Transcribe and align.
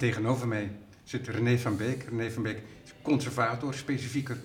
En 0.00 0.06
tegenover 0.06 0.48
mij 0.48 0.70
zit 1.04 1.28
René 1.28 1.58
van 1.58 1.76
Beek. 1.76 2.06
René 2.08 2.30
van 2.30 2.42
Beek 2.42 2.62
is 2.84 2.92
conservator, 3.02 3.74
specifieker 3.74 4.36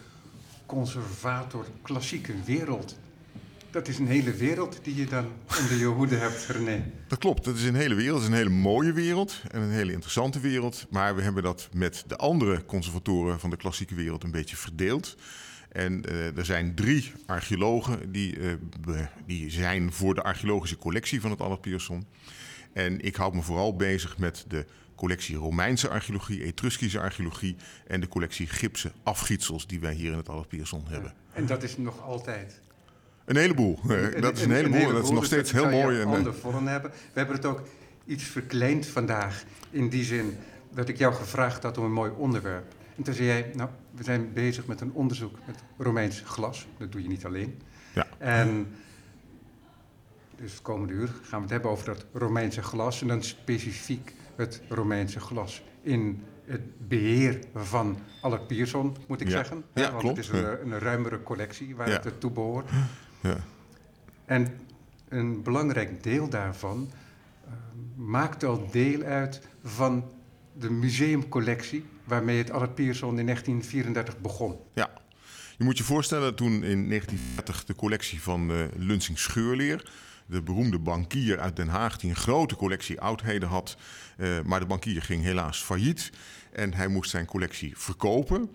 conservator 0.66 1.66
klassieke 1.82 2.34
wereld. 2.46 2.98
Dat 3.72 3.88
is 3.88 3.98
een 3.98 4.08
hele 4.08 4.34
wereld 4.34 4.80
die 4.84 4.96
je 4.96 5.06
dan 5.06 5.26
onder 5.62 5.78
je 5.78 5.86
hoede 5.86 6.16
hebt, 6.16 6.46
René. 6.46 6.92
Dat 7.08 7.20
klopt, 7.20 7.44
dat 7.44 7.56
is 7.56 7.64
een 7.64 7.76
hele 7.76 7.96
wereld. 7.96 8.16
Het 8.16 8.24
is 8.24 8.30
een 8.30 8.46
hele 8.46 8.62
mooie 8.62 8.94
wereld 8.94 9.42
en 9.52 9.62
een 9.62 9.72
hele 9.72 9.92
interessante 9.92 10.40
wereld. 10.40 10.86
Maar 10.90 11.16
we 11.16 11.22
hebben 11.22 11.44
dat 11.44 11.70
met 11.74 12.04
de 12.08 12.18
andere 12.18 12.66
conservatoren 12.66 13.40
van 13.40 13.50
de 13.50 13.58
klassieke 13.58 13.96
wereld 13.96 14.24
een 14.24 14.32
beetje 14.32 14.56
verdeeld. 14.56 15.16
En 15.72 16.04
uh, 16.10 16.38
er 16.38 16.46
zijn 16.46 16.76
drie 16.76 17.12
archeologen 17.26 18.12
die, 18.12 18.38
uh, 18.38 18.54
die 19.26 19.52
zijn 19.52 19.92
voor 19.92 20.16
de 20.16 20.24
archeologische 20.24 20.78
collectie 20.78 21.22
van 21.22 21.32
het 21.32 21.42
Allard 21.42 21.62
Pierson. 21.62 22.06
En 22.74 23.02
ik 23.02 23.16
houd 23.16 23.34
me 23.34 23.42
vooral 23.42 23.76
bezig 23.76 24.18
met 24.18 24.46
de 24.48 24.66
collectie 24.96 25.36
Romeinse 25.36 25.90
archeologie, 25.90 26.44
Etruskische 26.44 27.00
archeologie 27.00 27.56
en 27.88 28.02
de 28.02 28.08
collectie 28.08 28.48
gipsen 28.48 28.92
afgietsels 29.04 29.68
die 29.68 29.80
wij 29.80 29.94
hier 29.94 30.12
in 30.12 30.18
het 30.18 30.48
Pierson 30.48 30.84
hebben. 30.88 31.14
En 31.34 31.46
dat 31.46 31.64
is 31.64 31.78
nog 31.78 32.02
altijd 32.02 32.62
een 33.26 33.36
heleboel. 33.36 33.80
dat 34.20 34.38
is 34.38 34.44
een, 34.44 34.52
heleboel. 34.52 34.94
Dat 34.94 35.04
is 35.04 35.10
nog 35.10 35.20
dus 35.20 35.28
steeds 35.28 35.52
heel 35.52 35.70
mooi. 35.70 36.00
Een 36.00 36.08
andere 36.08 36.34
vorm 36.34 36.68
hebben. 36.68 36.92
We 36.92 37.20
hebben 37.20 37.36
het 37.36 37.46
ook 37.46 37.62
iets 38.06 38.24
verkleind 38.24 38.86
vandaag. 38.86 39.44
In 39.70 39.90
die 39.90 40.04
zin 40.04 40.38
dat 40.74 40.90
ik 40.90 40.98
jou 40.98 41.14
gevraagd 41.14 41.64
had 41.64 41.78
om 41.78 41.86
een 41.86 41.94
mooi 41.94 42.12
onderwerp. 42.12 42.74
En 42.98 43.04
toen 43.04 43.14
zei 43.14 43.28
jij, 43.28 43.52
nou, 43.56 43.70
we 43.92 44.04
zijn 44.04 44.34
bezig 44.34 44.66
met 44.66 44.82
een 44.82 44.92
onderzoek 44.92 45.38
met 45.46 45.56
Romeins 45.78 46.22
glas. 46.26 46.68
Dat 46.78 46.92
doe 46.92 47.02
je 47.02 47.08
niet 47.08 47.26
alleen. 47.26 47.62
Ja. 47.94 48.08
En 48.18 48.68
dus 50.36 50.52
het 50.52 50.62
komende 50.62 50.94
uur 50.94 51.08
gaan 51.08 51.38
we 51.38 51.42
het 51.42 51.50
hebben 51.50 51.72
over 51.72 51.86
dat 51.86 52.06
Romeinse 52.14 52.62
glas. 52.62 53.02
En 53.02 53.08
dan 53.08 53.24
specifiek 53.24 54.14
het 54.36 54.62
Romeinse 54.70 55.20
glas 55.20 55.64
in 55.82 56.24
het 56.46 56.88
beheer 56.88 57.40
van 57.56 57.98
Allard 58.22 58.48
Pierson, 58.48 58.96
moet 59.08 59.22
ik 59.22 59.30
zeggen. 59.30 59.64
Ja, 59.74 59.90
Want 59.90 60.02
klopt. 60.02 60.18
het 60.18 60.26
is 60.26 60.32
een, 60.32 60.72
een 60.72 60.80
ruimere 60.80 61.24
collectie 61.24 61.76
waar 61.76 61.88
het 62.04 62.20
toe 62.20 62.32
behoort. 62.32 62.70
Ja. 63.22 63.38
En 64.26 64.48
een 65.10 65.44
belangrijk 65.44 66.04
deel 66.04 66.30
daarvan 66.30 66.92
eh, 67.46 67.52
maakt 67.96 68.44
al 68.44 68.68
deel 68.72 69.02
uit 69.02 69.42
van 69.64 70.12
de 70.54 70.70
museumcollectie 70.70 71.86
waarmee 72.04 72.38
het 72.38 72.52
Allard 72.52 72.76
Pierson 72.76 73.20
in 73.20 73.26
1934 73.26 74.22
begon. 74.22 74.58
Ja. 74.74 74.90
Je 75.58 75.64
moet 75.64 75.78
je 75.78 75.84
voorstellen 75.84 76.36
toen 76.36 76.52
in 76.52 76.88
1940 76.90 77.66
de 77.66 77.76
collectie 77.76 78.22
van 78.22 78.52
uh, 78.52 78.58
Lunsing 78.76 79.20
Scheurleer, 79.20 79.92
de 80.26 80.42
beroemde 80.42 80.80
bankier 80.80 81.40
uit 81.40 81.56
Den 81.56 81.68
Haag, 81.68 81.98
die 81.98 82.10
een 82.10 82.16
grote 82.16 82.56
collectie 82.56 83.02
oudheden 83.02 83.50
had, 83.50 83.78
uh, 84.18 84.42
maar 84.42 84.60
de 84.60 84.66
bankier 84.66 85.02
ging 85.02 85.24
helaas 85.24 85.64
failliet 85.64 86.12
en 86.52 86.74
hij 86.74 86.88
moest 86.88 87.10
zijn 87.10 87.26
collectie 87.26 87.78
verkopen. 87.78 88.50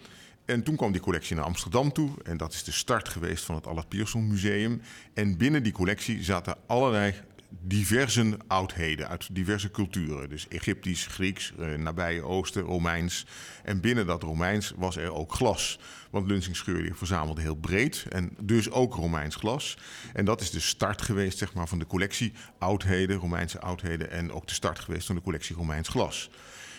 En 0.45 0.63
toen 0.63 0.77
kwam 0.77 0.93
die 0.93 1.01
collectie 1.01 1.37
naar 1.37 1.45
Amsterdam 1.45 1.93
toe. 1.93 2.11
En 2.23 2.37
dat 2.37 2.53
is 2.53 2.65
de 2.65 2.73
start 2.73 3.09
geweest 3.09 3.45
van 3.45 3.55
het 3.55 3.67
Allard 3.67 3.89
Pierson 3.89 4.27
Museum. 4.27 4.83
En 5.15 5.37
binnen 5.37 5.63
die 5.63 5.73
collectie 5.73 6.23
zaten 6.23 6.57
allerlei 6.67 7.15
diverse 7.51 8.37
oudheden 8.47 9.09
uit 9.09 9.35
diverse 9.35 9.71
culturen. 9.71 10.29
Dus 10.29 10.49
Egyptisch, 10.49 11.07
Grieks, 11.07 11.53
eh, 11.59 11.75
nabije 11.75 12.23
Oosten, 12.23 12.63
Romeins. 12.63 13.27
En 13.65 13.81
binnen 13.81 14.07
dat 14.07 14.23
Romeins 14.23 14.73
was 14.77 14.97
er 14.97 15.13
ook 15.13 15.33
glas. 15.33 15.79
Want 16.11 16.27
Lunsing 16.27 16.57
Scheurleer 16.57 16.97
verzamelde 16.97 17.41
heel 17.41 17.55
breed 17.55 18.07
en 18.09 18.37
dus 18.43 18.71
ook 18.71 18.95
Romeins 18.95 19.37
glas. 19.37 19.79
En 20.13 20.25
dat 20.25 20.41
is 20.41 20.51
de 20.51 20.61
start 20.61 21.03
geweest 21.03 21.39
zeg 21.39 21.55
maar, 21.55 21.69
van 21.69 21.79
de 21.79 21.87
collectie 21.87 22.33
oudheden, 22.59 23.17
Romeinse 23.17 23.61
oudheden. 23.61 24.11
En 24.11 24.33
ook 24.33 24.47
de 24.47 24.55
start 24.55 24.79
geweest 24.79 25.07
van 25.07 25.15
de 25.15 25.23
collectie 25.23 25.57
Romeins 25.57 25.89
glas. 25.89 26.31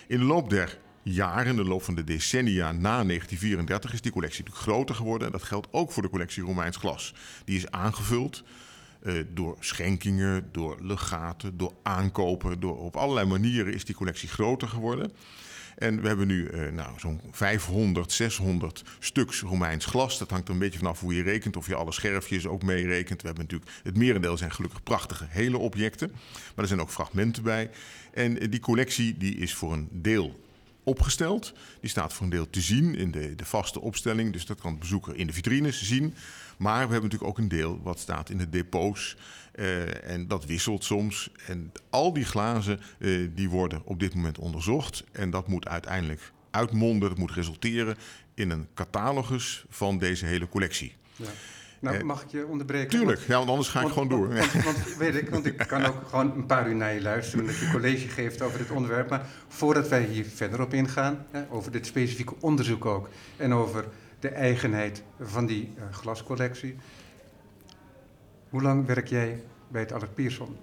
In 0.08 0.20
de 0.20 0.26
loop 0.26 0.50
der 0.50 0.78
jaren, 1.04 1.48
in 1.48 1.56
de 1.56 1.64
loop 1.64 1.84
van 1.84 1.96
de 1.96 2.04
decennia 2.04 2.72
na 2.72 3.04
1934, 3.04 3.94
is 3.94 4.02
die 4.02 4.12
collectie 4.12 4.44
natuurlijk 4.44 4.68
groter 4.68 4.96
geworden. 4.96 5.28
En 5.28 5.34
dat 5.34 5.44
geldt 5.44 5.68
ook 5.72 5.92
voor 5.92 6.04
de 6.04 6.10
collectie 6.10 6.44
Romeins 6.44 6.78
glas. 6.78 7.14
Die 7.46 7.58
is 7.58 7.72
aangevuld 7.72 8.44
uh, 9.04 9.24
door 9.34 9.58
schenkingen, 9.60 10.50
door 10.52 10.78
legaten, 10.82 11.58
door 11.58 11.74
aankopen. 11.84 12.60
Door, 12.60 12.78
op 12.78 12.96
allerlei 12.96 13.28
manieren 13.28 13.74
is 13.74 13.86
die 13.86 13.96
collectie 13.96 14.30
groter 14.30 14.68
geworden. 14.68 15.12
En 15.78 16.02
we 16.02 16.08
hebben 16.08 16.28
nu 16.28 16.50
uh, 16.50 16.72
nou, 16.72 17.00
zo'n 17.00 17.22
500, 17.32 18.12
600 18.12 18.84
stuks 19.00 19.42
Romeins 19.42 19.86
glas. 19.86 20.18
Dat 20.18 20.30
hangt 20.30 20.48
er 20.48 20.54
een 20.54 20.60
beetje 20.60 20.80
vanaf 20.80 21.00
hoe 21.00 21.16
je 21.16 21.24
rekent, 21.24 21.58
of 21.58 21.68
je 21.68 21.76
alle 21.76 21.92
scherfjes 21.92 22.48
ook 22.48 22.64
meerekent. 22.64 23.22
We 23.22 23.28
hebben 23.28 23.46
natuurlijk, 23.46 23.72
het 23.84 23.98
merendeel 23.98 24.38
zijn 24.38 24.52
gelukkig 24.52 24.84
prachtige 24.84 25.26
hele 25.30 25.58
objecten. 25.58 26.12
Maar 26.12 26.64
er 26.64 26.68
zijn 26.68 26.82
ook 26.82 26.90
fragmenten 26.90 27.44
bij. 27.44 27.70
En 28.14 28.44
uh, 28.44 28.52
die 28.52 28.60
collectie 28.60 29.18
die 29.18 29.36
is 29.36 29.54
voor 29.54 29.74
een 29.74 29.90
deel 29.92 30.40
opgesteld. 30.84 31.54
Die 31.80 31.90
staat 31.90 32.14
voor 32.14 32.24
een 32.24 32.32
deel 32.32 32.50
te 32.50 32.62
zien 32.62 32.96
in 32.96 33.12
de, 33.12 33.36
de 33.36 33.46
vaste 33.46 33.82
opstelling. 33.82 34.34
Dus 34.34 34.46
dat 34.46 34.62
kan 34.62 34.74
de 34.74 34.80
bezoeker 34.80 35.16
in 35.16 35.28
de 35.28 35.34
vitrines 35.34 35.84
zien. 35.84 36.14
Maar 36.62 36.86
we 36.88 36.92
hebben 36.92 37.10
natuurlijk 37.10 37.30
ook 37.30 37.38
een 37.38 37.48
deel 37.48 37.80
wat 37.84 38.00
staat 38.00 38.30
in 38.30 38.38
de 38.38 38.50
depots. 38.50 39.18
Uh, 39.56 40.10
en 40.10 40.28
dat 40.28 40.46
wisselt 40.46 40.84
soms. 40.84 41.32
En 41.48 41.72
al 41.90 42.14
die 42.14 42.26
glazen 42.26 42.80
uh, 43.00 43.30
die 43.36 43.50
worden 43.50 43.82
op 43.86 44.00
dit 44.00 44.16
moment 44.16 44.38
onderzocht. 44.38 45.04
En 45.12 45.30
dat 45.30 45.48
moet 45.48 45.68
uiteindelijk 45.68 46.32
uitmonden, 46.52 47.10
dat 47.10 47.18
moet 47.18 47.32
resulteren 47.32 47.96
in 48.34 48.50
een 48.50 48.68
catalogus 48.74 49.66
van 49.70 49.98
deze 49.98 50.26
hele 50.26 50.50
collectie. 50.50 50.96
Ja. 51.16 51.26
Nou, 51.80 52.04
mag 52.04 52.24
ik 52.24 52.30
je 52.32 52.46
onderbreken? 52.46 52.90
Tuurlijk, 52.90 53.18
want, 53.18 53.28
ja, 53.28 53.38
want 53.38 53.50
anders 53.50 53.68
ga 53.68 53.80
ik 53.80 53.84
want, 53.84 53.94
gewoon 53.94 54.10
door. 54.10 54.34
Want, 54.34 54.52
want, 54.52 54.64
want, 54.64 54.98
weet 54.98 55.16
ik, 55.16 55.30
want 55.30 55.46
ik 55.46 55.58
kan 55.58 55.86
ook 55.86 56.08
gewoon 56.10 56.32
een 56.36 56.46
paar 56.46 56.70
uur 56.70 56.76
naar 56.76 56.94
je 56.94 57.02
luisteren... 57.02 57.46
dat 57.46 57.58
je 57.58 57.70
college 57.72 58.08
geeft 58.08 58.42
over 58.42 58.58
dit 58.58 58.72
onderwerp. 58.72 59.10
Maar 59.10 59.26
voordat 59.48 59.88
wij 59.88 60.04
hier 60.04 60.26
verder 60.26 60.62
op 60.62 60.74
ingaan, 60.74 61.26
hè, 61.32 61.44
over 61.50 61.72
dit 61.72 61.86
specifieke 61.86 62.34
onderzoek 62.40 62.86
ook... 62.86 63.10
en 63.38 63.54
over 63.54 63.86
de 64.22 64.30
eigenheid 64.30 65.04
van 65.20 65.46
die 65.46 65.74
uh, 65.78 65.84
glascollectie... 65.94 66.76
hoe 68.50 68.62
lang 68.62 68.86
werk 68.86 69.08
jij 69.08 69.44
bij 69.68 69.82
het 69.82 69.92
Allard 69.92 70.14
Pierson? 70.14 70.58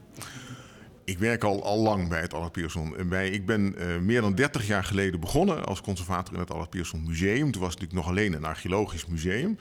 Ik 1.05 1.19
werk 1.19 1.45
al, 1.45 1.65
al 1.65 1.79
lang 1.79 2.09
bij 2.09 2.21
het 2.21 2.35
Allard 2.35 2.53
Pierson. 2.53 3.09
Bij, 3.09 3.31
ik 3.31 3.47
ben 3.47 3.75
uh, 3.79 3.99
meer 3.99 4.21
dan 4.21 4.35
30 4.35 4.67
jaar 4.67 4.85
geleden 4.85 5.21
begonnen 5.21 5.65
als 5.65 5.81
conservator 5.81 6.35
in 6.35 6.41
het 6.41 6.51
Allard 6.51 6.71
Pierson 6.71 7.05
Museum. 7.07 7.51
Toen 7.51 7.63
was 7.63 7.71
het 7.71 7.81
natuurlijk 7.81 7.93
nog 7.93 8.09
alleen 8.09 8.33
een 8.33 8.45
archeologisch 8.45 9.07
museum. 9.07 9.59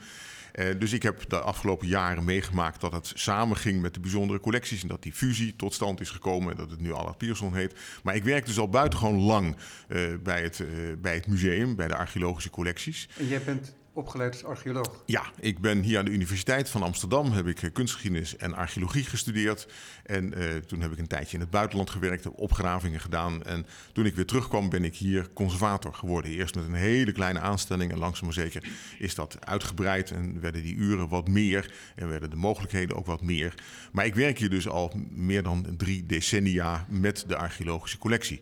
Uh, 0.54 0.66
dus 0.78 0.92
ik 0.92 1.02
heb 1.02 1.28
de 1.28 1.40
afgelopen 1.40 1.86
jaren 1.86 2.24
meegemaakt 2.24 2.80
dat 2.80 2.92
het 2.92 3.12
samenging 3.14 3.80
met 3.82 3.94
de 3.94 4.00
bijzondere 4.00 4.40
collecties 4.40 4.82
en 4.82 4.88
dat 4.88 5.02
die 5.02 5.12
fusie 5.12 5.56
tot 5.56 5.74
stand 5.74 6.00
is 6.00 6.10
gekomen, 6.10 6.56
dat 6.56 6.70
het 6.70 6.80
nu 6.80 6.92
Allard 6.92 7.18
Pierson 7.18 7.54
heet. 7.54 7.74
Maar 8.02 8.14
ik 8.14 8.24
werk 8.24 8.46
dus 8.46 8.58
al 8.58 8.68
buitengewoon 8.68 9.20
lang 9.20 9.56
uh, 9.88 10.00
bij, 10.22 10.42
het, 10.42 10.58
uh, 10.58 10.68
bij 10.98 11.14
het 11.14 11.26
museum, 11.26 11.76
bij 11.76 11.88
de 11.88 11.96
archeologische 11.96 12.50
collecties. 12.50 13.08
En 13.18 13.26
jij 13.26 13.42
bent 13.42 13.74
opgeleid 13.98 14.32
als 14.32 14.44
archeoloog? 14.44 15.02
Ja, 15.06 15.22
ik 15.40 15.58
ben 15.58 15.82
hier 15.82 15.98
aan 15.98 16.04
de 16.04 16.10
Universiteit 16.10 16.70
van 16.70 16.82
Amsterdam, 16.82 17.32
heb 17.32 17.46
ik 17.46 17.70
kunstgeschiedenis 17.72 18.36
en 18.36 18.54
archeologie 18.54 19.04
gestudeerd. 19.04 19.68
En 20.04 20.38
uh, 20.38 20.54
toen 20.54 20.80
heb 20.80 20.92
ik 20.92 20.98
een 20.98 21.06
tijdje 21.06 21.34
in 21.34 21.40
het 21.40 21.50
buitenland 21.50 21.90
gewerkt, 21.90 22.24
heb 22.24 22.32
opgravingen 22.36 23.00
gedaan. 23.00 23.42
En 23.42 23.66
toen 23.92 24.06
ik 24.06 24.14
weer 24.14 24.26
terugkwam 24.26 24.68
ben 24.68 24.84
ik 24.84 24.96
hier 24.96 25.32
conservator 25.32 25.94
geworden. 25.94 26.30
Eerst 26.30 26.54
met 26.54 26.64
een 26.64 26.74
hele 26.74 27.12
kleine 27.12 27.40
aanstelling 27.40 27.92
en 27.92 27.98
langzaam 27.98 28.24
maar 28.24 28.34
zeker 28.34 28.68
is 28.98 29.14
dat 29.14 29.46
uitgebreid. 29.46 30.10
En 30.10 30.40
werden 30.40 30.62
die 30.62 30.74
uren 30.74 31.08
wat 31.08 31.28
meer 31.28 31.72
en 31.94 32.08
werden 32.08 32.30
de 32.30 32.36
mogelijkheden 32.36 32.96
ook 32.96 33.06
wat 33.06 33.22
meer. 33.22 33.54
Maar 33.92 34.06
ik 34.06 34.14
werk 34.14 34.38
hier 34.38 34.50
dus 34.50 34.68
al 34.68 34.92
meer 35.10 35.42
dan 35.42 35.74
drie 35.76 36.06
decennia 36.06 36.86
met 36.88 37.24
de 37.26 37.36
archeologische 37.36 37.98
collectie. 37.98 38.40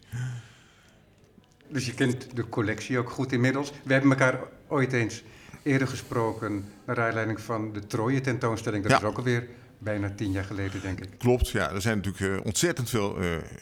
Dus 1.68 1.86
je 1.86 1.94
kent 1.94 2.36
de 2.36 2.48
collectie 2.48 2.98
ook 2.98 3.10
goed 3.10 3.32
inmiddels. 3.32 3.72
We 3.84 3.92
hebben 3.92 4.10
elkaar 4.10 4.40
ooit 4.68 4.92
eens 4.92 5.22
eerder 5.66 5.88
gesproken 5.88 6.64
naar 6.86 7.00
aanleiding 7.00 7.40
van 7.40 7.72
de 7.72 7.86
Troje 7.86 8.20
tentoonstelling. 8.20 8.82
Dat 8.82 8.92
Ja. 8.92 8.98
is 8.98 9.04
ook 9.04 9.16
alweer 9.16 9.48
bijna 9.78 10.10
tien 10.16 10.30
jaar 10.32 10.44
geleden, 10.44 10.80
denk 10.80 11.00
ik. 11.00 11.08
Klopt, 11.18 11.48
ja. 11.48 11.70
Er 11.70 11.80
zijn 11.80 11.96
natuurlijk 12.02 12.44
ontzettend 12.44 12.90
veel 12.90 13.18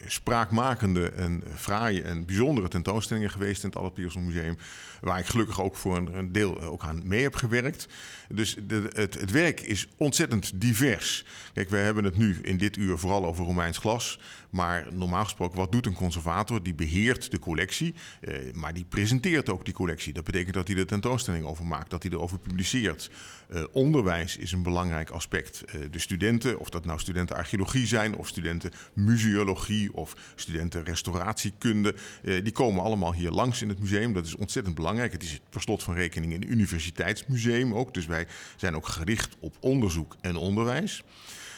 spraakmakende 0.07 1.09
en 1.09 1.43
fraaie 1.55 2.01
en 2.01 2.25
bijzondere 2.25 2.67
tentoonstellingen 2.67 3.29
geweest 3.29 3.63
in 3.63 3.67
het 3.69 3.77
Albert 3.77 3.93
Pierson 3.93 4.25
Museum. 4.25 4.57
Waar 5.01 5.19
ik 5.19 5.25
gelukkig 5.25 5.61
ook 5.61 5.75
voor 5.75 5.97
een, 5.97 6.31
deel 6.31 6.61
ook 6.61 6.83
aan 6.83 7.01
mee 7.03 7.21
heb 7.23 7.35
gewerkt. 7.35 7.87
Dus 8.29 8.57
de, 8.67 8.89
het, 8.93 9.19
het 9.19 9.31
werk 9.31 9.61
is 9.61 9.87
ontzettend 9.97 10.61
divers. 10.61 11.25
Kijk, 11.53 11.69
we 11.69 11.77
hebben 11.77 12.03
het 12.03 12.17
nu 12.17 12.39
in 12.41 12.57
dit 12.57 12.77
uur 12.77 12.97
vooral 12.97 13.25
over 13.25 13.45
Romeins 13.45 13.77
glas. 13.77 14.19
Maar 14.55 14.87
normaal 14.91 15.23
gesproken, 15.23 15.57
wat 15.57 15.71
doet 15.71 15.85
een 15.85 15.93
conservator? 15.93 16.63
Die 16.63 16.73
beheert 16.73 17.31
de 17.31 17.39
collectie, 17.39 17.93
eh, 18.21 18.53
maar 18.53 18.73
die 18.73 18.85
presenteert 18.89 19.49
ook 19.49 19.65
die 19.65 19.73
collectie. 19.73 20.13
Dat 20.13 20.23
betekent 20.23 20.53
dat 20.53 20.67
hij 20.67 20.77
er 20.77 20.85
tentoonstelling 20.85 21.45
over 21.45 21.65
maakt, 21.65 21.89
dat 21.89 22.03
hij 22.03 22.11
erover 22.11 22.39
publiceert. 22.39 23.09
Eh, 23.49 23.63
onderwijs 23.71 24.37
is 24.37 24.51
een 24.51 24.63
belangrijk 24.63 25.09
aspect. 25.09 25.63
Eh, 25.63 25.81
de 25.91 25.99
studenten, 25.99 26.59
of 26.59 26.69
dat 26.69 26.85
nou 26.85 26.99
studenten 26.99 27.35
archeologie 27.35 27.87
zijn, 27.87 28.15
of 28.15 28.27
studenten 28.27 28.71
museologie, 28.93 29.93
of 29.93 30.15
studenten 30.35 30.83
restauratiekunde, 30.83 31.95
die 32.21 32.51
komen 32.51 32.83
allemaal 32.83 33.13
hier 33.13 33.31
langs 33.31 33.61
in 33.61 33.69
het 33.69 33.79
museum. 33.79 34.13
Dat 34.13 34.25
is 34.25 34.35
ontzettend 34.35 34.75
belangrijk. 34.75 35.11
Het 35.11 35.23
is 35.23 35.39
per 35.49 35.61
slot 35.61 35.83
van 35.83 35.93
rekening 35.93 36.33
een 36.33 36.51
universiteitsmuseum 36.51 37.73
ook. 37.73 37.93
Dus 37.93 38.05
wij 38.05 38.27
zijn 38.55 38.75
ook 38.75 38.87
gericht 38.87 39.35
op 39.39 39.55
onderzoek 39.59 40.15
en 40.21 40.35
onderwijs. 40.35 41.03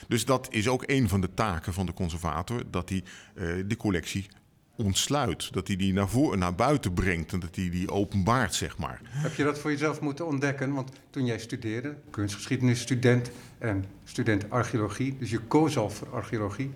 Dus 0.08 0.26
dat 0.26 0.48
is 0.50 0.68
ook 0.68 0.84
een 0.86 1.10
van 1.10 1.22
de 1.22 1.34
taken 1.34 1.74
van 1.74 1.86
de 1.86 1.94
conservator, 1.94 2.64
dat 2.72 2.90
hij 2.90 3.04
uh, 3.36 3.64
de 3.68 3.76
collectie 3.78 4.28
ontsluit. 4.76 5.54
Dat 5.54 5.68
hij 5.68 5.76
die 5.76 5.94
naar, 5.94 6.10
voor, 6.10 6.38
naar 6.38 6.56
buiten 6.56 6.94
brengt 6.94 7.34
en 7.34 7.40
dat 7.40 7.56
hij 7.56 7.70
die 7.70 7.92
openbaart, 7.92 8.56
zeg 8.56 8.78
maar. 8.78 9.02
Heb 9.04 9.36
je 9.36 9.44
dat 9.44 9.60
voor 9.60 9.72
jezelf 9.72 10.02
moeten 10.02 10.26
ontdekken? 10.26 10.74
Want 10.74 10.92
toen 11.10 11.26
jij 11.26 11.40
studeerde, 11.40 11.96
kunstgeschiedenisstudent 12.10 13.32
en 13.58 13.86
student 14.04 14.50
archeologie, 14.50 15.18
dus 15.20 15.30
je 15.30 15.40
koos 15.40 15.78
al 15.78 15.90
voor 15.90 16.10
archeologie. 16.10 16.72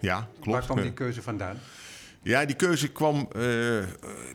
Ja, 0.00 0.28
klopt. 0.40 0.46
Waar 0.46 0.64
kwam 0.64 0.80
die 0.80 0.92
keuze 0.92 1.22
vandaan? 1.22 1.58
Ja, 2.24 2.44
die 2.44 2.56
keuze 2.56 2.88
kwam, 2.88 3.28
uh, 3.36 3.84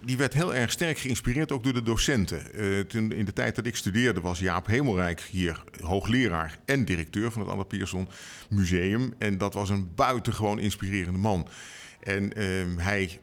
die 0.04 0.18
werd 0.18 0.34
heel 0.34 0.56
erg 0.56 0.72
sterk 0.72 0.98
geïnspireerd 0.98 1.52
ook 1.52 1.64
door 1.64 1.74
de 1.74 1.82
docenten. 1.82 2.42
Uh, 2.56 2.80
toen, 2.80 3.12
in 3.12 3.26
de 3.26 3.34
tijd 3.34 3.56
dat 3.56 3.66
ik 3.66 3.76
studeerde 3.76 4.22
was 4.22 4.40
Jaap 4.40 4.68
Hemelrijk 4.68 5.22
hier 5.22 5.64
hoogleraar 5.82 6.58
en 6.66 6.86
directeur 6.86 7.32
van 7.32 7.42
het 7.42 7.52
Anne 7.52 7.66
Pierson 7.66 8.08
Museum. 8.50 9.14
En 9.18 9.38
dat 9.38 9.54
was 9.54 9.70
een 9.70 9.92
buitengewoon 9.96 10.60
inspirerende 10.60 11.20
man. 11.20 11.48
En 12.00 12.40
uh, 12.40 12.66
hij 12.78 13.20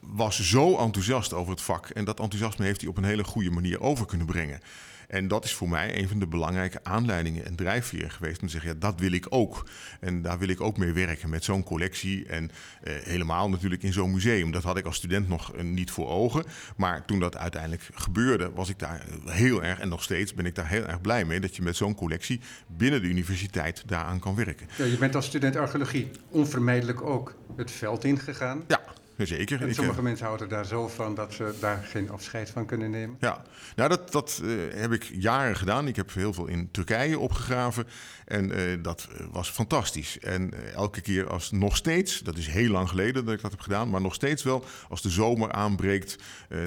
was 0.00 0.48
zo 0.48 0.76
enthousiast 0.76 1.32
over 1.32 1.50
het 1.50 1.62
vak 1.62 1.88
en 1.88 2.04
dat 2.04 2.20
enthousiasme 2.20 2.64
heeft 2.64 2.80
hij 2.80 2.90
op 2.90 2.96
een 2.96 3.04
hele 3.04 3.24
goede 3.24 3.50
manier 3.50 3.80
over 3.80 4.06
kunnen 4.06 4.26
brengen. 4.26 4.60
En 5.08 5.28
dat 5.28 5.44
is 5.44 5.52
voor 5.54 5.68
mij 5.68 5.98
een 5.98 6.08
van 6.08 6.18
de 6.18 6.26
belangrijke 6.26 6.84
aanleidingen 6.84 7.44
en 7.44 7.56
drijfveren 7.56 8.10
geweest. 8.10 8.40
Om 8.40 8.46
te 8.46 8.52
zeggen, 8.52 8.70
ja, 8.70 8.76
dat 8.78 9.00
wil 9.00 9.12
ik 9.12 9.26
ook. 9.28 9.68
En 10.00 10.22
daar 10.22 10.38
wil 10.38 10.48
ik 10.48 10.60
ook 10.60 10.76
mee 10.76 10.92
werken 10.92 11.28
met 11.28 11.44
zo'n 11.44 11.62
collectie. 11.62 12.26
En 12.26 12.50
eh, 12.82 12.94
helemaal 12.96 13.48
natuurlijk 13.48 13.82
in 13.82 13.92
zo'n 13.92 14.12
museum. 14.12 14.50
Dat 14.50 14.62
had 14.62 14.76
ik 14.76 14.84
als 14.84 14.96
student 14.96 15.28
nog 15.28 15.54
eh, 15.54 15.64
niet 15.64 15.90
voor 15.90 16.08
ogen. 16.08 16.44
Maar 16.76 17.04
toen 17.04 17.20
dat 17.20 17.36
uiteindelijk 17.36 17.88
gebeurde, 17.94 18.50
was 18.50 18.68
ik 18.68 18.78
daar 18.78 19.06
heel 19.24 19.62
erg, 19.62 19.78
en 19.80 19.88
nog 19.88 20.02
steeds 20.02 20.34
ben 20.34 20.46
ik 20.46 20.54
daar 20.54 20.68
heel 20.68 20.86
erg 20.86 21.00
blij 21.00 21.24
mee, 21.24 21.40
dat 21.40 21.56
je 21.56 21.62
met 21.62 21.76
zo'n 21.76 21.94
collectie 21.94 22.40
binnen 22.66 23.02
de 23.02 23.08
universiteit 23.08 23.82
daaraan 23.86 24.18
kan 24.18 24.34
werken. 24.34 24.66
Ja, 24.76 24.84
je 24.84 24.98
bent 24.98 25.14
als 25.14 25.26
student 25.26 25.56
archeologie 25.56 26.10
onvermijdelijk 26.28 27.02
ook 27.02 27.34
het 27.56 27.70
veld 27.70 28.04
ingegaan. 28.04 28.64
Ja. 28.66 28.80
Zeker. 29.26 29.62
En 29.62 29.74
sommige 29.74 30.02
mensen 30.02 30.26
houden 30.26 30.48
daar 30.48 30.66
zo 30.66 30.88
van 30.88 31.14
dat 31.14 31.32
ze 31.32 31.54
daar 31.60 31.84
geen 31.84 32.10
afscheid 32.10 32.50
van 32.50 32.66
kunnen 32.66 32.90
nemen. 32.90 33.16
Ja, 33.20 33.42
nou 33.76 33.88
dat, 33.88 34.12
dat 34.12 34.40
uh, 34.44 34.74
heb 34.74 34.92
ik 34.92 35.10
jaren 35.12 35.56
gedaan. 35.56 35.88
Ik 35.88 35.96
heb 35.96 36.14
heel 36.14 36.32
veel 36.32 36.46
in 36.46 36.70
Turkije 36.70 37.18
opgegraven. 37.18 37.86
En 38.28 38.58
uh, 38.58 38.82
dat 38.82 39.08
eh, 39.12 39.26
was 39.30 39.50
fantastisch. 39.50 40.18
En 40.18 40.50
uh, 40.54 40.72
elke 40.74 41.00
keer 41.00 41.28
als 41.28 41.50
nog 41.50 41.76
steeds, 41.76 42.20
dat 42.20 42.36
is 42.36 42.46
heel 42.46 42.70
lang 42.70 42.88
geleden 42.88 43.24
dat 43.24 43.34
ik 43.34 43.40
dat 43.40 43.50
heb 43.50 43.60
gedaan, 43.60 43.90
maar 43.90 44.00
nog 44.00 44.14
steeds 44.14 44.42
wel, 44.42 44.64
als 44.88 45.02
de 45.02 45.08
zomer 45.08 45.52
aanbreekt, 45.52 46.16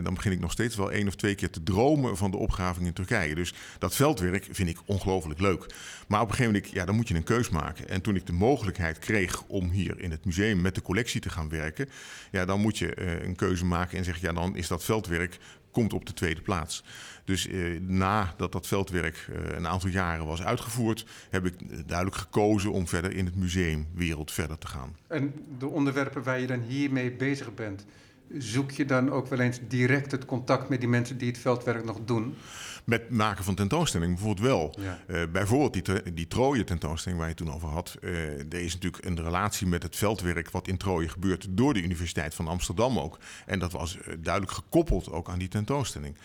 dan 0.04 0.14
begin 0.14 0.32
ik 0.32 0.40
nog 0.40 0.52
steeds 0.52 0.76
wel 0.76 0.92
één 0.92 1.08
of 1.08 1.16
twee 1.16 1.36
keer 1.36 1.50
te 1.50 1.64
dromen 1.64 2.18
van 2.18 2.32
de 2.32 2.38
opgraving 2.38 2.86
in 2.86 2.94
Turkije. 2.94 3.36
Dus 3.36 3.54
dat 3.80 3.96
veldwerk 3.96 4.48
vind 4.52 4.70
ik 4.70 4.78
ongelooflijk 4.86 5.40
leuk. 5.40 5.66
Maar 6.08 6.22
op 6.22 6.30
een 6.30 6.36
gegeven 6.36 6.54
moment, 6.54 6.74
ja, 6.74 6.86
dan 6.86 6.96
moet 6.96 7.08
je 7.08 7.16
een 7.16 7.24
keus 7.24 7.50
maken. 7.50 7.90
En 7.90 8.02
toen 8.02 8.16
ik 8.16 8.26
de 8.26 8.34
mogelijkheid 8.34 9.00
kreeg 9.00 9.44
om 9.44 9.70
hier 9.70 10.00
in 10.00 10.12
het 10.12 10.26
museum 10.26 10.62
met 10.62 10.76
de 10.76 10.82
collectie 10.82 11.22
te 11.22 11.30
gaan 11.30 11.50
werken, 11.50 11.90
ja, 12.32 12.46
dan 12.46 12.60
moet 12.60 12.78
je 12.78 13.02
een 13.24 13.36
keuze 13.36 13.66
maken 13.66 13.98
en 13.98 14.04
zeggen, 14.04 14.28
ja, 14.28 14.34
dan 14.34 14.56
is 14.56 14.68
dat 14.68 14.84
veldwerk 14.84 15.38
komt 15.72 15.94
op 15.94 16.06
de 16.06 16.14
tweede 16.14 16.42
plaats. 16.42 16.84
Dus 17.24 17.48
eh, 17.48 17.80
nadat 17.80 18.52
dat 18.52 18.68
veldwerk 18.68 19.28
eh, 19.30 19.58
een 19.58 19.68
aantal 19.68 19.90
jaren 19.90 20.26
was 20.26 20.44
uitgevoerd, 20.44 21.06
heb 21.30 21.46
ik 21.46 21.88
duidelijk 21.88 22.18
gekozen 22.18 22.72
om 22.72 22.88
verder 22.88 23.16
in 23.16 23.26
het 23.26 23.36
museumwereld 23.36 24.32
verder 24.32 24.58
te 24.58 24.68
gaan. 24.68 24.96
En 25.08 25.34
de 25.58 25.68
onderwerpen 25.68 26.24
waar 26.24 26.40
je 26.40 26.48
dan 26.48 26.62
hiermee 26.62 27.12
bezig 27.12 27.54
bent, 27.54 27.86
zoek 28.38 28.72
je 28.72 28.86
dan 28.86 29.12
ook 29.12 29.28
wel 29.28 29.40
eens 29.40 29.60
direct 29.68 30.12
het 30.12 30.26
contact 30.26 30.70
met 30.70 30.80
die 30.80 30.90
mensen 30.90 31.18
die 31.18 31.28
het 31.28 31.38
veldwerk 31.38 31.86
nog 31.86 32.00
doen? 32.06 32.36
Met 32.84 33.10
maken 33.10 33.44
van 33.44 33.56
tentoonstellingen 33.56 34.16
bijvoorbeeld 34.16 34.48
wel. 34.48 34.76
Ja. 34.80 35.00
Uh, 35.08 35.24
bijvoorbeeld 35.32 35.74
die, 35.74 36.14
die 36.14 36.28
Trooien 36.28 36.66
tentoonstelling 36.66 37.20
waar 37.20 37.30
je 37.30 37.36
toen 37.36 37.54
over 37.54 37.70
had. 37.70 37.98
Er 38.02 38.54
is 38.54 38.74
natuurlijk 38.74 39.06
een 39.06 39.24
relatie 39.24 39.68
met 39.68 39.84
het 39.84 39.96
veldwerk 39.96 40.50
wat 40.50 40.68
in 40.68 40.78
Trooien 40.78 41.10
gebeurt 41.10 41.48
door 41.50 41.74
de 41.74 41.82
Universiteit 41.82 42.36
van 42.36 42.48
Amsterdam 42.48 43.00
ook. 43.00 43.18
En 43.46 43.60
dat 43.60 43.72
was 43.72 43.98
uh, 43.98 44.02
duidelijk 44.20 44.54
gekoppeld 44.54 45.12
ook 45.12 45.30
aan 45.30 45.40
die 45.40 45.48
tentoonstelling. 45.48 46.16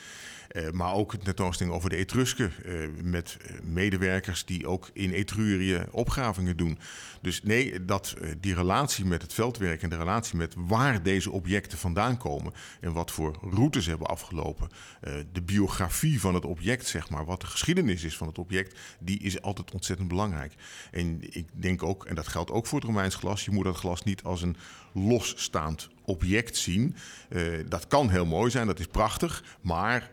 Uh, 0.56 0.70
maar 0.70 0.93
ook 0.93 1.12
een 1.12 1.19
tentoonstelling 1.19 1.75
over 1.75 1.91
de 1.91 1.97
Etrusken. 1.97 2.53
Uh, 2.64 2.88
met 3.03 3.37
medewerkers 3.62 4.44
die 4.44 4.67
ook 4.67 4.91
in 4.93 5.11
Etrurië 5.11 5.85
opgravingen 5.91 6.56
doen. 6.56 6.79
Dus 7.20 7.43
nee, 7.43 7.85
dat, 7.85 8.14
die 8.41 8.55
relatie 8.55 9.05
met 9.05 9.23
het 9.23 9.32
veldwerk 9.32 9.82
en 9.82 9.91
de 9.91 9.97
relatie 9.97 10.37
met 10.37 10.55
waar 10.56 11.03
deze 11.03 11.31
objecten 11.31 11.79
vandaan 11.79 12.17
komen. 12.17 12.53
En 12.81 12.93
wat 12.93 13.11
voor 13.11 13.38
routes 13.50 13.87
hebben 13.87 14.06
afgelopen. 14.06 14.69
de 15.32 15.43
biografie 15.43 16.20
van 16.20 16.35
het 16.35 16.44
object, 16.44 16.87
zeg 16.87 17.11
maar. 17.11 17.25
Wat 17.25 17.41
de 17.41 17.47
geschiedenis 17.47 18.05
is 18.05 18.17
van 18.17 18.26
het 18.26 18.38
object. 18.38 18.79
Die 18.99 19.19
is 19.19 19.43
altijd 19.43 19.70
ontzettend 19.70 20.08
belangrijk. 20.08 20.55
En 20.91 21.19
ik 21.20 21.47
denk 21.53 21.82
ook, 21.82 22.05
en 22.05 22.14
dat 22.14 22.29
geldt 22.29 22.50
ook 22.50 22.67
voor 22.67 22.79
het 22.79 22.88
Romeins 22.88 23.14
glas. 23.14 23.44
Je 23.44 23.50
moet 23.50 23.64
dat 23.64 23.76
glas 23.76 24.03
niet 24.03 24.23
als 24.23 24.43
een 24.43 24.56
losstaand 24.93 25.88
object 26.05 26.56
zien. 26.56 26.97
dat 27.69 27.87
kan 27.87 28.11
heel 28.11 28.26
mooi 28.26 28.50
zijn, 28.50 28.67
dat 28.67 28.79
is 28.79 28.87
prachtig. 28.87 29.44
Maar 29.61 30.11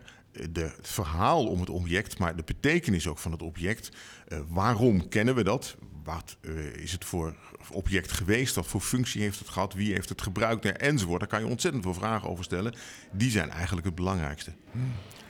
de, 0.50 0.60
het 0.76 0.88
verhaal 0.88 1.46
om 1.46 1.60
het 1.60 1.70
object, 1.70 2.18
maar 2.18 2.36
de 2.36 2.42
betekenis 2.44 3.08
ook 3.08 3.18
van 3.18 3.32
het 3.32 3.42
object. 3.42 3.88
Uh, 4.28 4.38
waarom 4.48 5.08
kennen 5.08 5.34
we 5.34 5.44
dat? 5.44 5.76
Wat 6.04 6.36
uh, 6.40 6.76
is 6.76 6.92
het 6.92 7.04
voor 7.04 7.34
object 7.70 8.12
geweest? 8.12 8.54
Wat 8.54 8.66
voor 8.66 8.80
functie 8.80 9.22
heeft 9.22 9.38
het 9.38 9.48
gehad? 9.48 9.74
Wie 9.74 9.92
heeft 9.92 10.08
het 10.08 10.22
gebruikt? 10.22 10.64
enzovoort. 10.64 11.20
Daar 11.20 11.28
kan 11.28 11.40
je 11.40 11.46
ontzettend 11.46 11.84
veel 11.84 11.94
vragen 11.94 12.28
over 12.28 12.44
stellen. 12.44 12.74
Die 13.12 13.30
zijn 13.30 13.50
eigenlijk 13.50 13.86
het 13.86 13.94
belangrijkste. 13.94 14.52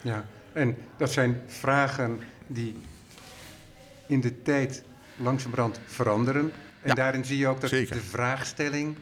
Ja, 0.02 0.26
en 0.52 0.76
dat 0.96 1.12
zijn 1.12 1.42
vragen 1.46 2.20
die 2.46 2.76
in 4.06 4.20
de 4.20 4.42
tijd 4.42 4.82
langzamerhand 5.16 5.80
veranderen. 5.86 6.52
En 6.80 6.88
ja, 6.88 6.94
daarin 6.94 7.24
zie 7.24 7.38
je 7.38 7.46
ook 7.46 7.60
dat 7.60 7.70
zeker. 7.70 7.96
de 7.96 8.02
vraagstelling 8.02 8.96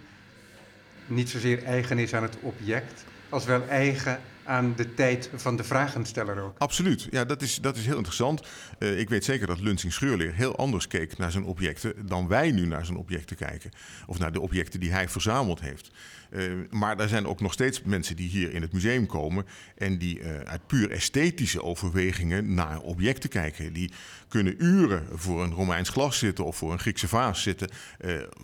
niet 1.06 1.30
zozeer 1.30 1.64
eigen 1.64 1.98
is 1.98 2.14
aan 2.14 2.22
het 2.22 2.36
object, 2.40 3.04
als 3.28 3.44
wel 3.44 3.68
eigen 3.68 4.20
aan 4.52 4.72
de 4.76 4.94
tijd 4.94 5.30
van 5.34 5.56
de 5.56 5.64
vragensteller 5.64 6.40
ook. 6.40 6.58
Absoluut, 6.58 7.06
ja, 7.10 7.24
dat 7.24 7.42
is, 7.42 7.56
dat 7.56 7.76
is 7.76 7.86
heel 7.86 7.96
interessant. 7.96 8.42
Uh, 8.78 8.98
ik 8.98 9.08
weet 9.08 9.24
zeker 9.24 9.46
dat 9.46 9.60
Lunsing 9.60 9.92
Scheurleer 9.92 10.34
heel 10.34 10.56
anders 10.56 10.86
keek 10.86 11.18
naar 11.18 11.30
zijn 11.30 11.44
objecten 11.44 12.06
dan 12.06 12.28
wij 12.28 12.50
nu 12.50 12.66
naar 12.66 12.84
zijn 12.84 12.98
objecten 12.98 13.36
kijken. 13.36 13.70
Of 14.06 14.18
naar 14.18 14.32
de 14.32 14.40
objecten 14.40 14.80
die 14.80 14.92
hij 14.92 15.08
verzameld 15.08 15.60
heeft. 15.60 15.90
Uh, 16.30 16.52
maar 16.70 16.98
er 16.98 17.08
zijn 17.08 17.26
ook 17.26 17.40
nog 17.40 17.52
steeds 17.52 17.82
mensen 17.82 18.16
die 18.16 18.28
hier 18.28 18.52
in 18.52 18.62
het 18.62 18.72
museum 18.72 19.06
komen 19.06 19.46
en 19.76 19.98
die 19.98 20.20
uh, 20.20 20.40
uit 20.40 20.66
puur 20.66 20.90
esthetische 20.90 21.62
overwegingen 21.62 22.54
naar 22.54 22.80
objecten 22.80 23.30
kijken. 23.30 23.72
Die 23.72 23.92
kunnen 24.28 24.64
uren 24.64 25.06
voor 25.12 25.42
een 25.42 25.52
Romeins 25.52 25.88
glas 25.88 26.18
zitten 26.18 26.44
of 26.44 26.56
voor 26.56 26.72
een 26.72 26.78
Griekse 26.78 27.08
vaas 27.08 27.42
zitten 27.42 27.68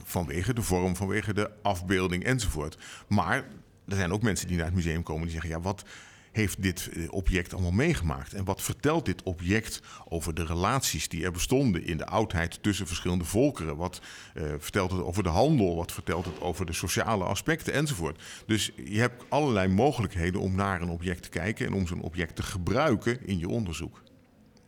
vanwege 0.05 0.55
de 0.55 0.63
vorm, 0.63 0.97
vanwege 0.97 1.35
de 1.35 1.51
afbeelding 1.63 2.25
enzovoort. 2.25 2.79
Maar 3.09 3.45
er 3.89 3.97
zijn 3.97 4.13
ook 4.13 4.23
mensen 4.23 4.47
die 4.47 4.57
naar 4.57 4.67
het 4.67 4.75
museum 4.75 5.03
komen 5.03 5.23
die 5.23 5.31
zeggen: 5.31 5.51
ja, 5.51 5.61
wat 5.61 5.85
heeft 6.33 6.63
dit 6.63 6.89
eh, 6.93 7.13
object 7.13 7.53
allemaal 7.53 7.71
meegemaakt? 7.71 8.35
En 8.35 8.45
wat 8.45 8.63
vertelt 8.63 9.05
dit 9.05 9.23
object 9.23 9.81
over 10.09 10.35
de 10.35 10.45
relaties 10.45 11.09
die 11.09 11.25
er 11.25 11.33
bestonden 11.33 11.87
in 11.87 11.97
de 11.97 12.07
oudheid 12.07 12.63
tussen 12.63 12.87
verschillende 12.87 13.25
volkeren? 13.25 13.77
Wat 13.77 14.01
uh, 14.35 14.45
vertelt 14.59 14.91
het 14.91 15.03
over 15.03 15.23
de 15.23 15.29
handel? 15.29 15.77
Wat 15.77 15.93
vertelt 15.93 16.25
het 16.25 16.41
over 16.41 16.67
de 16.67 16.73
sociale 16.73 17.25
aspecten 17.25 17.73
enzovoort? 17.73 18.23
Dus 18.47 18.73
je 18.85 19.01
hebt 19.01 19.25
allerlei 19.29 19.69
mogelijkheden 19.69 20.41
om 20.41 20.55
naar 20.55 20.83
een 20.83 20.89
object 20.89 21.23
te 21.23 21.29
kijken 21.29 21.67
en 21.67 21.73
om 21.73 21.87
zo'n 21.87 22.03
object 22.03 22.37
te 22.37 22.43
gebruiken 22.43 23.27
in 23.27 23.39
je 23.39 23.49
onderzoek. 23.49 24.03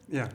Ja. 0.06 0.30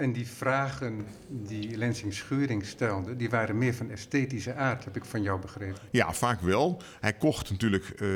En 0.00 0.12
die 0.12 0.26
vragen 0.26 1.06
die 1.28 1.76
Lensing 1.76 2.14
Schuring 2.14 2.66
stelde, 2.66 3.16
die 3.16 3.30
waren 3.30 3.58
meer 3.58 3.74
van 3.74 3.90
esthetische 3.90 4.54
aard, 4.54 4.84
heb 4.84 4.96
ik 4.96 5.04
van 5.04 5.22
jou 5.22 5.40
begrepen. 5.40 5.80
Ja, 5.90 6.12
vaak 6.12 6.40
wel. 6.40 6.82
Hij 7.00 7.12
kocht 7.12 7.50
natuurlijk 7.50 7.88
eh, 7.88 8.08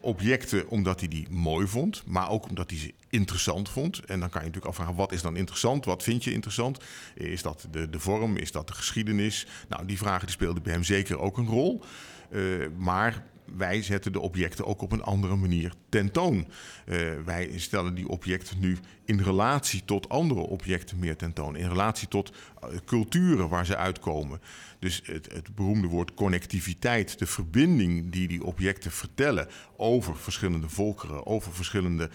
objecten 0.00 0.68
omdat 0.68 1.00
hij 1.00 1.08
die 1.08 1.26
mooi 1.30 1.66
vond, 1.66 2.02
maar 2.06 2.30
ook 2.30 2.48
omdat 2.48 2.70
hij 2.70 2.78
ze 2.78 2.94
interessant 3.08 3.68
vond. 3.68 4.04
En 4.04 4.20
dan 4.20 4.28
kan 4.28 4.40
je 4.40 4.46
natuurlijk 4.46 4.66
afvragen, 4.66 4.94
wat 4.94 5.12
is 5.12 5.22
dan 5.22 5.36
interessant? 5.36 5.84
Wat 5.84 6.02
vind 6.02 6.24
je 6.24 6.32
interessant? 6.32 6.84
Is 7.14 7.42
dat 7.42 7.68
de, 7.70 7.90
de 7.90 8.00
vorm? 8.00 8.36
Is 8.36 8.52
dat 8.52 8.66
de 8.66 8.74
geschiedenis? 8.74 9.46
Nou, 9.68 9.86
die 9.86 9.98
vragen 9.98 10.26
die 10.26 10.34
speelden 10.34 10.62
bij 10.62 10.72
hem 10.72 10.84
zeker 10.84 11.18
ook 11.18 11.38
een 11.38 11.46
rol. 11.46 11.82
Uh, 12.30 12.66
maar 12.76 13.24
wij 13.56 13.82
zetten 13.82 14.12
de 14.12 14.20
objecten 14.20 14.66
ook 14.66 14.82
op 14.82 14.92
een 14.92 15.02
andere 15.02 15.36
manier 15.36 15.72
tentoon. 15.88 16.46
Uh, 16.86 16.98
wij 17.24 17.50
stellen 17.58 17.94
die 17.94 18.08
objecten 18.08 18.60
nu 18.60 18.78
in 19.04 19.20
relatie 19.20 19.84
tot 19.84 20.08
andere 20.08 20.40
objecten 20.40 20.98
meer 20.98 21.16
tentoon. 21.16 21.56
In 21.56 21.68
relatie 21.68 22.08
tot 22.08 22.32
uh, 22.64 22.70
culturen 22.84 23.48
waar 23.48 23.66
ze 23.66 23.76
uitkomen. 23.76 24.40
Dus 24.78 25.02
het, 25.04 25.32
het, 25.32 25.54
beroemde 25.54 25.86
woord 25.86 26.14
connectiviteit, 26.14 27.18
de 27.18 27.26
verbinding 27.26 28.12
die 28.12 28.28
die 28.28 28.44
objecten 28.44 28.90
vertellen 28.90 29.48
over 29.76 30.16
verschillende 30.16 30.68
volkeren, 30.68 31.26
over 31.26 31.52
verschillende 31.52 32.10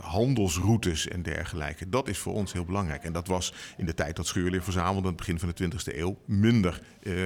handelsroutes 0.00 1.08
en 1.08 1.22
dergelijke. 1.22 1.88
Dat 1.88 2.08
is 2.08 2.18
voor 2.18 2.32
ons 2.32 2.52
heel 2.52 2.64
belangrijk. 2.64 3.04
En 3.04 3.12
dat 3.12 3.26
was 3.26 3.54
in 3.76 3.86
de 3.86 3.94
tijd 3.94 4.16
dat 4.16 4.26
Scheurleer 4.26 4.62
verzamelde, 4.62 5.00
aan 5.00 5.06
het 5.06 5.16
begin 5.16 5.38
van 5.38 5.52
de 5.54 5.70
20e 5.70 5.96
eeuw, 5.96 6.18
minder 6.24 6.80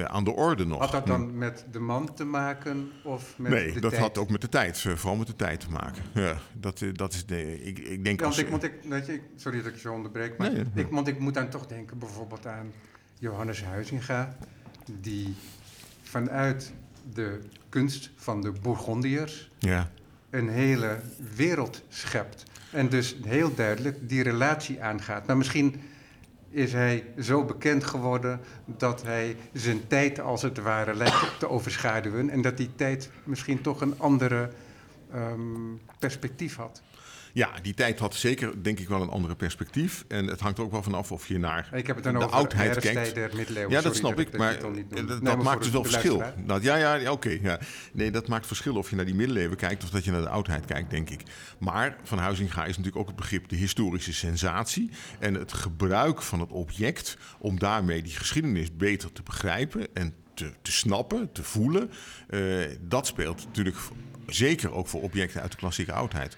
aan 0.05 0.23
de 0.23 0.31
orde 0.31 0.65
nog. 0.65 0.79
Had 0.79 0.91
dat 0.91 1.07
dan 1.07 1.37
met 1.37 1.65
de 1.71 1.79
man 1.79 2.13
te 2.13 2.23
maken 2.23 2.89
of 3.03 3.37
met 3.37 3.51
nee, 3.51 3.73
de 3.73 3.79
dat 3.79 3.89
tijd? 3.89 4.03
had 4.03 4.17
ook 4.17 4.29
met 4.29 4.41
de 4.41 4.49
tijd, 4.49 4.79
vooral 4.79 5.15
met 5.15 5.27
de 5.27 5.35
tijd 5.35 5.59
te 5.59 5.69
maken. 5.69 6.03
Ja, 6.13 6.37
dat, 6.53 6.83
dat 6.93 7.13
is 7.13 7.25
de, 7.25 7.63
ik, 7.63 7.79
ik 7.79 8.03
denk 8.03 8.19
Ja, 8.19 8.25
als, 8.25 8.35
want 8.35 8.47
ik, 8.47 8.51
want 8.51 8.63
ik, 8.63 8.73
weet 8.89 9.05
je, 9.05 9.21
sorry 9.35 9.57
dat 9.57 9.67
ik 9.67 9.73
je 9.73 9.79
zo 9.79 9.93
onderbreek, 9.93 10.37
maar 10.37 10.51
Nee, 10.51 10.63
ja. 10.73 10.81
ik, 10.81 10.87
want 10.89 11.07
ik 11.07 11.19
moet 11.19 11.33
dan 11.33 11.49
toch 11.49 11.67
denken 11.67 11.97
bijvoorbeeld 11.97 12.47
aan 12.47 12.71
Johannes 13.19 13.63
Huizinga, 13.63 14.37
die 15.01 15.35
vanuit 16.01 16.73
de 17.13 17.39
kunst 17.69 18.11
van 18.15 18.41
de 18.41 18.51
Bourgondiërs 18.61 19.51
ja, 19.59 19.91
een 20.29 20.49
hele 20.49 20.99
wereld 21.35 21.83
schept. 21.89 22.43
En 22.71 22.89
dus 22.89 23.15
heel 23.25 23.55
duidelijk 23.55 24.09
die 24.09 24.23
relatie 24.23 24.83
aangaat. 24.83 25.27
Maar 25.27 25.37
misschien 25.37 25.81
is 26.49 26.73
hij 26.73 27.05
zo 27.19 27.43
bekend 27.45 27.83
geworden 27.83 28.39
dat 28.65 29.03
hij 29.03 29.35
zijn 29.53 29.87
tijd 29.87 30.19
als 30.19 30.41
het 30.41 30.57
ware 30.57 30.95
lijkt 30.95 31.39
te 31.39 31.49
overschaduwen. 31.49 32.29
En 32.29 32.41
dat 32.41 32.57
die 32.57 32.75
tijd 32.75 33.09
misschien 33.23 33.61
toch 33.61 33.81
een 33.81 33.99
andere 33.99 34.49
ehm, 35.11 35.75
perspectief 35.99 36.55
had. 36.55 36.81
Ja, 37.39 37.51
die 37.61 37.73
tijd 37.73 37.99
had 37.99 38.15
zeker 38.15 38.63
denk 38.63 38.79
ik 38.79 38.87
wel 38.87 39.01
een 39.01 39.09
andere 39.09 39.35
perspectief. 39.35 40.05
En 40.07 40.27
het 40.27 40.39
hangt 40.39 40.57
er 40.57 40.63
ook 40.63 40.71
wel 40.71 40.83
vanaf 40.83 41.11
of 41.11 41.27
je 41.27 41.37
naar 41.37 41.69
Ik 41.73 41.87
heb 41.87 41.95
het 41.95 42.05
dan 42.05 42.13
de 42.13 42.19
over 42.19 42.35
oudheid 42.35 42.79
kijkt. 42.79 43.33
middeleeuwen. 43.33 43.71
Ja, 43.71 43.81
dat 43.81 43.95
Sorry 43.95 43.97
snap 43.97 44.19
ik, 44.19 44.37
maar 44.37 44.55
eh, 44.55 44.61
dat, 44.61 44.73
Nee, 44.73 45.03
dat 45.03 45.21
maar 45.21 45.37
maakt 45.37 45.63
dus 45.63 45.71
wel 45.71 45.83
verschil. 45.83 46.23
Nou, 46.45 46.61
ja, 46.61 46.75
ja, 46.75 46.93
ja, 46.93 47.11
oké. 47.11 47.37
ja. 47.41 47.59
Nee, 47.93 48.11
dat 48.11 48.27
maakt 48.27 48.47
verschil 48.47 48.75
of 48.75 48.89
je 48.89 48.95
naar 48.95 49.05
die 49.05 49.15
middeleeuwen 49.15 49.57
kijkt 49.57 49.83
of 49.83 49.89
dat 49.89 50.03
je 50.03 50.11
naar 50.11 50.21
de 50.21 50.29
oudheid 50.29 50.65
kijkt, 50.65 50.89
denk 50.89 51.09
ik. 51.09 51.21
Maar 51.59 51.97
van 52.03 52.17
Huizinga 52.17 52.61
is 52.61 52.77
natuurlijk 52.77 52.97
ook 52.97 53.07
het 53.07 53.15
begrip 53.15 53.49
de 53.49 53.55
historische 53.55 54.13
sensatie 54.13 54.89
en 55.19 55.33
het 55.33 55.53
gebruik 55.53 56.21
van 56.21 56.39
het 56.39 56.51
object 56.51 57.17
om 57.37 57.59
daarmee 57.59 58.01
die 58.01 58.15
geschiedenis 58.15 58.75
beter 58.75 59.11
te 59.11 59.23
begrijpen 59.23 59.87
en 59.93 60.13
te, 60.33 60.51
te 60.61 60.71
snappen, 60.71 61.31
te 61.31 61.43
voelen. 61.43 61.91
Eh, 62.29 62.39
dat 62.81 63.07
speelt 63.07 63.45
natuurlijk 63.45 63.77
zeker 64.27 64.71
ook 64.71 64.87
voor 64.87 65.01
objecten 65.01 65.41
uit 65.41 65.51
de 65.51 65.57
klassieke 65.57 65.93
oudheid. 65.93 66.37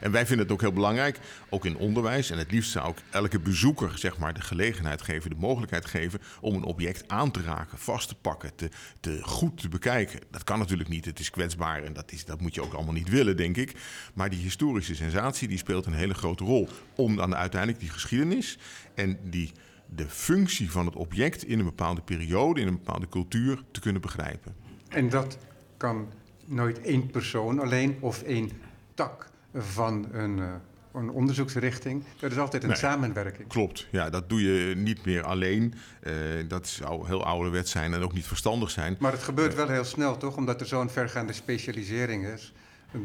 En 0.00 0.10
wij 0.10 0.26
vinden 0.26 0.44
het 0.44 0.54
ook 0.54 0.60
heel 0.60 0.72
belangrijk, 0.72 1.18
ook 1.48 1.64
in 1.64 1.76
onderwijs. 1.76 2.30
En 2.30 2.38
het 2.38 2.50
liefst 2.50 2.70
zou 2.70 2.90
ik 2.90 3.02
elke 3.10 3.40
bezoeker 3.40 3.98
zeg 3.98 4.18
maar, 4.18 4.34
de 4.34 4.40
gelegenheid 4.40 5.02
geven, 5.02 5.30
de 5.30 5.36
mogelijkheid 5.36 5.86
geven 5.86 6.20
om 6.40 6.54
een 6.54 6.64
object 6.64 7.04
aan 7.08 7.30
te 7.30 7.42
raken, 7.42 7.78
vast 7.78 8.08
te 8.08 8.14
pakken, 8.14 8.54
te, 8.54 8.68
te 9.00 9.18
goed 9.22 9.60
te 9.60 9.68
bekijken. 9.68 10.20
Dat 10.30 10.44
kan 10.44 10.58
natuurlijk 10.58 10.88
niet, 10.88 11.04
het 11.04 11.18
is 11.18 11.30
kwetsbaar 11.30 11.82
en 11.82 11.92
dat, 11.92 12.12
is, 12.12 12.24
dat 12.24 12.40
moet 12.40 12.54
je 12.54 12.62
ook 12.62 12.72
allemaal 12.72 12.94
niet 12.94 13.08
willen, 13.08 13.36
denk 13.36 13.56
ik. 13.56 13.74
Maar 14.14 14.30
die 14.30 14.40
historische 14.40 14.94
sensatie 14.94 15.48
die 15.48 15.58
speelt 15.58 15.86
een 15.86 15.92
hele 15.92 16.14
grote 16.14 16.44
rol 16.44 16.68
om 16.94 17.16
dan 17.16 17.34
uiteindelijk 17.34 17.80
die 17.80 17.90
geschiedenis 17.90 18.58
en 18.94 19.18
die, 19.22 19.52
de 19.86 20.08
functie 20.08 20.70
van 20.70 20.86
het 20.86 20.96
object 20.96 21.44
in 21.44 21.58
een 21.58 21.64
bepaalde 21.64 22.00
periode, 22.00 22.60
in 22.60 22.66
een 22.66 22.78
bepaalde 22.84 23.08
cultuur 23.08 23.62
te 23.70 23.80
kunnen 23.80 24.02
begrijpen. 24.02 24.54
En 24.88 25.08
dat 25.08 25.38
kan 25.76 26.12
nooit 26.44 26.80
één 26.80 27.06
persoon 27.06 27.58
alleen 27.58 27.96
of 28.00 28.22
één 28.22 28.50
tak 28.94 29.29
van 29.54 30.08
een, 30.12 30.38
eh, 30.38 30.54
een 30.94 31.10
onderzoeksrichting. 31.10 32.04
Dat 32.18 32.30
is 32.30 32.38
altijd 32.38 32.62
een 32.62 32.68
Nee. 32.68 32.78
samenwerking. 32.78 33.48
Klopt, 33.48 33.86
ja, 33.90 34.10
dat 34.10 34.28
doe 34.28 34.42
je 34.42 34.76
niet 34.76 35.04
meer 35.04 35.22
alleen. 35.22 35.74
Eh, 36.00 36.12
dat 36.48 36.68
zou 36.68 37.06
heel 37.06 37.24
ouderwets 37.24 37.70
zijn 37.70 37.94
en 37.94 38.02
ook 38.02 38.12
niet 38.12 38.26
verstandig 38.26 38.70
zijn. 38.70 38.96
Maar 38.98 39.12
het 39.12 39.22
gebeurt 39.22 39.54
wel 39.54 39.68
heel 39.68 39.84
snel, 39.84 40.16
toch? 40.16 40.36
Omdat 40.36 40.60
er 40.60 40.66
zo'n 40.66 40.90
vergaande 40.90 41.32
specialisering 41.32 42.26
is. 42.26 42.52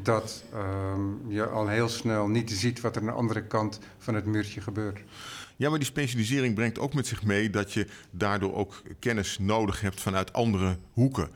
Dat 0.04 0.44
ehm, 0.54 1.32
je 1.34 1.48
al 1.48 1.68
heel 1.68 1.90
snel 1.90 2.28
niet 2.28 2.52
ziet 2.52 2.82
wat 2.82 2.96
er 2.96 3.02
aan 3.02 3.08
de 3.08 3.14
andere 3.14 3.44
kant 3.44 3.80
van 3.98 4.16
het 4.16 4.26
muurtje 4.26 4.62
gebeurt. 4.62 5.00
Ja, 5.56 5.70
maar 5.70 5.78
die 5.80 5.88
specialisering 5.88 6.56
brengt 6.56 6.80
ook 6.80 6.94
met 6.94 7.08
zich 7.08 7.24
mee 7.24 7.50
dat 7.50 7.74
je 7.74 7.88
daardoor 8.12 8.56
ook 8.56 8.82
kennis 9.00 9.40
nodig 9.40 9.82
hebt 9.82 10.02
vanuit 10.02 10.34
andere 10.34 10.78
hoeken. 10.94 11.30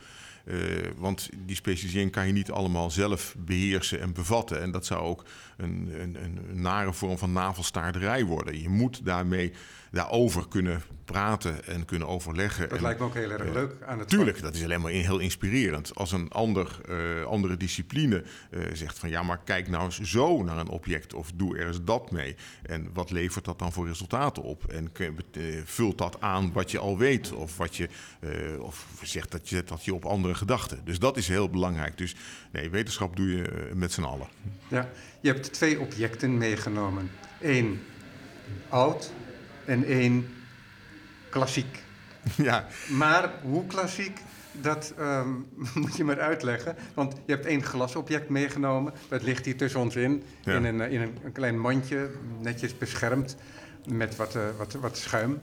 Eh, 0.49 0.57
want 0.97 1.29
die 1.45 1.55
specialisering 1.55 2.11
kan 2.11 2.27
je 2.27 2.33
niet 2.33 2.51
allemaal 2.51 2.91
zelf 2.91 3.35
beheersen 3.37 3.99
en 3.99 4.13
bevatten. 4.13 4.61
En 4.61 4.71
dat 4.71 4.85
zou 4.85 5.01
ook 5.01 5.25
een, 5.57 5.89
een, 6.01 6.17
een 6.23 6.61
nare 6.61 6.93
vorm 6.93 7.17
van 7.17 7.31
navelstaarderij 7.31 8.25
worden. 8.25 8.61
Je 8.61 8.69
moet 8.69 9.05
daarmee 9.05 9.51
daarover 9.91 10.47
kunnen 10.47 10.81
praten 11.05 11.65
en 11.65 11.85
kunnen 11.85 12.07
overleggen. 12.07 12.69
Dat 12.69 12.77
en, 12.77 12.83
lijkt 12.83 12.99
me 12.99 13.05
ook 13.05 13.13
heel 13.13 13.31
erg 13.31 13.53
leuk 13.53 13.75
aan 13.85 13.99
het 13.99 14.09
Tuurlijk, 14.09 14.37
vak. 14.37 14.45
dat 14.45 14.55
is 14.55 14.63
alleen 14.63 14.81
maar 14.81 14.91
in- 14.91 15.01
heel 15.05 15.19
inspirerend. 15.19 15.95
Als 15.95 16.11
een 16.11 16.29
ander, 16.29 16.79
eh, 16.89 17.23
andere 17.23 17.57
discipline 17.57 18.23
eh, 18.51 18.61
zegt 18.73 18.99
van 18.99 19.09
ja, 19.09 19.23
maar 19.23 19.39
kijk 19.43 19.67
nou 19.67 19.83
eens 19.83 19.99
zo 20.01 20.43
naar 20.43 20.57
een 20.57 20.67
object 20.69 21.13
of 21.13 21.31
doe 21.35 21.57
er 21.57 21.67
eens 21.67 21.83
dat 21.83 22.11
mee. 22.11 22.35
En 22.63 22.89
wat 22.93 23.11
levert 23.11 23.45
dat 23.45 23.59
dan 23.59 23.71
voor 23.71 23.87
resultaten 23.87 24.43
op? 24.43 24.63
En 24.65 24.91
vult 25.65 25.97
dat 25.97 26.21
aan 26.21 26.51
wat 26.53 26.71
je 26.71 26.79
al 26.79 26.97
weet 26.97 27.31
of 27.31 27.57
wat 27.57 27.75
je 27.75 27.89
of 28.59 28.87
zegt 29.03 29.31
dat 29.31 29.49
je 29.49 29.63
dat 29.63 29.85
je 29.85 29.93
op 29.93 30.05
andere 30.05 30.35
gedachten. 30.39 30.81
Dus 30.83 30.99
dat 30.99 31.17
is 31.17 31.27
heel 31.27 31.49
belangrijk. 31.49 31.97
Dus 31.97 32.15
nee, 32.51 32.69
wetenschap 32.69 33.15
doe 33.15 33.37
je 33.37 33.43
eh, 33.43 33.73
met 33.73 33.91
z'n 33.91 34.03
allen. 34.03 34.27
Ja, 34.67 34.89
je 35.19 35.27
hebt 35.31 35.53
twee 35.53 35.79
objecten 35.79 36.37
meegenomen. 36.37 37.11
Eén 37.41 37.81
oud 38.69 39.11
en 39.65 39.83
één 39.83 40.27
klassiek. 41.29 41.83
ja, 42.49 42.67
Maar 42.89 43.31
hoe 43.41 43.65
klassiek, 43.65 44.19
dat 44.51 44.93
ehm, 44.97 45.29
moet 45.81 45.97
je 45.97 46.03
maar 46.03 46.19
uitleggen. 46.19 46.75
Want 46.93 47.13
je 47.25 47.33
hebt 47.33 47.45
één 47.45 47.63
glasobject 47.63 48.29
meegenomen. 48.29 48.93
Dat 49.07 49.23
ligt 49.23 49.45
hier 49.45 49.57
tussen 49.57 49.79
ons 49.79 49.95
in. 49.95 50.23
Ja. 50.41 50.55
In, 50.55 50.63
een, 50.63 50.81
eh, 50.81 50.91
in 50.91 51.01
een, 51.01 51.17
een 51.23 51.31
klein 51.31 51.59
mandje, 51.59 52.09
netjes 52.39 52.77
beschermd. 52.77 53.35
Met 53.87 54.15
wat, 54.15 54.35
eh, 54.35 54.41
wat, 54.57 54.73
wat 54.73 54.97
schuim. 54.97 55.39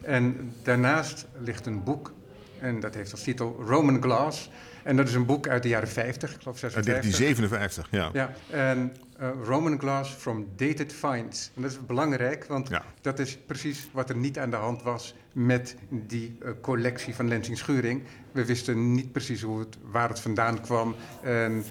En 0.00 0.52
daarnaast 0.62 1.26
ligt 1.38 1.66
een 1.66 1.84
boek. 1.84 2.12
En 2.60 2.80
dat 2.80 2.94
heeft 2.94 3.12
als 3.12 3.22
titel 3.22 3.62
Roman 3.66 4.02
Glass. 4.02 4.50
En 4.82 4.96
dat 4.96 5.08
is 5.08 5.14
een 5.14 5.26
boek 5.26 5.48
uit 5.48 5.62
de 5.62 5.68
jaren 5.68 5.88
50, 5.88 6.34
ik 6.34 6.40
geloof 6.42 6.62
uit 6.62 6.72
56. 6.72 7.18
1957. 7.18 7.88
Ja. 7.90 8.10
Ja, 8.12 8.32
en 8.68 8.92
eh, 9.18 9.28
Roman 9.44 9.78
Glass 9.80 10.10
from 10.12 10.46
Dated 10.56 10.92
Finds. 10.92 11.50
En 11.54 11.62
dat 11.62 11.70
is 11.70 11.78
belangrijk, 11.86 12.44
want 12.44 12.68
Ja. 12.68 12.84
dat 13.00 13.18
is 13.18 13.36
precies 13.46 13.88
wat 13.92 14.08
er 14.10 14.16
niet 14.16 14.38
aan 14.38 14.50
de 14.50 14.56
hand 14.56 14.82
was 14.82 15.14
met 15.32 15.76
die 15.90 16.36
eh, 16.42 16.50
collectie 16.60 17.14
van 17.14 17.28
Lensing 17.28 17.58
Schuring. 17.58 18.02
We 18.32 18.44
wisten 18.44 18.92
niet 18.92 19.12
precies 19.12 19.42
hoe 19.42 19.58
het, 19.58 19.76
waar 19.90 20.08
het 20.08 20.20
vandaan 20.20 20.60
kwam 20.60 20.94
en 21.22 21.64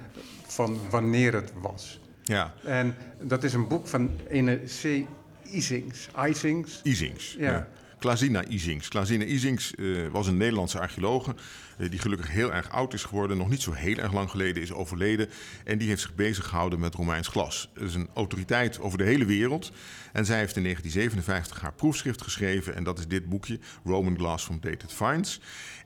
van 0.47 0.79
wanneer 0.89 1.33
het 1.33 1.51
was. 1.61 1.99
ja. 2.23 2.53
En 2.63 2.95
dat 3.21 3.43
is 3.43 3.53
een 3.53 3.67
boek 3.67 3.87
van 3.87 4.11
ene 4.29 4.55
C. 4.81 5.05
Isings. 5.51 6.09
Isings. 6.27 6.79
Isings. 6.83 7.35
Ja. 7.39 7.51
Ja. 7.51 7.67
Klazina 7.99 8.43
Isings. 8.43 8.87
Klazina 8.87 9.23
Isings 9.23 9.75
eh, 9.75 10.07
was 10.11 10.27
een 10.27 10.37
Nederlandse 10.37 10.79
archeologe 10.79 11.35
eh, 11.77 11.89
die 11.89 11.99
gelukkig 11.99 12.31
heel 12.31 12.53
erg 12.53 12.69
oud 12.69 12.93
is 12.93 13.03
geworden, 13.03 13.37
nog 13.37 13.49
niet 13.49 13.61
zo 13.61 13.71
heel 13.71 13.97
erg 13.97 14.13
lang 14.13 14.29
geleden 14.29 14.61
is 14.61 14.71
overleden. 14.71 15.29
En 15.63 15.77
die 15.77 15.87
heeft 15.87 16.01
zich 16.01 16.15
bezig 16.15 16.47
gehouden 16.47 16.79
met 16.79 16.95
Romeins 16.95 17.27
glas. 17.27 17.69
Dat 17.73 17.83
is 17.83 17.95
een 17.95 18.09
autoriteit 18.13 18.79
over 18.79 18.97
de 18.97 19.03
hele 19.03 19.25
wereld. 19.25 19.71
En 20.13 20.25
zij 20.25 20.37
heeft 20.37 20.55
in 20.55 20.63
1957 20.63 21.61
haar 21.61 21.73
proefschrift 21.73 22.21
geschreven 22.21 22.75
en 22.75 22.83
dat 22.83 22.99
is 22.99 23.07
dit 23.07 23.29
boekje, 23.29 23.59
Roman 23.83 24.17
Glass 24.17 24.45
from 24.45 24.59
Dated 24.61 24.93
Finds. 24.93 25.39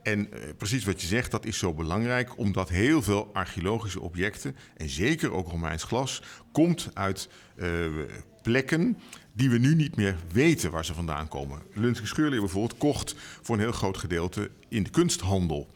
En 0.04 0.34
eh, 0.34 0.40
precies 0.58 0.86
wat 0.86 1.02
je 1.02 1.08
zegt, 1.08 1.32
dat 1.32 1.46
is 1.46 1.58
zo 1.58 1.74
belangrijk 1.74 2.38
omdat 2.38 2.70
heel 2.70 3.02
veel 3.02 3.30
archeologische 3.34 4.02
objecten, 4.02 4.56
en 4.78 4.90
zeker 4.90 5.32
ook 5.32 5.48
Romeins 5.48 5.84
glas, 5.84 6.22
komt 6.52 6.90
uit 6.94 7.30
plekken 8.42 8.98
die 9.34 9.50
we 9.50 9.58
nu 9.58 9.76
niet 9.76 9.96
meer 9.96 10.16
weten 10.32 10.72
waar 10.72 10.86
ze 10.86 10.94
vandaan 10.94 11.28
komen. 11.28 11.62
Lunsky 11.74 12.06
Scheurleer 12.06 12.40
bijvoorbeeld 12.40 12.80
kocht 12.80 13.16
voor 13.42 13.56
een 13.56 13.62
heel 13.62 13.72
groot 13.72 13.98
gedeelte 13.98 14.50
in 14.70 14.84
de 14.84 14.90
kunsthandel. 14.90 15.70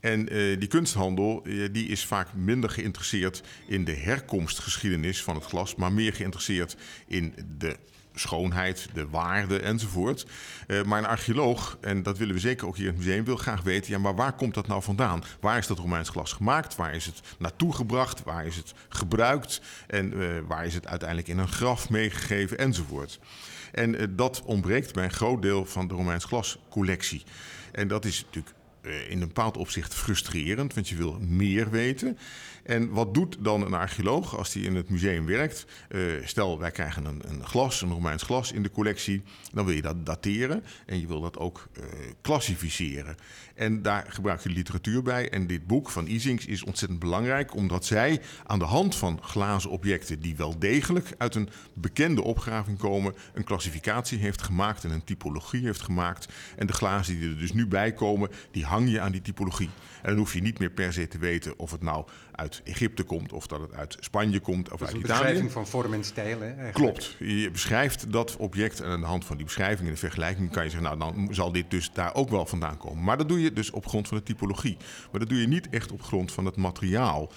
En 0.00 0.28
eh, 0.28 0.58
die 0.58 0.68
kunsthandel 0.68 1.42
eh, 1.44 1.68
die 1.72 1.88
is 1.88 2.04
vaak 2.04 2.34
minder 2.34 2.70
geïnteresseerd 2.70 3.42
in 3.66 3.84
de 3.84 3.94
herkomstgeschiedenis 3.94 5.22
van 5.22 5.34
het 5.34 5.44
glas, 5.44 5.74
maar 5.74 5.92
meer 5.92 6.12
geïnteresseerd 6.12 6.76
in 7.06 7.34
de 7.58 7.76
schoonheid, 8.18 8.88
de 8.92 9.08
waarde 9.08 9.60
enzovoort. 9.60 10.26
Uh, 10.66 10.82
maar 10.82 10.98
een 10.98 11.06
archeoloog, 11.06 11.78
en 11.80 12.02
dat 12.02 12.18
willen 12.18 12.34
we 12.34 12.40
zeker 12.40 12.66
ook 12.66 12.76
hier 12.76 12.86
in 12.86 12.94
het 12.94 13.04
museum, 13.04 13.24
wil 13.24 13.36
graag 13.36 13.62
weten: 13.62 13.92
ja, 13.92 13.98
maar 13.98 14.14
waar 14.14 14.32
komt 14.32 14.54
dat 14.54 14.66
nou 14.66 14.82
vandaan? 14.82 15.22
Waar 15.40 15.58
is 15.58 15.66
dat 15.66 15.78
Romeins 15.78 16.08
glas 16.08 16.32
gemaakt? 16.32 16.76
Waar 16.76 16.94
is 16.94 17.06
het 17.06 17.20
naartoe 17.38 17.74
gebracht? 17.74 18.22
Waar 18.22 18.46
is 18.46 18.56
het 18.56 18.74
gebruikt? 18.88 19.60
En 19.86 20.12
uh, 20.12 20.28
waar 20.46 20.66
is 20.66 20.74
het 20.74 20.86
uiteindelijk 20.86 21.28
in 21.28 21.38
een 21.38 21.48
graf 21.48 21.90
meegegeven 21.90 22.58
enzovoort? 22.58 23.18
En 23.72 23.94
uh, 23.94 24.06
dat 24.10 24.42
ontbreekt 24.44 24.94
bij 24.94 25.04
een 25.04 25.10
groot 25.10 25.42
deel 25.42 25.64
van 25.64 25.88
de 25.88 25.94
Romeins 25.94 26.24
glascollectie. 26.24 27.22
En 27.72 27.88
dat 27.88 28.04
is 28.04 28.24
natuurlijk 28.24 28.54
in 29.08 29.20
een 29.20 29.26
bepaald 29.26 29.56
opzicht 29.56 29.94
frustrerend, 29.94 30.74
want 30.74 30.88
je 30.88 30.96
wil 30.96 31.18
meer 31.20 31.70
weten. 31.70 32.18
En 32.66 32.90
wat 32.90 33.14
doet 33.14 33.36
dan 33.40 33.62
een 33.62 33.74
archeoloog 33.74 34.36
als 34.36 34.54
hij 34.54 34.62
in 34.62 34.74
het 34.74 34.90
museum 34.90 35.26
werkt? 35.26 35.66
Uh, 35.88 36.26
stel, 36.26 36.58
wij 36.58 36.70
krijgen 36.70 37.04
een, 37.04 37.22
een, 37.26 37.44
glas, 37.44 37.82
een 37.82 37.92
Romeins 37.92 38.22
glas 38.22 38.52
in 38.52 38.62
de 38.62 38.70
collectie. 38.70 39.22
Dan 39.52 39.64
wil 39.64 39.74
je 39.74 39.82
dat 39.82 40.06
dateren 40.06 40.64
en 40.86 41.00
je 41.00 41.06
wil 41.06 41.20
dat 41.20 41.38
ook 41.38 41.68
uh, 41.78 41.84
klassificeren. 42.20 43.16
En 43.56 43.82
daar 43.82 44.06
gebruik 44.08 44.40
je 44.40 44.48
literatuur 44.48 45.02
bij. 45.02 45.30
En 45.30 45.46
dit 45.46 45.66
boek 45.66 45.90
van 45.90 46.06
Isings 46.06 46.46
is 46.46 46.64
ontzettend 46.64 47.00
belangrijk, 47.00 47.54
omdat 47.54 47.84
zij 47.84 48.20
aan 48.44 48.58
de 48.58 48.64
hand 48.64 48.94
van 48.94 49.18
glazen 49.22 49.70
objecten 49.70 50.20
die 50.20 50.36
wel 50.36 50.58
degelijk 50.58 51.14
uit 51.18 51.34
een 51.34 51.48
bekende 51.74 52.22
opgraving 52.22 52.78
komen, 52.78 53.14
een 53.34 53.44
klassificatie 53.44 54.18
heeft 54.18 54.42
gemaakt 54.42 54.84
en 54.84 54.90
een 54.90 55.04
typologie 55.04 55.64
heeft 55.64 55.82
gemaakt. 55.82 56.28
En 56.56 56.66
de 56.66 56.72
glazen 56.72 57.18
die 57.18 57.30
er 57.30 57.38
dus 57.38 57.52
nu 57.52 57.66
bij 57.66 57.92
komen, 57.92 58.30
die 58.50 58.64
hang 58.64 58.90
je 58.90 59.00
aan 59.00 59.12
die 59.12 59.22
typologie. 59.22 59.70
En 60.02 60.08
dan 60.08 60.18
hoef 60.18 60.34
je 60.34 60.42
niet 60.42 60.58
meer 60.58 60.70
per 60.70 60.92
se 60.92 61.08
te 61.08 61.18
weten 61.18 61.58
of 61.58 61.70
het 61.70 61.82
nou 61.82 62.06
uit 62.32 62.60
Egypte 62.64 63.02
komt, 63.02 63.32
of 63.32 63.46
dat 63.46 63.60
het 63.60 63.74
uit 63.74 63.96
Spanje 64.00 64.40
komt, 64.40 64.72
of 64.72 64.78
dus 64.78 64.86
uit 64.86 64.96
een 64.96 65.02
Italië. 65.02 65.18
beschrijving 65.20 65.52
van 65.52 65.66
vorm 65.66 65.94
en 65.94 66.04
stijl, 66.04 66.40
hè, 66.40 66.46
eigenlijk. 66.46 66.74
Klopt. 66.74 67.16
Je 67.18 67.50
beschrijft 67.50 68.12
dat 68.12 68.36
object 68.36 68.80
en 68.80 68.90
aan 68.90 69.00
de 69.00 69.06
hand 69.06 69.24
van 69.24 69.36
die 69.36 69.44
beschrijving 69.44 69.86
en 69.86 69.94
de 69.94 70.00
vergelijking 70.00 70.50
kan 70.50 70.64
je 70.64 70.70
zeggen, 70.70 70.98
nou 70.98 71.12
dan 71.12 71.34
zal 71.34 71.52
dit 71.52 71.70
dus 71.70 71.90
daar 71.92 72.14
ook 72.14 72.28
wel 72.28 72.46
vandaan 72.46 72.76
komen. 72.76 73.04
Maar 73.04 73.16
dat 73.16 73.28
doe 73.28 73.40
je 73.40 73.45
dus 73.54 73.70
op 73.70 73.86
grond 73.86 74.08
van 74.08 74.16
de 74.16 74.22
typologie. 74.22 74.76
Maar 75.10 75.20
dat 75.20 75.28
doe 75.28 75.40
je 75.40 75.48
niet 75.48 75.68
echt 75.68 75.92
op 75.92 76.02
grond 76.02 76.32
van 76.32 76.44
het 76.44 76.56
materiaal. 76.56 77.32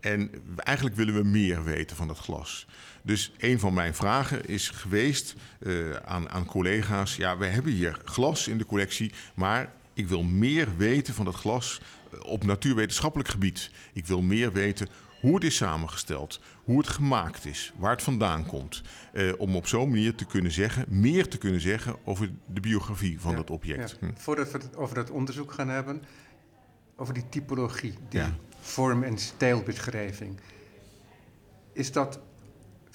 En 0.00 0.30
eigenlijk 0.56 0.96
willen 0.96 1.14
we 1.14 1.24
meer 1.24 1.64
weten 1.64 1.96
van 1.96 2.06
dat 2.06 2.18
glas. 2.18 2.66
Dus 3.02 3.32
een 3.38 3.58
van 3.58 3.74
mijn 3.74 3.94
vragen 3.94 4.46
is 4.46 4.68
geweest 4.68 5.34
uh, 5.60 5.90
aan, 5.90 6.28
aan 6.28 6.44
collega's: 6.44 7.16
ja, 7.16 7.38
we 7.38 7.46
hebben 7.46 7.72
hier 7.72 8.00
glas 8.04 8.48
in 8.48 8.58
de 8.58 8.66
collectie, 8.66 9.12
maar 9.34 9.72
ik 9.94 10.08
wil 10.08 10.22
meer 10.22 10.76
weten 10.76 11.14
van 11.14 11.24
dat 11.24 11.34
glas 11.34 11.80
op 12.22 12.44
natuurwetenschappelijk 12.44 13.28
gebied. 13.28 13.70
Ik 13.92 14.06
wil 14.06 14.22
meer 14.22 14.52
weten 14.52 14.88
hoe 15.20 15.34
het 15.34 15.44
is 15.44 15.56
samengesteld, 15.56 16.40
hoe 16.64 16.78
het 16.78 16.88
gemaakt 16.88 17.44
is, 17.44 17.72
waar 17.76 17.90
het 17.90 18.02
vandaan 18.02 18.46
komt. 18.46 18.82
Eh, 19.12 19.32
om 19.38 19.56
op 19.56 19.66
zo'n 19.66 19.88
manier 19.88 20.14
te 20.14 20.24
kunnen 20.24 20.52
zeggen, 20.52 20.84
meer 20.88 21.28
te 21.28 21.38
kunnen 21.38 21.60
zeggen 21.60 21.96
over 22.04 22.30
de 22.46 22.60
biografie 22.60 23.20
van 23.20 23.30
Ja, 23.30 23.36
dat 23.36 23.50
object. 23.50 23.90
ja. 24.00 24.06
Hm. 24.06 24.12
Voordat 24.14 24.50
we 24.52 24.58
het 24.58 24.76
over 24.76 24.94
dat 24.94 25.10
onderzoek 25.10 25.52
gaan 25.52 25.68
hebben, 25.68 26.02
over 26.96 27.14
die 27.14 27.28
typologie, 27.28 27.94
die 28.08 28.20
Ja. 28.20 28.34
vorm- 28.60 29.02
en 29.02 29.18
stijlbeschrijving. 29.18 30.40
Is 31.72 31.92
dat 31.92 32.20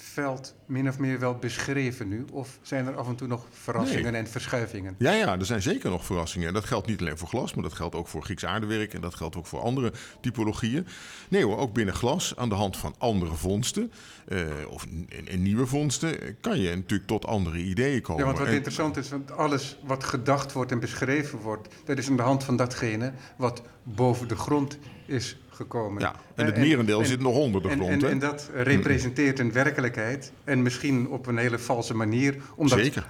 veld 0.03 0.55
min 0.65 0.87
of 0.89 0.99
meer 0.99 1.19
wel 1.19 1.35
beschreven 1.35 2.07
nu? 2.07 2.25
Of 2.31 2.59
zijn 2.61 2.87
er 2.87 2.95
af 2.95 3.07
en 3.07 3.15
toe 3.15 3.27
nog 3.27 3.45
verrassingen 3.51 4.11
Nee. 4.11 4.21
en 4.21 4.27
verschuivingen? 4.27 4.95
Ja, 4.97 5.11
ja, 5.11 5.39
er 5.39 5.45
zijn 5.45 5.61
zeker 5.61 5.89
nog 5.89 6.05
verrassingen. 6.05 6.47
En 6.47 6.53
dat 6.53 6.65
geldt 6.65 6.87
niet 6.87 6.99
alleen 6.99 7.17
voor 7.17 7.27
glas, 7.27 7.53
maar 7.53 7.63
dat 7.63 7.73
geldt 7.73 7.95
ook 7.95 8.07
voor 8.07 8.23
Grieks 8.23 8.45
aardewerk 8.45 8.93
en 8.93 9.01
dat 9.01 9.15
geldt 9.15 9.35
ook 9.35 9.45
voor 9.45 9.59
andere 9.61 9.93
typologieën. 10.21 10.87
Nee 11.29 11.43
hoor, 11.45 11.57
ook 11.57 11.73
binnen 11.73 11.93
glas, 11.95 12.33
aan 12.35 12.49
de 12.49 12.55
hand 12.55 12.77
van 12.77 12.95
andere 12.97 13.33
vondsten 13.33 13.91
eh, 14.27 14.39
of 14.69 14.85
en 15.27 15.41
nieuwe 15.41 15.65
vondsten, 15.65 16.37
kan 16.41 16.59
je 16.59 16.75
natuurlijk 16.75 17.07
tot 17.07 17.25
andere 17.25 17.57
ideeën 17.57 18.01
komen. 18.01 18.19
Ja, 18.21 18.25
want 18.27 18.37
wat 18.37 18.47
En- 18.47 18.53
interessant 18.53 18.97
is, 18.97 19.09
want 19.09 19.31
alles 19.31 19.77
wat 19.83 20.03
gedacht 20.03 20.51
wordt 20.51 20.71
en 20.71 20.79
beschreven 20.79 21.39
wordt, 21.39 21.67
dat 21.85 21.97
is 21.97 22.09
aan 22.09 22.15
de 22.17 22.21
hand 22.21 22.43
van 22.43 22.55
datgene 22.57 23.13
wat 23.37 23.61
boven 23.83 24.27
de 24.27 24.35
grond 24.35 24.77
is 25.05 25.37
gekomen. 25.55 26.01
Ja, 26.01 26.15
en 26.35 26.45
het 26.45 26.55
En- 26.55 26.61
merendeel 26.61 26.99
en- 26.99 27.05
zit 27.05 27.19
nog 27.19 27.35
onder 27.35 27.61
de 27.61 27.69
En, 27.69 27.75
grond. 27.77 27.91
en, 27.91 27.99
hè? 27.99 28.07
en 28.09 28.19
dat 28.19 28.49
representeert 28.53 29.39
een 29.39 29.51
werkelijkheid 29.51 30.31
en 30.43 30.61
misschien 30.61 31.07
op 31.09 31.27
een 31.27 31.37
hele 31.37 31.59
valse 31.59 31.93
manier, 31.95 32.35
omdat 32.55 32.79
Zeker. 32.79 33.05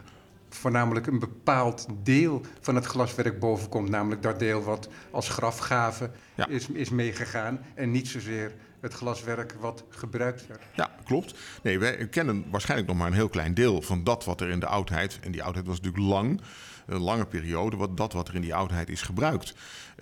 voornamelijk 0.49 1.07
een 1.07 1.19
bepaald 1.19 1.85
deel 2.03 2.41
van 2.61 2.75
het 2.75 2.85
glaswerk 2.85 3.39
bovenkomt, 3.39 3.89
namelijk 3.89 4.21
dat 4.21 4.39
deel 4.39 4.63
wat 4.63 4.89
als 5.11 5.29
grafgave 5.29 6.09
Ja. 6.35 6.47
is, 6.47 6.67
is 6.67 6.89
meegegaan 6.89 7.59
en 7.75 7.91
niet 7.91 8.07
zozeer 8.07 8.51
het 8.81 8.93
glaswerk 8.93 9.55
wat 9.59 9.83
gebruikt 9.89 10.47
werd. 10.47 10.61
Ja, 10.75 10.95
klopt. 11.05 11.33
Nee, 11.63 11.79
wij 11.79 12.07
kennen 12.07 12.45
waarschijnlijk 12.51 12.89
nog 12.89 12.97
maar 12.97 13.07
een 13.07 13.13
heel 13.13 13.29
klein 13.29 13.53
deel 13.53 13.81
van 13.81 14.03
dat 14.03 14.25
wat 14.25 14.41
er 14.41 14.49
in 14.49 14.59
de 14.59 14.65
oudheid, 14.65 15.19
en 15.21 15.31
die 15.31 15.43
oudheid 15.43 15.67
was 15.67 15.81
natuurlijk 15.81 16.03
lang, 16.03 16.41
een 16.85 17.01
lange 17.01 17.25
periode, 17.25 17.77
wat, 17.77 17.97
dat 17.97 18.13
wat 18.13 18.27
er 18.27 18.35
in 18.35 18.41
die 18.41 18.55
oudheid 18.55 18.89
is 18.89 19.01
gebruikt. 19.01 19.53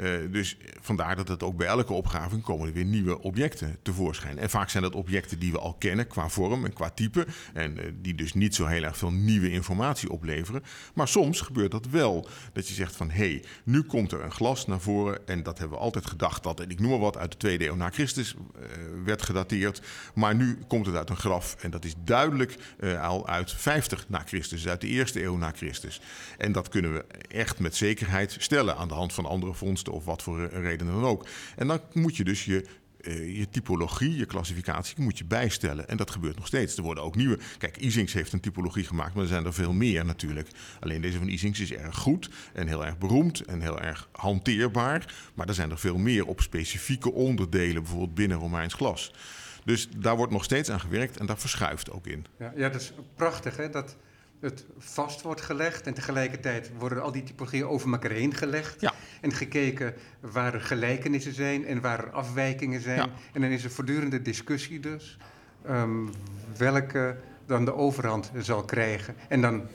Eh, 0.02 0.10
dus 0.32 0.58
vandaar 0.80 1.16
dat 1.16 1.28
het 1.28 1.44
ook 1.44 1.58
bij 1.58 1.68
elke 1.68 1.94
opgraving 1.94 2.42
komen 2.42 2.68
er 2.68 2.74
weer 2.74 2.86
nieuwe 2.86 3.22
objecten 3.22 3.78
tevoorschijn. 3.82 4.40
En 4.40 4.50
vaak 4.50 4.70
zijn 4.70 4.84
dat 4.84 4.96
objecten 4.96 5.40
die 5.40 5.52
we 5.52 5.60
al 5.60 5.74
kennen 5.74 6.08
qua 6.08 6.30
vorm 6.30 6.66
en 6.66 6.74
qua 6.74 6.90
type. 6.90 7.26
En 7.54 7.78
eh, 7.78 7.92
die 8.02 8.16
dus 8.16 8.34
niet 8.34 8.56
zo 8.56 8.66
heel 8.66 8.84
erg 8.84 8.98
veel 8.98 9.12
nieuwe 9.12 9.52
informatie 9.52 10.10
opleveren. 10.10 10.64
Maar 10.94 11.08
soms 11.08 11.42
gebeurt 11.42 11.72
dat 11.72 11.86
wel. 11.86 12.28
Dat 12.54 12.68
je 12.68 12.74
zegt 12.74 12.96
van 12.96 13.10
hé, 13.10 13.30
hey, 13.30 13.44
nu 13.64 13.82
komt 13.82 14.12
er 14.12 14.24
een 14.24 14.32
glas 14.32 14.68
naar 14.68 14.80
voren. 14.80 15.28
En 15.28 15.44
dat 15.44 15.60
hebben 15.60 15.78
we 15.78 15.84
altijd 15.84 16.06
gedacht 16.06 16.44
dat, 16.44 16.60
en 16.60 16.70
ik 16.70 16.80
noem 16.80 16.90
maar 16.90 17.00
wat, 17.00 17.18
uit 17.18 17.32
de 17.32 17.38
tweede 17.38 17.66
eeuw 17.66 17.76
na 17.76 17.90
Christus 17.90 18.34
eh, 18.36 18.62
werd 19.06 19.22
gedateerd. 19.22 19.82
Maar 20.14 20.36
nu 20.36 20.58
komt 20.68 20.86
het 20.86 20.96
uit 20.96 21.10
een 21.10 21.18
graf. 21.18 21.56
En 21.60 21.72
dat 21.72 21.86
is 21.86 21.94
duidelijk 22.04 22.56
al 23.02 23.28
uit 23.28 23.52
50 23.52 24.06
na 24.10 24.24
Christus, 24.26 24.68
uit 24.68 24.82
de 24.82 24.88
eerste 24.88 25.24
eeuw 25.24 25.38
na 25.38 25.52
Christus. 25.56 26.02
En 26.38 26.52
dat 26.52 26.70
kunnen 26.70 26.94
we 26.94 27.06
echt 27.28 27.60
met 27.60 27.76
zekerheid 27.76 28.36
stellen 28.40 28.76
aan 28.76 28.88
de 28.88 28.94
hand 28.94 29.14
van 29.14 29.26
andere 29.26 29.54
vondsten 29.54 29.91
of 29.92 30.06
wat 30.06 30.24
voor 30.24 30.46
redenen 30.48 30.94
dan 30.94 31.04
ook. 31.04 31.28
En 31.56 31.68
dan 31.68 31.82
moet 31.94 32.16
je 32.16 32.24
dus 32.24 32.46
je 32.46 32.66
eh, 33.02 33.38
je 33.38 33.50
typologie, 33.50 34.16
je 34.16 34.26
klassificatie 34.26 35.02
moet 35.02 35.18
je 35.18 35.26
bijstellen. 35.26 35.88
En 35.88 35.98
dat 35.98 36.12
gebeurt 36.12 36.36
nog 36.36 36.48
steeds. 36.48 36.78
Er 36.78 36.84
worden 36.84 37.04
ook 37.04 37.16
nieuwe. 37.16 37.40
Kijk, 37.58 37.78
Isings 37.78 38.14
heeft 38.14 38.34
een 38.34 38.40
typologie 38.40 38.84
gemaakt, 38.84 39.14
maar 39.14 39.24
er 39.24 39.30
zijn 39.30 39.46
er 39.46 39.54
veel 39.54 39.74
meer 39.74 40.06
natuurlijk. 40.06 40.48
Alleen 40.80 41.02
deze 41.02 41.18
van 41.18 41.28
Isings 41.28 41.60
is 41.60 41.74
erg 41.74 41.98
goed 41.98 42.30
en 42.54 42.68
heel 42.68 42.86
erg 42.86 42.98
beroemd 42.98 43.42
en 43.42 43.62
heel 43.62 43.80
erg 43.80 44.10
hanteerbaar. 44.12 45.14
Maar 45.34 45.48
er 45.48 45.54
zijn 45.54 45.72
er 45.72 45.80
veel 45.80 45.98
meer 45.98 46.26
op 46.26 46.42
specifieke 46.42 47.12
onderdelen, 47.12 47.82
bijvoorbeeld 47.82 48.16
binnen 48.16 48.38
Romeins 48.38 48.74
glas. 48.74 49.14
Dus 49.66 49.90
daar 49.98 50.16
wordt 50.16 50.32
nog 50.32 50.44
steeds 50.44 50.70
aan 50.70 50.80
gewerkt 50.80 51.18
en 51.18 51.26
daar 51.26 51.40
verschuift 51.40 51.92
ook 51.92 52.08
in. 52.08 52.26
Ja, 52.40 52.54
ja, 52.56 52.70
dat 52.70 52.82
is 52.82 52.94
prachtig 53.16 53.58
hè, 53.58 53.70
dat 53.70 53.98
het 54.42 54.66
vast 54.78 55.22
wordt 55.22 55.42
gelegd 55.42 55.88
en 55.88 55.94
tegelijkertijd 55.94 56.72
worden 56.78 57.04
al 57.04 57.12
die 57.12 57.24
typologieën 57.24 57.66
over 57.66 57.92
elkaar 57.92 58.12
heen 58.12 58.34
gelegd. 58.34 58.82
Ja. 58.82 58.94
En 59.22 59.34
gekeken 59.34 59.94
waar 60.20 60.54
er 60.54 60.62
gelijkenissen 60.62 61.34
zijn 61.34 61.66
en 61.66 61.82
waar 61.82 62.00
er 62.00 62.12
afwijkingen 62.12 62.82
zijn. 62.82 62.98
Ja. 62.98 63.10
En 63.34 63.42
dan 63.42 63.50
is 63.50 63.64
er 63.64 63.72
voortdurende 63.72 64.22
discussie 64.22 64.80
dus, 64.80 65.18
ehm, 65.66 66.08
welke 66.58 67.18
dan 67.46 67.66
de 67.66 67.74
overhand 67.74 68.32
zal 68.38 68.64
krijgen. 68.64 69.16
En 69.28 69.42
dan 69.42 69.68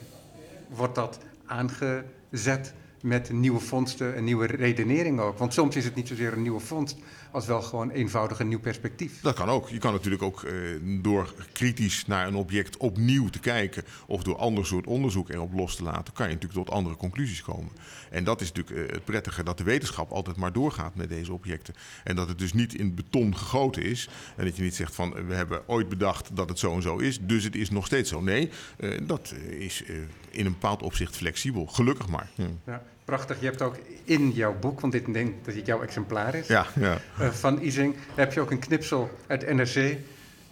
wordt 0.69 0.95
dat 0.95 1.19
aangezet 1.45 2.73
met 3.01 3.31
nieuwe 3.31 3.59
vondsten 3.59 4.15
en 4.15 4.23
nieuwe 4.23 4.45
redenering 4.45 5.19
ook. 5.19 5.37
Want 5.37 5.53
soms 5.53 5.75
is 5.75 5.85
het 5.85 5.95
niet 5.95 6.07
zozeer 6.07 6.33
een 6.33 6.41
nieuwe 6.41 6.59
vondst, 6.59 6.97
als 7.31 7.45
wel 7.45 7.61
gewoon 7.61 7.89
eenvoudig 7.89 8.39
een 8.39 8.47
nieuw 8.47 8.59
perspectief. 8.59 9.21
Dat 9.21 9.35
kan 9.35 9.49
ook. 9.49 9.69
Je 9.69 9.77
kan 9.77 9.93
natuurlijk 9.93 10.23
ook 10.23 10.43
eh, 10.43 10.53
door 11.01 11.33
kritisch 11.51 12.05
naar 12.05 12.27
een 12.27 12.35
object 12.35 12.77
opnieuw 12.77 13.29
te 13.29 13.39
kijken 13.39 13.83
of 14.07 14.23
door 14.23 14.37
ander 14.37 14.65
soort 14.65 14.87
onderzoek 14.87 15.29
erop 15.29 15.53
los 15.53 15.75
te 15.75 15.83
laten, 15.83 16.13
kan 16.13 16.27
je 16.27 16.33
natuurlijk 16.33 16.65
tot 16.65 16.75
andere 16.75 16.95
conclusies 16.95 17.41
komen. 17.41 17.71
En 18.09 18.23
dat 18.23 18.41
is 18.41 18.51
natuurlijk 18.51 18.89
eh, 18.89 18.93
het 18.95 19.05
prettige 19.05 19.43
dat 19.43 19.57
de 19.57 19.63
wetenschap 19.63 20.11
altijd 20.11 20.37
maar 20.37 20.53
doorgaat 20.53 20.95
met 20.95 21.09
deze 21.09 21.33
objecten. 21.33 21.73
En 22.03 22.15
dat 22.15 22.27
het 22.27 22.39
dus 22.39 22.53
niet 22.53 22.73
in 22.73 22.95
beton 22.95 23.37
gegoten 23.37 23.83
is 23.83 24.09
en 24.35 24.45
dat 24.45 24.55
je 24.55 24.63
niet 24.63 24.75
zegt 24.75 24.95
van 24.95 25.27
we 25.27 25.33
hebben 25.33 25.67
ooit 25.67 25.89
bedacht 25.89 26.35
dat 26.35 26.49
het 26.49 26.59
zo 26.59 26.75
en 26.75 26.81
zo 26.81 26.97
is, 26.97 27.19
dus 27.21 27.43
het 27.43 27.55
is 27.55 27.69
nog 27.69 27.85
steeds 27.85 28.09
zo. 28.09 28.21
Nee, 28.21 28.49
eh, 28.77 28.89
dat 29.07 29.33
is 29.49 29.83
in 30.29 30.45
een 30.45 30.51
bepaald 30.51 30.81
opzicht 30.81 31.15
flexibel. 31.15 31.65
Gelukkig 31.65 32.07
maar. 32.07 32.29
Hm. 32.35 32.41
Ja, 32.65 32.83
prachtig. 33.07 33.39
Je 33.39 33.45
hebt 33.45 33.61
ook 33.61 33.75
in 34.03 34.31
jouw 34.31 34.55
boek, 34.59 34.79
want 34.79 34.93
dit 34.93 35.13
denk 35.13 35.45
dat 35.45 35.53
dit 35.53 35.65
jouw 35.65 35.81
exemplaar 35.81 36.35
is, 36.35 36.47
Ja, 36.47 36.65
ja. 36.79 36.97
eh, 37.19 37.29
van 37.29 37.61
Ising, 37.61 37.95
heb 38.15 38.33
je 38.33 38.39
ook 38.41 38.51
een 38.51 38.59
knipsel 38.59 39.09
uit 39.27 39.53
NRC. 39.53 39.97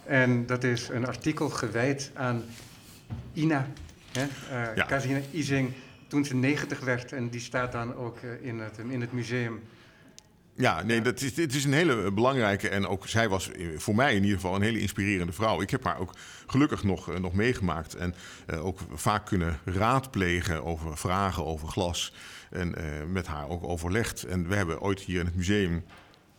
En 0.04 0.46
dat 0.46 0.64
is 0.64 0.88
een 0.88 1.06
artikel 1.06 1.48
gewijd 1.48 2.10
aan 2.14 2.44
Ina, 3.32 3.66
hè, 4.12 4.22
eh, 4.22 4.76
Ja. 4.76 4.84
Kazina 4.84 5.20
Ising, 5.30 5.72
toen 6.06 6.24
ze 6.24 6.34
90 6.34 6.80
werd. 6.80 7.12
En 7.12 7.28
die 7.28 7.40
staat 7.40 7.72
dan 7.72 7.94
ook 7.96 8.18
eh, 8.18 8.48
in, 8.48 8.58
het, 8.58 8.78
in 8.88 9.00
het 9.00 9.12
museum. 9.12 9.62
Ja, 10.56 10.82
nee, 10.82 11.00
dat 11.00 11.20
is, 11.20 11.36
het 11.36 11.54
is 11.54 11.64
een 11.64 11.72
hele 11.72 12.12
belangrijke 12.12 12.68
en 12.68 12.86
ook 12.86 13.08
zij 13.08 13.28
was 13.28 13.50
eh, 13.50 13.66
voor 13.76 13.94
mij 13.94 14.14
in 14.14 14.22
ieder 14.22 14.36
geval 14.36 14.54
een 14.54 14.62
hele 14.62 14.80
inspirerende 14.80 15.32
vrouw. 15.32 15.60
Ik 15.60 15.70
heb 15.70 15.84
haar 15.84 15.98
ook 15.98 16.12
gelukkig 16.46 16.82
nog, 16.82 17.10
eh, 17.10 17.18
nog 17.18 17.32
meegemaakt 17.32 17.94
en 17.94 18.14
eh, 18.46 18.66
ook 18.66 18.78
vaak 18.92 19.26
kunnen 19.26 19.58
raadplegen 19.64 20.64
over 20.64 20.98
vragen 20.98 21.46
over 21.46 21.68
glas 21.68 22.12
en 22.50 22.74
eh, 22.74 22.84
met 23.08 23.26
haar 23.26 23.48
ook 23.48 23.64
overlegd. 23.64 24.22
En 24.22 24.48
we 24.48 24.54
hebben 24.54 24.80
ooit 24.80 25.00
hier 25.00 25.20
in 25.20 25.26
het 25.26 25.34
museum 25.34 25.84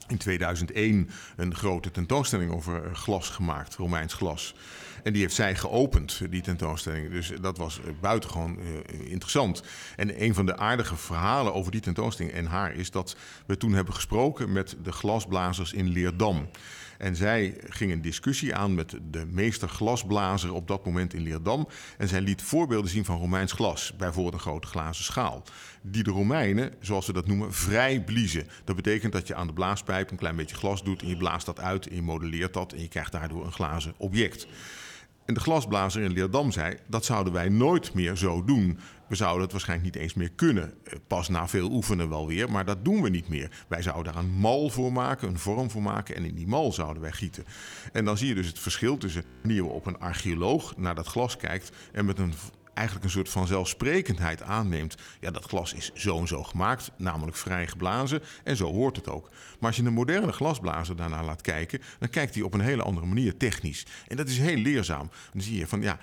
in 0.07 0.17
2001 0.17 1.09
een 1.35 1.55
grote 1.55 1.91
tentoonstelling 1.91 2.51
over 2.51 2.95
glas 2.95 3.29
gemaakt, 3.29 3.75
Romeins 3.75 4.13
glas. 4.13 4.55
En 5.03 5.13
die 5.13 5.21
heeft 5.21 5.35
zij 5.35 5.55
geopend, 5.55 6.21
die 6.29 6.41
tentoonstelling. 6.41 7.11
Dus 7.11 7.31
dat 7.41 7.57
was 7.57 7.79
buitengewoon 8.01 8.59
uh, 8.59 9.11
interessant. 9.11 9.63
En 9.95 10.23
een 10.23 10.33
van 10.33 10.45
de 10.45 10.57
aardige 10.57 10.95
verhalen 10.95 11.53
over 11.53 11.71
die 11.71 11.81
tentoonstelling 11.81 12.33
en 12.33 12.45
haar 12.45 12.73
is 12.73 12.91
dat 12.91 13.15
we 13.45 13.57
toen 13.57 13.73
hebben 13.73 13.93
gesproken 13.93 14.51
met 14.51 14.75
de 14.83 14.91
glasblazers 14.91 15.73
in 15.73 15.87
Leerdam. 15.87 16.49
En 16.97 17.15
zij 17.15 17.57
ging 17.67 17.91
een 17.91 18.01
discussie 18.01 18.55
aan 18.55 18.75
met 18.75 18.97
de 19.11 19.25
meester 19.25 19.69
glasblazer 19.69 20.53
op 20.53 20.67
dat 20.67 20.85
moment 20.85 21.13
in 21.13 21.21
Leerdam. 21.21 21.67
En 21.97 22.07
zij 22.07 22.21
liet 22.21 22.41
voorbeelden 22.41 22.91
zien 22.91 23.05
van 23.05 23.17
Romeins 23.17 23.51
glas, 23.51 23.93
bijvoorbeeld 23.97 24.33
een 24.33 24.39
grote 24.39 24.67
glazen 24.67 25.03
schaal. 25.03 25.43
Die 25.81 26.03
de 26.03 26.11
Romeinen, 26.11 26.73
zoals 26.79 27.05
ze 27.05 27.13
dat 27.13 27.27
noemen, 27.27 27.53
vrij 27.53 28.03
bliezen. 28.03 28.47
Dat 28.63 28.75
betekent 28.75 29.13
dat 29.13 29.27
je 29.27 29.35
aan 29.35 29.47
de 29.47 29.53
blaaspijp 29.53 30.11
een 30.11 30.17
klein 30.17 30.35
beetje 30.35 30.55
glas 30.55 30.83
doet 30.83 31.01
en 31.01 31.07
je 31.07 31.17
blaast 31.17 31.45
dat 31.45 31.59
uit 31.59 31.87
en 31.87 31.95
je 31.95 32.01
modelleert 32.01 32.53
dat 32.53 32.73
en 32.73 32.81
je 32.81 32.87
krijgt 32.87 33.11
daardoor 33.11 33.45
een 33.45 33.51
glazen 33.51 33.93
object. 33.97 34.47
En 35.27 35.33
de 35.33 35.39
glasblazer 35.39 36.01
in 36.01 36.11
Leerdam 36.11 36.51
zei: 36.51 36.77
dat 36.87 37.05
zouden 37.05 37.33
wij 37.33 37.49
nooit 37.49 37.93
meer 37.93 38.15
zo 38.15 38.43
doen. 38.43 38.79
We 39.07 39.15
zouden 39.15 39.41
het 39.41 39.51
waarschijnlijk 39.51 39.93
niet 39.93 40.03
eens 40.03 40.13
meer 40.13 40.31
kunnen. 40.31 40.73
Eh, 40.83 40.93
pas 41.07 41.29
na 41.29 41.47
veel 41.47 41.71
oefenen 41.71 42.09
wel 42.09 42.27
weer, 42.27 42.51
maar 42.51 42.65
dat 42.65 42.85
doen 42.85 43.01
we 43.01 43.09
niet 43.09 43.29
meer. 43.29 43.65
Wij 43.67 43.81
zouden 43.81 44.13
daar 44.13 44.23
een 44.23 44.31
mal 44.31 44.69
voor 44.69 44.91
maken, 44.91 45.27
een 45.27 45.39
vorm 45.39 45.71
voor 45.71 45.81
maken 45.81 46.15
en 46.15 46.25
in 46.25 46.35
die 46.35 46.47
mal 46.47 46.71
zouden 46.71 47.01
wij 47.01 47.11
gieten. 47.11 47.45
En 47.91 48.05
dan 48.05 48.17
zie 48.17 48.27
je 48.27 48.35
dus 48.35 48.47
het 48.47 48.59
verschil 48.59 48.97
tussen 48.97 49.23
wanneer 49.41 49.63
we 49.63 49.69
op 49.69 49.85
een 49.85 49.99
archeoloog 49.99 50.77
naar 50.77 50.95
dat 50.95 51.07
glas 51.07 51.37
kijkt 51.37 51.71
en 51.91 52.05
met 52.05 52.19
een 52.19 52.33
eigenlijk 52.77 53.05
een 53.05 53.11
soort 53.11 53.29
van 53.29 53.47
zelfsprekendheid 53.47 54.41
aanneemt. 54.41 54.95
Ja, 55.19 55.31
dat 55.31 55.45
glas 55.45 55.73
is 55.73 55.91
zo 55.93 56.19
en 56.19 56.27
zo 56.27 56.43
gemaakt, 56.43 56.91
namelijk 56.97 57.37
vrij 57.37 57.67
geblazen. 57.67 58.21
En 58.43 58.55
zo 58.55 58.73
hoort 58.73 58.95
het 58.95 59.09
ook. 59.09 59.29
Maar 59.29 59.69
als 59.69 59.75
je 59.75 59.83
een 59.83 59.93
moderne 59.93 60.31
glasblazer 60.31 60.95
daarna 60.95 61.23
laat 61.23 61.41
kijken, 61.41 61.81
dan 61.99 62.09
kijkt 62.09 62.33
hij 62.33 62.43
op 62.43 62.53
een 62.53 62.59
hele 62.59 62.83
andere 62.83 63.05
manier 63.05 63.37
technisch. 63.37 63.85
En 64.07 64.17
dat 64.17 64.27
is 64.27 64.37
heel 64.37 64.57
leerzaam. 64.57 65.09
Dan 65.33 65.41
zie 65.41 65.57
je 65.57 65.67
van 65.67 65.81
ja. 65.81 65.99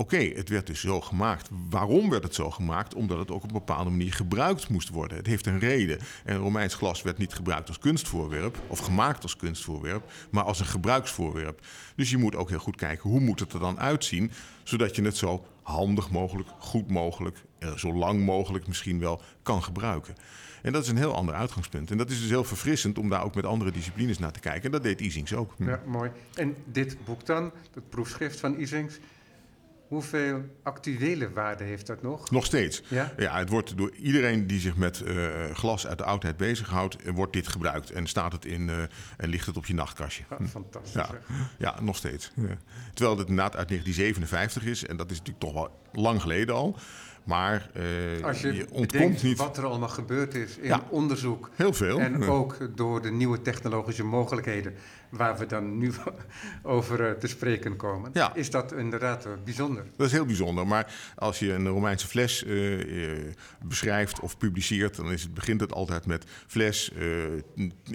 Oké, 0.00 0.16
het 0.16 0.48
werd 0.48 0.66
dus 0.66 0.80
zo 0.80 1.00
gemaakt. 1.00 1.48
Waarom 1.70 2.10
werd 2.10 2.22
het 2.22 2.34
zo 2.34 2.50
gemaakt? 2.50 2.94
Omdat 2.94 3.18
het 3.18 3.30
ook 3.30 3.42
op 3.42 3.48
een 3.48 3.52
bepaalde 3.52 3.90
manier 3.90 4.12
gebruikt 4.12 4.68
moest 4.68 4.88
worden. 4.88 5.16
Het 5.16 5.26
heeft 5.26 5.46
een 5.46 5.58
reden. 5.58 5.98
En 6.24 6.36
Romeins 6.36 6.74
glas 6.74 7.02
werd 7.02 7.18
niet 7.18 7.34
gebruikt 7.34 7.68
als 7.68 7.78
kunstvoorwerp 7.78 8.58
of 8.66 8.78
gemaakt 8.78 9.22
als 9.22 9.36
kunstvoorwerp, 9.36 10.10
maar 10.30 10.44
als 10.44 10.60
een 10.60 10.66
gebruiksvoorwerp. 10.66 11.66
Dus 11.96 12.10
je 12.10 12.16
moet 12.16 12.36
ook 12.36 12.48
heel 12.48 12.58
goed 12.58 12.76
kijken 12.76 13.10
hoe 13.10 13.20
moet 13.20 13.40
het 13.40 13.52
er 13.52 13.60
dan 13.60 13.80
uitzien, 13.80 14.30
zodat 14.62 14.96
je 14.96 15.02
het 15.02 15.16
zo 15.16 15.44
handig 15.62 16.10
mogelijk, 16.10 16.48
goed 16.58 16.90
mogelijk, 16.90 17.36
eh, 17.58 17.76
zo 17.76 17.94
lang 17.94 18.24
mogelijk 18.24 18.66
misschien 18.66 18.98
wel 18.98 19.22
kan 19.42 19.62
gebruiken. 19.62 20.14
En 20.62 20.72
dat 20.72 20.82
is 20.82 20.88
een 20.88 20.96
heel 20.96 21.14
ander 21.14 21.34
uitgangspunt. 21.34 21.90
En 21.90 21.98
dat 21.98 22.10
is 22.10 22.20
dus 22.20 22.28
heel 22.28 22.44
verfrissend 22.44 22.98
om 22.98 23.08
daar 23.08 23.24
ook 23.24 23.34
met 23.34 23.46
andere 23.46 23.70
disciplines 23.70 24.18
naar 24.18 24.32
te 24.32 24.40
kijken. 24.40 24.62
En 24.62 24.70
dat 24.70 24.82
deed 24.82 25.00
Isings 25.00 25.34
ook. 25.34 25.54
Ja, 25.56 25.80
mooi. 25.86 26.10
En 26.34 26.56
dit 26.64 26.96
boek 27.04 27.26
dan, 27.26 27.52
het 27.74 27.88
proefschrift 27.88 28.40
van 28.40 28.60
Isings, 28.60 28.98
Hoeveel 29.90 30.44
actuele 30.62 31.32
waarde 31.32 31.64
heeft 31.64 31.86
dat 31.86 32.02
nog? 32.02 32.30
Nog 32.30 32.44
steeds. 32.44 32.82
Ja, 32.88 33.12
ja 33.16 33.38
het 33.38 33.48
wordt 33.48 33.76
door 33.76 33.94
iedereen 33.94 34.46
die 34.46 34.60
zich 34.60 34.76
met 34.76 35.02
uh, 35.06 35.50
glas 35.52 35.86
uit 35.86 35.98
de 35.98 36.04
oudheid 36.04 36.36
bezighoudt, 36.36 36.96
eh, 36.96 37.12
wordt 37.12 37.32
dit 37.32 37.48
gebruikt. 37.48 37.90
En 37.90 38.06
staat 38.06 38.32
het 38.32 38.44
in 38.44 38.68
uh, 38.68 38.82
en 39.16 39.28
ligt 39.28 39.46
het 39.46 39.56
op 39.56 39.66
je 39.66 39.74
nachtkastje. 39.74 40.24
Ah, 40.28 40.46
fantastisch. 40.46 40.92
Ja, 40.92 41.08
ja 41.58 41.80
nog 41.80 41.96
steeds. 41.96 42.32
Ja. 42.34 42.56
Terwijl 42.94 43.18
het 43.18 43.28
inderdaad 43.28 43.56
uit 43.56 43.68
1957 43.68 44.64
is. 44.64 44.86
En 44.86 44.96
dat 44.96 45.10
is 45.10 45.18
natuurlijk 45.18 45.44
toch 45.44 45.54
wel 45.54 45.80
lang 45.92 46.20
geleden 46.20 46.54
al. 46.54 46.76
Maar 47.24 47.70
uh, 48.18 48.24
Als 48.24 48.40
je, 48.40 48.54
je 48.54 48.66
ontkomt 48.70 49.22
niet. 49.22 49.38
wat 49.38 49.56
er 49.56 49.64
allemaal 49.64 49.88
gebeurd 49.88 50.34
is 50.34 50.56
in 50.56 50.66
ja, 50.66 50.84
onderzoek. 50.88 51.50
Heel 51.54 51.72
veel. 51.72 52.00
En 52.00 52.24
ook 52.24 52.56
door 52.74 53.02
de 53.02 53.10
nieuwe 53.10 53.42
technologische 53.42 54.04
mogelijkheden 54.04 54.74
waar 55.08 55.38
we 55.38 55.46
dan 55.46 55.78
nu 55.78 55.92
over 56.62 57.00
uh, 57.00 57.10
te 57.10 57.26
spreken 57.26 57.76
komen. 57.76 58.10
Ja. 58.12 58.34
Is 58.34 58.50
dat 58.50 58.72
inderdaad 58.72 59.26
uh, 59.26 59.32
bijzonder? 59.44 59.84
Dat 59.96 60.06
is 60.06 60.12
heel 60.12 60.26
bijzonder. 60.26 60.66
Maar 60.66 60.94
als 61.14 61.38
je 61.38 61.52
een 61.52 61.68
Romeinse 61.68 62.06
fles 62.06 62.44
beschrijft 63.64 64.20
of 64.20 64.38
publiceert, 64.38 64.96
dan 64.96 65.12
is 65.12 65.22
het, 65.22 65.34
begint 65.34 65.60
het 65.60 65.72
altijd 65.72 66.06
met 66.06 66.24
fles, 66.46 66.92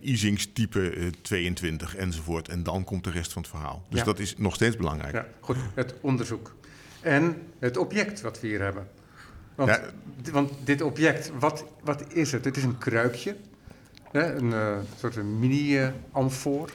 Isings 0.02 0.52
type 0.54 1.12
22 1.22 1.96
enzovoort. 1.96 2.50
En 2.50 2.64
dan 2.64 2.84
komt 2.84 3.04
de 3.04 3.12
rest 3.12 3.34
van 3.34 3.42
het 3.42 3.52
verhaal. 3.52 3.86
Dus 3.90 4.04
dat 4.04 4.20
is 4.20 4.38
nog 4.38 4.56
steeds 4.56 4.76
belangrijk. 4.76 5.14
Ja, 5.14 5.26
goed. 5.40 5.58
Het 5.74 5.96
onderzoek. 6.02 6.56
En 7.02 7.42
het 7.60 7.78
object 7.78 8.22
wat 8.22 8.40
we 8.40 8.48
hier 8.48 8.62
hebben. 8.62 8.88
Want, 9.56 9.70
ja. 9.70 9.82
want 10.32 10.52
dit 10.64 10.82
object, 10.82 11.32
wat, 11.40 11.66
wat 11.84 12.14
is 12.14 12.32
het? 12.32 12.46
Het 12.46 12.58
is 12.58 12.64
een 12.64 12.78
kruikje, 12.78 13.36
hè? 14.12 14.36
een 14.36 14.50
uh, 14.52 14.78
soort 15.00 15.24
mini-amfoor. 15.24 16.70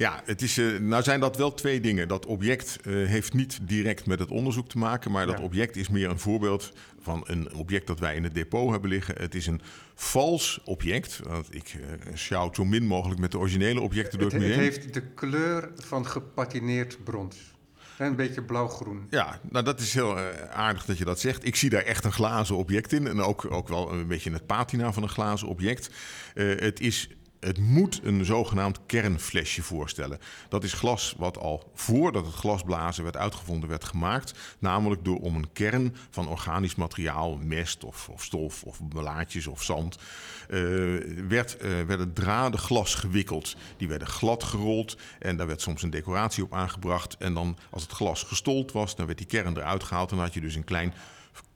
Ja, 0.00 0.20
het 0.24 0.42
is, 0.42 0.58
uh, 0.58 0.78
nou 0.78 1.02
zijn 1.02 1.20
dat 1.20 1.36
wel 1.36 1.54
twee 1.54 1.80
dingen. 1.80 2.08
Dat 2.08 2.26
object 2.26 2.78
uh, 2.82 3.08
heeft 3.08 3.32
niet 3.32 3.58
direct 3.62 4.06
met 4.06 4.18
het 4.18 4.30
onderzoek 4.30 4.68
te 4.68 4.78
maken, 4.78 5.10
maar 5.10 5.26
dat 5.26 5.40
object 5.40 5.76
is 5.76 5.88
meer 5.88 6.10
een 6.10 6.18
voorbeeld 6.18 6.72
van 7.00 7.22
een 7.26 7.54
object 7.54 7.86
dat 7.86 7.98
wij 7.98 8.14
in 8.14 8.24
het 8.24 8.34
depot 8.34 8.70
hebben 8.70 8.90
liggen. 8.90 9.14
Het 9.18 9.34
is 9.34 9.46
een 9.46 9.60
vals 9.94 10.60
object. 10.64 11.20
Want 11.22 11.54
ik 11.54 11.74
uh, 11.74 12.14
sjouw 12.14 12.52
zo 12.52 12.64
min 12.64 12.86
mogelijk 12.86 13.20
met 13.20 13.30
de 13.30 13.38
originele 13.38 13.80
objecten 13.80 14.18
door 14.18 14.30
het, 14.30 14.36
het 14.36 14.46
museum. 14.46 14.64
Het 14.64 14.74
heeft 14.74 14.94
de 14.94 15.02
kleur 15.02 15.70
van 15.76 16.06
gepatineerd 16.06 17.04
brons. 17.04 17.36
Een 18.00 18.16
beetje 18.16 18.42
blauw-groen. 18.42 19.06
Ja, 19.10 19.40
nou 19.50 19.64
dat 19.64 19.80
is 19.80 19.94
heel 19.94 20.18
uh, 20.18 20.24
aardig 20.52 20.84
dat 20.84 20.98
je 20.98 21.04
dat 21.04 21.20
zegt. 21.20 21.46
Ik 21.46 21.56
zie 21.56 21.70
daar 21.70 21.82
echt 21.82 22.04
een 22.04 22.12
glazen 22.12 22.56
object 22.56 22.92
in. 22.92 23.06
En 23.06 23.20
ook, 23.20 23.50
ook 23.50 23.68
wel 23.68 23.92
een 23.92 24.06
beetje 24.06 24.32
het 24.32 24.46
patina 24.46 24.92
van 24.92 25.02
een 25.02 25.08
glazen 25.08 25.48
object. 25.48 25.90
Uh, 26.34 26.60
het 26.60 26.80
is 26.80 27.08
het 27.40 27.58
moet 27.58 28.00
een 28.02 28.24
zogenaamd 28.24 28.80
kernflesje 28.86 29.62
voorstellen. 29.62 30.18
Dat 30.48 30.64
is 30.64 30.72
glas 30.72 31.14
wat 31.18 31.38
al 31.38 31.70
voordat 31.74 32.26
het 32.26 32.34
glasblazen 32.34 33.02
werd 33.04 33.16
uitgevonden 33.16 33.68
werd 33.68 33.84
gemaakt. 33.84 34.56
Namelijk 34.58 35.04
door 35.04 35.18
om 35.18 35.36
een 35.36 35.52
kern 35.52 35.96
van 36.10 36.28
organisch 36.28 36.74
materiaal, 36.74 37.36
mest 37.36 37.84
of, 37.84 38.08
of 38.08 38.24
stof 38.24 38.62
of 38.62 38.80
blaadjes 38.88 39.46
of 39.46 39.62
zand, 39.62 39.98
werd, 41.28 41.56
uh, 41.62 41.82
werden 41.86 42.12
draden 42.12 42.60
glas 42.60 42.94
gewikkeld. 42.94 43.56
Die 43.76 43.88
werden 43.88 44.08
glad 44.08 44.44
gerold 44.44 44.96
en 45.18 45.36
daar 45.36 45.46
werd 45.46 45.60
soms 45.60 45.82
een 45.82 45.90
decoratie 45.90 46.42
op 46.42 46.54
aangebracht. 46.54 47.16
En 47.18 47.34
dan 47.34 47.56
als 47.70 47.82
het 47.82 47.92
glas 47.92 48.22
gestold 48.22 48.72
was, 48.72 48.96
dan 48.96 49.06
werd 49.06 49.18
die 49.18 49.26
kern 49.26 49.56
eruit 49.56 49.84
gehaald. 49.84 50.10
En 50.10 50.16
dan 50.16 50.24
had 50.24 50.34
je 50.34 50.40
dus 50.40 50.54
een 50.54 50.64
klein 50.64 50.92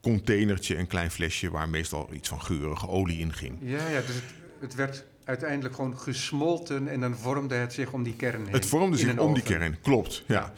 containertje, 0.01 0.77
een 0.77 0.87
klein 0.87 1.11
flesje 1.11 1.49
waar 1.49 1.69
meestal 1.69 2.09
iets 2.13 2.29
van 2.29 2.41
geurige 2.41 2.87
olie 2.87 3.19
in 3.19 3.33
ging. 3.33 3.57
Ja, 3.61 3.87
ja 3.87 4.01
dus 4.01 4.15
het, 4.15 4.23
het 4.59 4.75
werd 4.75 5.05
uiteindelijk 5.23 5.75
gewoon 5.75 5.99
gesmolten 5.99 6.87
en 6.87 6.99
dan 6.99 7.15
vormde 7.15 7.55
het 7.55 7.73
zich 7.73 7.91
om 7.91 8.03
die 8.03 8.15
kern 8.15 8.43
heen. 8.43 8.53
Het 8.53 8.65
vormde 8.65 8.97
zich 8.97 9.17
om 9.17 9.33
die 9.33 9.43
kern, 9.43 9.77
klopt. 9.81 10.23
Ja. 10.27 10.53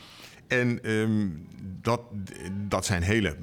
En 0.48 0.92
um, 0.92 1.48
dat, 1.82 2.02
dat 2.68 2.86
zijn 2.86 3.02
hele 3.02 3.38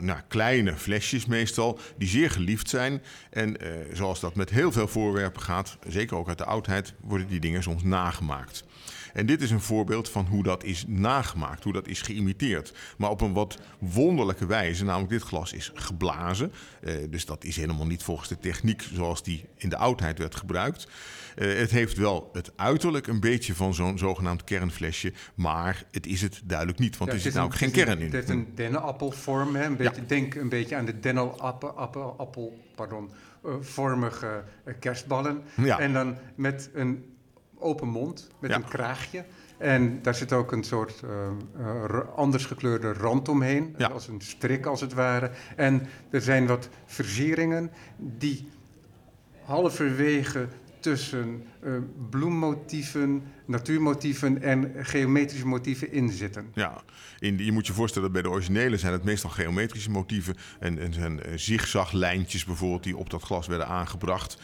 nou, 0.00 0.20
kleine 0.28 0.76
flesjes 0.76 1.26
meestal, 1.26 1.78
die 1.98 2.08
zeer 2.08 2.30
geliefd 2.30 2.68
zijn. 2.68 3.02
En 3.30 3.64
uh, 3.64 3.70
zoals 3.92 4.20
dat 4.20 4.34
met 4.34 4.50
heel 4.50 4.72
veel 4.72 4.88
voorwerpen 4.88 5.42
gaat, 5.42 5.78
zeker 5.88 6.16
ook 6.16 6.28
uit 6.28 6.38
de 6.38 6.44
oudheid, 6.44 6.94
worden 7.00 7.26
die 7.26 7.40
dingen 7.40 7.62
soms 7.62 7.82
nagemaakt. 7.82 8.64
En 9.12 9.26
dit 9.26 9.42
is 9.42 9.50
een 9.50 9.60
voorbeeld 9.60 10.08
van 10.08 10.26
hoe 10.26 10.42
dat 10.42 10.64
is 10.64 10.84
nagemaakt, 10.86 11.64
hoe 11.64 11.72
dat 11.72 11.88
is 11.88 12.02
geïmiteerd. 12.02 12.72
Maar 12.98 13.10
op 13.10 13.20
een 13.20 13.32
wat 13.32 13.58
wonderlijke 13.78 14.46
wijze, 14.46 14.84
namelijk 14.84 15.10
dit 15.10 15.22
glas 15.22 15.52
is 15.52 15.70
geblazen. 15.74 16.52
Uh, 16.80 16.94
dus 17.10 17.24
dat 17.24 17.44
is 17.44 17.56
helemaal 17.56 17.86
niet 17.86 18.02
volgens 18.02 18.28
de 18.28 18.38
techniek 18.38 18.82
zoals 18.92 19.22
die 19.22 19.44
in 19.56 19.68
de 19.68 19.76
oudheid 19.76 20.18
werd 20.18 20.34
gebruikt. 20.34 20.86
Uh, 21.36 21.58
het 21.58 21.70
heeft 21.70 21.96
wel 21.96 22.30
het 22.32 22.52
uiterlijk 22.56 23.06
een 23.06 23.20
beetje 23.20 23.54
van 23.54 23.74
zo'n 23.74 23.98
zogenaamd 23.98 24.44
kernflesje, 24.44 25.12
maar 25.34 25.84
het 25.90 26.06
is 26.06 26.22
het 26.22 26.40
duidelijk 26.44 26.78
niet, 26.78 26.96
want 26.96 27.10
ja, 27.10 27.16
er 27.16 27.22
zit 27.22 27.34
nou 27.34 27.46
ook 27.46 27.54
geen 27.54 27.70
kern 27.70 27.98
in. 27.98 28.04
Het 28.04 28.12
heeft 28.12 28.28
een 28.28 28.48
dennenappelvorm, 28.54 29.54
hè? 29.54 29.64
Een 29.64 29.76
beetje, 29.76 30.00
ja. 30.00 30.06
denk 30.06 30.34
een 30.34 30.48
beetje 30.48 30.76
aan 30.76 30.84
de 30.84 31.00
dennenappel, 31.00 31.70
appel, 32.16 32.58
pardon, 32.74 33.10
uh, 33.44 33.54
vormige 33.60 34.44
kerstballen. 34.80 35.42
Ja. 35.54 35.78
En 35.78 35.92
dan 35.92 36.16
met 36.34 36.70
een 36.74 37.16
open 37.58 37.88
mond 37.88 38.30
met 38.38 38.50
een 38.50 38.64
kraagje. 38.64 39.24
En 39.58 40.02
daar 40.02 40.14
zit 40.14 40.32
ook 40.32 40.52
een 40.52 40.64
soort 40.64 41.02
uh, 41.04 42.00
anders 42.14 42.44
gekleurde 42.44 42.92
rand 42.92 43.28
omheen, 43.28 43.74
ja. 43.78 43.88
als 43.88 44.08
een 44.08 44.20
strik 44.20 44.66
als 44.66 44.80
het 44.80 44.92
ware. 44.92 45.30
En 45.56 45.86
er 46.10 46.20
zijn 46.20 46.46
wat 46.46 46.68
versieringen 46.86 47.70
die 47.96 48.48
halverwege 49.44 50.48
tussen 50.86 51.42
uh, 51.64 51.76
bloemmotieven, 52.10 53.22
natuurmotieven 53.44 54.42
en 54.42 54.72
geometrische 54.76 55.46
motieven 55.46 55.92
inzitten. 55.92 56.50
Ja, 56.54 56.82
in, 57.18 57.38
je 57.38 57.52
moet 57.52 57.66
je 57.66 57.72
voorstellen 57.72 58.12
dat 58.12 58.22
bij 58.22 58.30
de 58.30 58.36
originele 58.36 58.76
zijn 58.76 58.92
het 58.92 59.04
meestal 59.04 59.30
geometrische 59.30 59.90
motieven 59.90 60.36
en, 60.60 60.78
en 60.78 60.92
zijn 60.92 61.20
zigzaglijntjes 61.34 62.44
bijvoorbeeld 62.44 62.82
die 62.82 62.96
op 62.96 63.10
dat 63.10 63.22
glas 63.22 63.46
werden 63.46 63.66
aangebracht. 63.66 64.38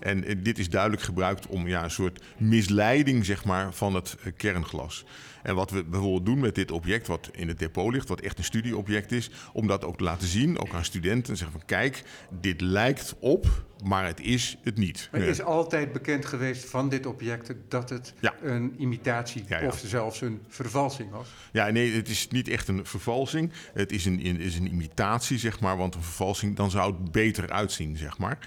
En 0.00 0.24
eh, 0.24 0.36
dit 0.38 0.58
is 0.58 0.68
duidelijk 0.68 1.02
gebruikt 1.02 1.46
om 1.46 1.68
ja, 1.68 1.84
een 1.84 1.90
soort 1.90 2.22
misleiding 2.36 3.24
zeg 3.24 3.44
maar, 3.44 3.72
van 3.72 3.94
het 3.94 4.16
eh, 4.22 4.32
kernglas. 4.36 5.04
En 5.44 5.54
wat 5.54 5.70
we 5.70 5.84
bijvoorbeeld 5.84 6.26
doen 6.26 6.40
met 6.40 6.54
dit 6.54 6.70
object, 6.70 7.06
wat 7.06 7.30
in 7.32 7.48
het 7.48 7.58
depot 7.58 7.92
ligt, 7.92 8.08
wat 8.08 8.20
echt 8.20 8.38
een 8.38 8.44
studieobject 8.44 9.12
is, 9.12 9.30
om 9.52 9.66
dat 9.66 9.84
ook 9.84 9.96
te 9.96 10.04
laten 10.04 10.28
zien, 10.28 10.58
ook 10.58 10.74
aan 10.74 10.84
studenten. 10.84 11.36
Zeggen 11.36 11.58
van 11.58 11.66
kijk, 11.66 12.02
dit 12.40 12.60
lijkt 12.60 13.14
op, 13.18 13.46
maar 13.84 14.06
het 14.06 14.20
is 14.20 14.58
het 14.62 14.76
niet. 14.76 15.08
Maar 15.12 15.20
is 15.20 15.42
altijd 15.42 15.92
bekend 15.92 16.24
geweest 16.26 16.64
van 16.64 16.88
dit 16.88 17.06
object 17.06 17.54
dat 17.68 17.90
het 17.90 18.14
Ja. 18.20 18.34
een 18.42 18.74
imitatie 18.78 19.44
Ja, 19.48 19.60
ja. 19.60 19.66
of 19.66 19.82
zelfs 19.86 20.20
een 20.20 20.40
vervalsing 20.48 21.10
was? 21.10 21.28
Ja, 21.52 21.70
nee, 21.70 21.92
het 21.92 22.08
is 22.08 22.28
niet 22.28 22.48
echt 22.48 22.68
een 22.68 22.86
vervalsing. 22.86 23.52
Het 23.74 23.92
is 23.92 24.04
een, 24.04 24.20
is 24.20 24.56
een 24.58 24.66
imitatie, 24.66 25.38
zeg 25.38 25.60
maar. 25.60 25.76
Want 25.76 25.94
een 25.94 26.02
vervalsing, 26.02 26.56
dan 26.56 26.70
zou 26.70 26.92
het 26.92 27.12
beter 27.12 27.50
uitzien, 27.50 27.96
zeg 27.96 28.18
maar. 28.18 28.38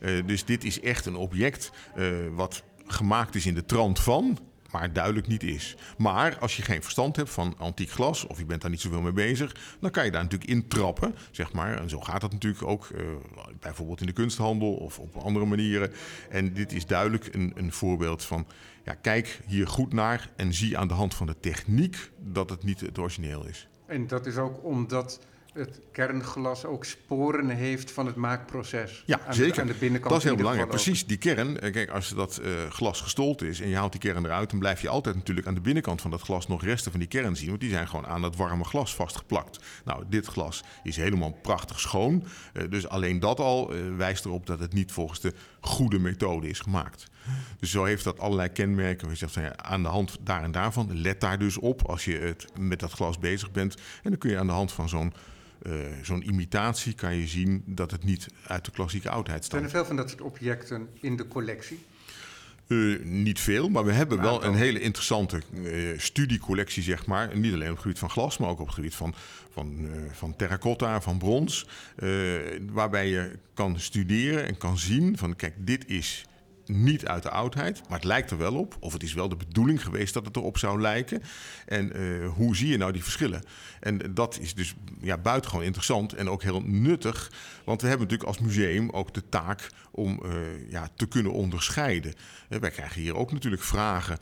Eh, 0.00 0.26
dus 0.26 0.44
dit 0.44 0.64
is 0.64 0.80
echt 0.80 1.06
een 1.06 1.16
object 1.16 1.70
eh, 1.94 2.06
wat 2.34 2.62
gemaakt 2.86 3.34
is 3.34 3.46
in 3.46 3.54
de 3.54 3.64
trant 3.64 4.00
van, 4.00 4.38
maar 4.72 4.92
duidelijk 4.92 5.26
niet 5.26 5.42
is. 5.42 5.76
Maar 5.98 6.38
als 6.38 6.56
je 6.56 6.62
geen 6.62 6.82
verstand 6.82 7.16
hebt 7.16 7.30
van 7.30 7.54
antiek 7.58 7.90
glas, 7.90 8.26
of 8.26 8.38
je 8.38 8.44
bent 8.44 8.60
daar 8.60 8.70
niet 8.70 8.80
zoveel 8.80 9.00
mee 9.00 9.12
bezig, 9.12 9.76
dan 9.80 9.90
kan 9.90 10.04
je 10.04 10.10
daar 10.10 10.22
natuurlijk 10.22 10.50
in 10.50 10.68
trappen, 10.68 11.14
zeg 11.30 11.52
maar. 11.52 11.80
En 11.80 11.88
zo 11.88 12.00
gaat 12.00 12.20
dat 12.20 12.32
natuurlijk 12.32 12.62
ook, 12.62 12.86
eh, 12.86 13.04
bijvoorbeeld 13.60 14.00
in 14.00 14.06
de 14.06 14.12
kunsthandel 14.12 14.74
of 14.74 14.98
op 14.98 15.16
andere 15.16 15.44
manieren. 15.44 15.92
En 16.30 16.52
dit 16.52 16.72
is 16.72 16.86
duidelijk 16.86 17.34
een, 17.34 17.52
een 17.54 17.72
voorbeeld 17.72 18.24
van, 18.24 18.46
ja, 18.84 18.94
kijk 18.94 19.40
hier 19.46 19.68
goed 19.68 19.92
naar 19.92 20.30
en 20.36 20.54
zie 20.54 20.78
aan 20.78 20.88
de 20.88 20.94
hand 20.94 21.14
van 21.14 21.26
de 21.26 21.40
techniek 21.40 22.10
dat 22.18 22.50
het 22.50 22.62
niet 22.62 22.80
het 22.80 22.98
origineel 22.98 23.46
is. 23.46 23.68
En 23.86 24.06
dat 24.06 24.26
is 24.26 24.36
ook 24.36 24.64
omdat 24.64 25.20
het 25.52 25.80
kernglas 25.92 26.64
ook 26.64 26.84
sporen 26.84 27.48
heeft 27.48 27.90
van 27.90 28.06
het 28.06 28.16
maakproces. 28.16 29.02
Ja, 29.06 29.20
aan, 29.26 29.34
zeker. 29.34 29.60
Aan 29.60 29.66
de 29.66 29.74
binnenkant 29.78 30.10
Dat 30.12 30.18
is 30.22 30.28
heel 30.28 30.36
belangrijk. 30.36 30.68
Precies, 30.68 31.06
die 31.06 31.16
kern. 31.16 31.60
eh, 31.60 31.72
Kijk, 31.72 31.90
als 31.90 32.08
dat 32.08 32.36
eh, 32.36 32.50
glas 32.70 33.00
gestold 33.00 33.42
is 33.42 33.60
en 33.60 33.68
je 33.68 33.76
haalt 33.76 33.92
die 33.92 34.00
kern 34.00 34.24
eruit, 34.24 34.50
dan 34.50 34.58
blijf 34.58 34.80
je 34.80 34.88
altijd 34.88 35.14
natuurlijk 35.14 35.46
aan 35.46 35.54
de 35.54 35.60
binnenkant 35.60 36.00
van 36.00 36.10
dat 36.10 36.20
glas 36.20 36.48
nog 36.48 36.64
resten 36.64 36.90
van 36.90 37.00
die 37.00 37.08
kern 37.08 37.36
zien. 37.36 37.48
Want 37.48 37.60
die 37.60 37.70
zijn 37.70 37.88
gewoon 37.88 38.06
aan 38.06 38.22
dat 38.22 38.36
warme 38.36 38.64
glas 38.64 38.94
vastgeplakt. 38.94 39.64
Nou, 39.84 40.04
dit 40.08 40.26
glas 40.26 40.62
is 40.82 40.96
helemaal 40.96 41.32
prachtig 41.42 41.80
schoon. 41.80 42.24
Eh, 42.52 42.62
dus 42.70 42.88
alleen 42.88 43.20
dat 43.20 43.38
al 43.40 43.72
wijst 43.96 44.24
erop 44.24 44.46
dat 44.46 44.58
het 44.60 44.72
niet 44.72 44.92
volgens 44.92 45.20
de 45.20 45.32
goede 45.60 45.98
methode 45.98 46.48
is 46.48 46.60
gemaakt. 46.60 47.10
Dus 47.58 47.70
zo 47.70 47.84
heeft 47.84 48.04
dat 48.04 48.18
allerlei 48.18 48.48
kenmerken. 48.48 49.08
Je 49.08 49.14
zegt 49.14 49.34
ja, 49.34 49.56
aan 49.56 49.82
de 49.82 49.88
hand 49.88 50.16
daar 50.20 50.42
en 50.42 50.52
daarvan. 50.52 51.00
Let 51.00 51.20
daar 51.20 51.38
dus 51.38 51.58
op 51.58 51.82
als 51.88 52.04
je 52.04 52.18
het 52.18 52.46
met 52.58 52.80
dat 52.80 52.92
glas 52.92 53.18
bezig 53.18 53.50
bent. 53.50 53.74
En 53.74 54.10
dan 54.10 54.18
kun 54.18 54.30
je 54.30 54.38
aan 54.38 54.46
de 54.46 54.52
hand 54.52 54.72
van 54.72 54.88
zo'n 54.88 55.12
eh, 55.62 55.72
zo'n 56.02 56.28
imitatie 56.28 56.92
kan 56.92 57.16
je 57.16 57.26
zien 57.26 57.62
dat 57.66 57.90
het 57.90 58.04
niet 58.04 58.26
uit 58.46 58.64
de 58.64 58.70
klassieke 58.70 59.10
oudheid 59.10 59.44
Zijn 59.44 59.62
er 59.62 59.68
stamt. 59.68 59.84
veel 59.84 59.94
van 59.94 60.04
dat 60.04 60.10
soort 60.10 60.22
objecten 60.32 60.88
in 61.00 61.16
de 61.16 61.28
collectie? 61.28 61.78
Eh, 62.66 62.78
niet 63.02 63.40
veel, 63.40 63.68
maar 63.68 63.84
we 63.84 63.92
hebben 63.92 64.18
Een 64.18 64.24
wel 64.24 64.44
een 64.44 64.54
hele 64.54 64.80
interessante 64.80 65.42
eh, 65.64 65.98
studiecollectie, 65.98 66.82
zeg 66.82 67.06
maar. 67.06 67.30
En 67.30 67.40
niet 67.40 67.52
alleen 67.52 67.68
op 67.68 67.74
het 67.74 67.82
gebied 67.82 67.98
van 67.98 68.10
glas, 68.10 68.38
maar 68.38 68.48
ook 68.48 68.60
op 68.60 68.66
het 68.66 68.74
gebied 68.74 68.94
van, 68.94 69.14
van, 69.50 69.88
van 70.12 70.36
terracotta, 70.36 71.00
van 71.00 71.18
brons. 71.18 71.66
waarbij 72.72 73.08
je 73.08 73.30
kan 73.54 73.80
studeren 73.80 74.46
en 74.46 74.56
kan 74.56 74.78
zien 74.78 75.18
van, 75.18 75.36
kijk, 75.36 75.54
dit 75.58 75.88
is 75.88 76.26
niet 76.66 77.06
uit 77.06 77.22
de 77.22 77.30
oudheid, 77.30 77.82
maar 77.88 77.98
het 77.98 78.06
lijkt 78.06 78.30
er 78.30 78.38
wel 78.38 78.54
op. 78.54 78.76
Of 78.80 78.92
het 78.92 79.02
is 79.02 79.12
wel 79.12 79.28
de 79.28 79.36
bedoeling 79.36 79.82
geweest 79.82 80.14
dat 80.14 80.26
het 80.26 80.36
erop 80.36 80.58
zou 80.58 80.80
lijken. 80.80 81.22
En 81.66 81.92
eh, 81.92 82.28
hoe 82.28 82.56
zie 82.56 82.68
je 82.68 82.76
nou 82.76 82.92
die 82.92 83.02
verschillen? 83.02 83.42
En 83.80 84.14
dat 84.14 84.38
is 84.40 84.54
dus 84.54 84.74
ja, 85.00 85.18
buitengewoon 85.18 85.64
interessant 85.64 86.14
en 86.14 86.28
ook 86.28 86.42
heel 86.42 86.62
nuttig. 86.64 87.32
Want 87.64 87.82
we 87.82 87.88
hebben 87.88 88.06
natuurlijk 88.06 88.36
als 88.36 88.46
museum 88.46 88.90
ook 88.90 89.14
de 89.14 89.28
taak 89.28 89.70
om 89.90 90.22
eh, 90.24 90.70
ja, 90.70 90.88
te 90.96 91.06
kunnen 91.06 91.32
onderscheiden. 91.32 92.14
Eh, 92.48 92.58
wij 92.58 92.70
krijgen 92.70 93.00
hier 93.00 93.16
ook 93.16 93.32
natuurlijk 93.32 93.62
vragen 93.62 94.18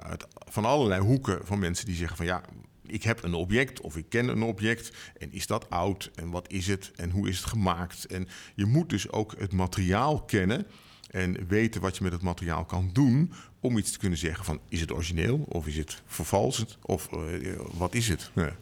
uit, 0.00 0.26
van 0.48 0.64
allerlei 0.64 1.00
hoeken 1.00 1.46
van 1.46 1.58
mensen 1.58 1.86
die 1.86 1.96
zeggen 1.96 2.16
van 2.16 2.26
ja. 2.26 2.42
Ik 2.86 3.02
heb 3.02 3.22
een 3.22 3.34
object 3.34 3.80
of 3.80 3.96
ik 3.96 4.08
ken 4.08 4.28
een 4.28 4.42
object 4.42 4.96
en 5.18 5.32
is 5.32 5.46
dat 5.46 5.70
oud 5.70 6.10
en 6.14 6.30
wat 6.30 6.50
is 6.50 6.66
het 6.66 6.90
en 6.96 7.10
hoe 7.10 7.28
is 7.28 7.36
het 7.36 7.46
gemaakt? 7.46 8.06
En 8.06 8.28
je 8.54 8.66
moet 8.66 8.88
dus 8.88 9.10
ook 9.10 9.34
het 9.38 9.52
materiaal 9.52 10.22
kennen 10.22 10.66
en 11.08 11.46
weten 11.46 11.80
wat 11.80 11.96
je 11.96 12.02
met 12.02 12.12
het 12.12 12.22
materiaal 12.22 12.64
kan 12.64 12.90
doen 12.92 13.32
om 13.60 13.78
iets 13.78 13.92
te 13.92 13.98
kunnen 13.98 14.18
zeggen 14.18 14.44
van 14.44 14.60
is 14.68 14.80
het 14.80 14.92
origineel 14.92 15.44
of 15.48 15.66
is 15.66 15.76
het 15.76 16.02
vervalsend 16.06 16.78
of 16.82 17.12
eh, 17.12 17.52
wat 17.72 17.94
is 17.94 18.08
het? 18.08 18.30
Ja. 18.34 18.52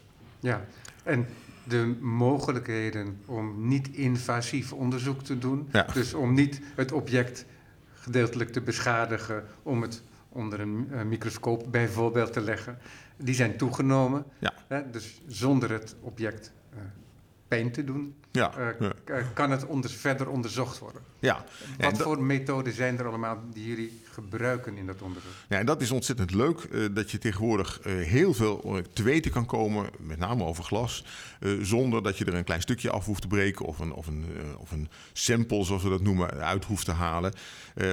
Ja, 0.40 0.66
en 1.02 1.26
de 1.64 1.96
mogelijkheden 2.00 3.18
om 3.24 3.68
niet-invasief 3.68 4.72
onderzoek 4.72 5.22
te 5.22 5.38
doen. 5.38 5.68
Ja. 5.72 5.86
Dus 5.92 6.14
om 6.14 6.34
niet 6.34 6.60
het 6.74 6.92
object 6.92 7.44
gedeeltelijk 7.94 8.52
te 8.52 8.60
beschadigen, 8.60 9.44
om 9.62 9.82
het 9.82 10.02
onder 10.28 10.60
een 10.60 10.88
eh, 10.90 11.02
microscoop 11.02 11.66
bijvoorbeeld 11.70 12.32
te 12.32 12.40
leggen. 12.40 12.78
Die 13.16 13.34
zijn 13.34 13.56
toegenomen. 13.56 14.24
Ja. 14.38 14.52
Hè, 14.66 14.90
dus 14.90 15.20
zonder 15.26 15.70
het 15.70 15.96
object 16.00 16.52
eh, 16.72 16.78
pijn 17.48 17.72
te 17.72 17.84
doen, 17.84 18.14
Ja, 18.32 18.74
kan 19.34 19.50
het 19.50 19.66
onder, 19.66 19.90
verder 19.90 20.28
onderzocht 20.28 20.78
worden. 20.78 21.02
Ja. 21.26 21.44
Wat 21.78 21.98
voor 21.98 22.22
methoden 22.22 22.72
zijn 22.72 22.98
er 22.98 23.06
allemaal 23.06 23.42
die 23.52 23.66
jullie 23.66 24.00
gebruiken 24.12 24.76
in 24.76 24.86
dat 24.86 25.02
onderzoek? 25.02 25.30
Ja, 25.48 25.58
en 25.58 25.66
dat 25.66 25.80
is 25.80 25.90
ontzettend 25.90 26.34
leuk, 26.34 26.58
eh, 26.58 26.84
dat 26.92 27.10
je 27.10 27.18
tegenwoordig 27.18 27.80
eh, 27.80 27.92
heel 27.94 28.34
veel 28.34 28.62
eh, 28.64 28.82
te 28.92 29.02
weten 29.02 29.30
kan 29.30 29.46
komen, 29.46 29.90
met 29.98 30.18
name 30.18 30.44
over 30.44 30.64
glas, 30.64 31.04
zonder 31.60 32.02
dat 32.02 32.18
je 32.18 32.24
er 32.24 32.34
een 32.34 32.44
klein 32.44 32.60
stukje 32.60 32.90
af 32.90 33.04
hoeft 33.04 33.20
te 33.20 33.26
breken 33.26 33.64
of 33.64 33.78
een, 33.78 33.92
of 33.92 34.06
een, 34.06 34.24
of 34.58 34.70
een 34.70 34.88
sample, 35.12 35.64
zoals 35.64 35.82
we 35.82 35.88
dat 35.88 36.02
noemen, 36.02 36.30
uit 36.30 36.64
hoeft 36.64 36.84
te 36.84 36.92
halen. 36.92 37.32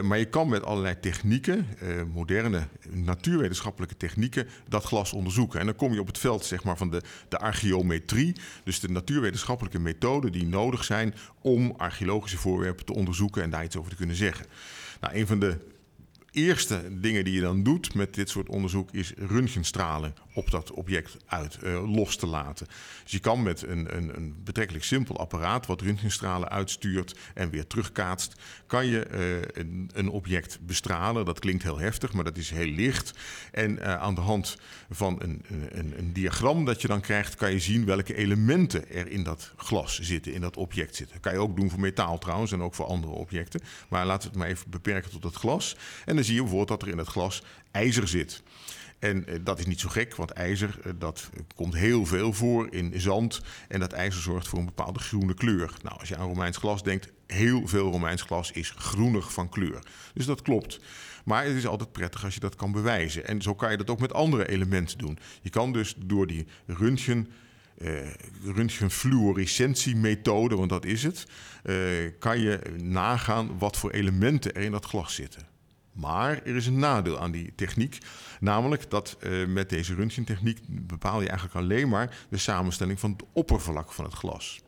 Maar 0.03 0.17
je 0.17 0.25
kan 0.25 0.49
met 0.49 0.63
allerlei 0.63 0.99
technieken, 0.99 1.67
moderne 2.13 2.67
natuurwetenschappelijke 2.89 3.97
technieken, 3.97 4.47
dat 4.67 4.83
glas 4.83 5.13
onderzoeken. 5.13 5.59
En 5.59 5.65
dan 5.65 5.75
kom 5.75 5.93
je 5.93 5.99
op 5.99 6.07
het 6.07 6.17
veld 6.17 6.45
zeg 6.45 6.63
maar, 6.63 6.77
van 6.77 6.89
de, 6.89 7.01
de 7.29 7.37
archeometrie, 7.37 8.35
dus 8.63 8.79
de 8.79 8.89
natuurwetenschappelijke 8.89 9.79
methoden 9.79 10.31
die 10.31 10.45
nodig 10.45 10.83
zijn 10.83 11.13
om 11.41 11.73
archeologische 11.77 12.37
voorwerpen 12.37 12.85
te 12.85 12.93
onderzoeken 12.93 13.22
en 13.31 13.49
daar 13.49 13.63
iets 13.63 13.77
over 13.77 13.89
te 13.89 13.97
kunnen 13.97 14.15
zeggen. 14.15 14.45
Nou, 15.01 15.15
een 15.15 15.27
van 15.27 15.39
de 15.39 15.57
eerste 16.31 16.99
dingen 16.99 17.23
die 17.23 17.33
je 17.33 17.41
dan 17.41 17.63
doet 17.63 17.93
met 17.93 18.13
dit 18.13 18.29
soort 18.29 18.49
onderzoek 18.49 18.91
is 18.91 19.13
röntgenstralen 19.17 20.13
op 20.33 20.51
dat 20.51 20.71
object 20.71 21.17
uit 21.25 21.57
eh, 21.57 21.93
los 21.95 22.15
te 22.15 22.27
laten. 22.27 22.67
Dus 23.03 23.11
je 23.11 23.19
kan 23.19 23.43
met 23.43 23.61
een, 23.61 23.97
een, 23.97 24.15
een 24.15 24.35
betrekkelijk 24.43 24.85
simpel 24.85 25.17
apparaat 25.19 25.65
wat 25.65 25.81
röntgenstralen 25.81 26.49
uitstuurt 26.49 27.15
en 27.33 27.49
weer 27.49 27.67
terugkaatst, 27.67 28.35
kan 28.67 28.85
je 28.85 29.05
eh, 29.05 29.61
een, 29.61 29.89
een 29.93 30.09
object 30.09 30.59
bestralen. 30.61 31.25
Dat 31.25 31.39
klinkt 31.39 31.63
heel 31.63 31.79
heftig, 31.79 32.13
maar 32.13 32.23
dat 32.23 32.37
is 32.37 32.49
heel 32.49 32.71
licht. 32.71 33.13
En 33.51 33.79
eh, 33.79 33.95
aan 33.95 34.15
de 34.15 34.21
hand 34.21 34.57
van 34.89 35.15
een, 35.21 35.45
een, 35.71 35.93
een 35.97 36.13
diagram 36.13 36.65
dat 36.65 36.81
je 36.81 36.87
dan 36.87 37.01
krijgt, 37.01 37.35
kan 37.35 37.51
je 37.51 37.59
zien 37.59 37.85
welke 37.85 38.15
elementen 38.15 38.91
er 38.91 39.07
in 39.07 39.23
dat 39.23 39.51
glas 39.57 39.99
zitten, 39.99 40.33
in 40.33 40.41
dat 40.41 40.57
object 40.57 40.95
zitten. 40.95 41.15
Dat 41.15 41.23
kan 41.23 41.33
je 41.33 41.39
ook 41.39 41.55
doen 41.55 41.69
voor 41.69 41.79
metaal 41.79 42.17
trouwens 42.17 42.51
en 42.51 42.61
ook 42.61 42.75
voor 42.75 42.85
andere 42.85 43.13
objecten. 43.13 43.61
Maar 43.89 44.05
laten 44.05 44.21
we 44.21 44.27
het 44.27 44.37
maar 44.37 44.47
even 44.47 44.69
beperken 44.69 45.11
tot 45.11 45.23
het 45.23 45.35
glas. 45.35 45.75
En 46.05 46.15
dan 46.15 46.23
zie 46.23 46.33
je 46.33 46.41
bijvoorbeeld 46.41 46.79
dat 46.79 46.81
er 46.81 46.87
in 46.87 46.97
het 46.97 47.07
glas 47.07 47.43
ijzer 47.71 48.07
zit. 48.07 48.43
En 49.03 49.27
eh, 49.27 49.35
dat 49.41 49.59
is 49.59 49.65
niet 49.65 49.79
zo 49.79 49.89
gek, 49.89 50.15
want 50.15 50.31
ijzer 50.31 50.79
eh, 50.83 50.91
dat 50.95 51.29
komt 51.55 51.75
heel 51.75 52.05
veel 52.05 52.33
voor 52.33 52.67
in 52.71 52.93
zand. 52.95 53.41
En 53.67 53.79
dat 53.79 53.93
ijzer 53.93 54.21
zorgt 54.21 54.47
voor 54.47 54.59
een 54.59 54.65
bepaalde 54.65 54.99
groene 54.99 55.33
kleur. 55.33 55.71
Nou, 55.81 55.99
als 55.99 56.09
je 56.09 56.17
aan 56.17 56.27
Romeins 56.27 56.57
glas 56.57 56.83
denkt, 56.83 57.11
heel 57.27 57.67
veel 57.67 57.91
Romeins 57.91 58.21
glas 58.21 58.51
is 58.51 58.73
groenig 58.75 59.33
van 59.33 59.49
kleur. 59.49 59.79
Dus 60.13 60.25
dat 60.25 60.41
klopt. 60.41 60.79
Maar 61.25 61.45
het 61.45 61.55
is 61.55 61.67
altijd 61.67 61.91
prettig 61.91 62.23
als 62.23 62.33
je 62.33 62.39
dat 62.39 62.55
kan 62.55 62.71
bewijzen. 62.71 63.27
En 63.27 63.41
zo 63.41 63.55
kan 63.55 63.71
je 63.71 63.77
dat 63.77 63.89
ook 63.89 63.99
met 63.99 64.13
andere 64.13 64.49
elementen 64.49 64.97
doen. 64.97 65.17
Je 65.41 65.49
kan 65.49 65.73
dus 65.73 65.95
door 66.05 66.27
die 66.27 66.47
röntgen 66.67 67.27
eh 67.77 68.09
röntgenfluorescentiemethode, 68.43 70.55
want 70.55 70.69
dat 70.69 70.85
is 70.85 71.03
het, 71.03 71.27
kan 72.19 72.39
je 72.39 72.59
nagaan 72.77 73.57
wat 73.57 73.77
voor 73.77 73.91
elementen 73.91 74.55
er 74.55 74.61
in 74.61 74.71
dat 74.71 74.85
glas 74.85 75.15
zitten. 75.15 75.52
Maar 75.93 76.41
er 76.43 76.55
is 76.55 76.65
een 76.67 76.79
nadeel 76.79 77.19
aan 77.19 77.31
die 77.31 77.53
techniek, 77.55 77.97
namelijk 78.39 78.89
dat 78.89 79.17
eh, 79.19 79.45
met 79.45 79.69
deze 79.69 79.95
röntgentechniek 79.95 80.59
bepaal 80.67 81.21
je 81.21 81.27
eigenlijk 81.29 81.57
alleen 81.59 81.89
maar 81.89 82.17
de 82.29 82.37
samenstelling 82.37 82.99
van 82.99 83.11
het 83.11 83.23
oppervlak 83.33 83.91
van 83.91 84.05
het 84.05 84.13
glas. 84.13 84.61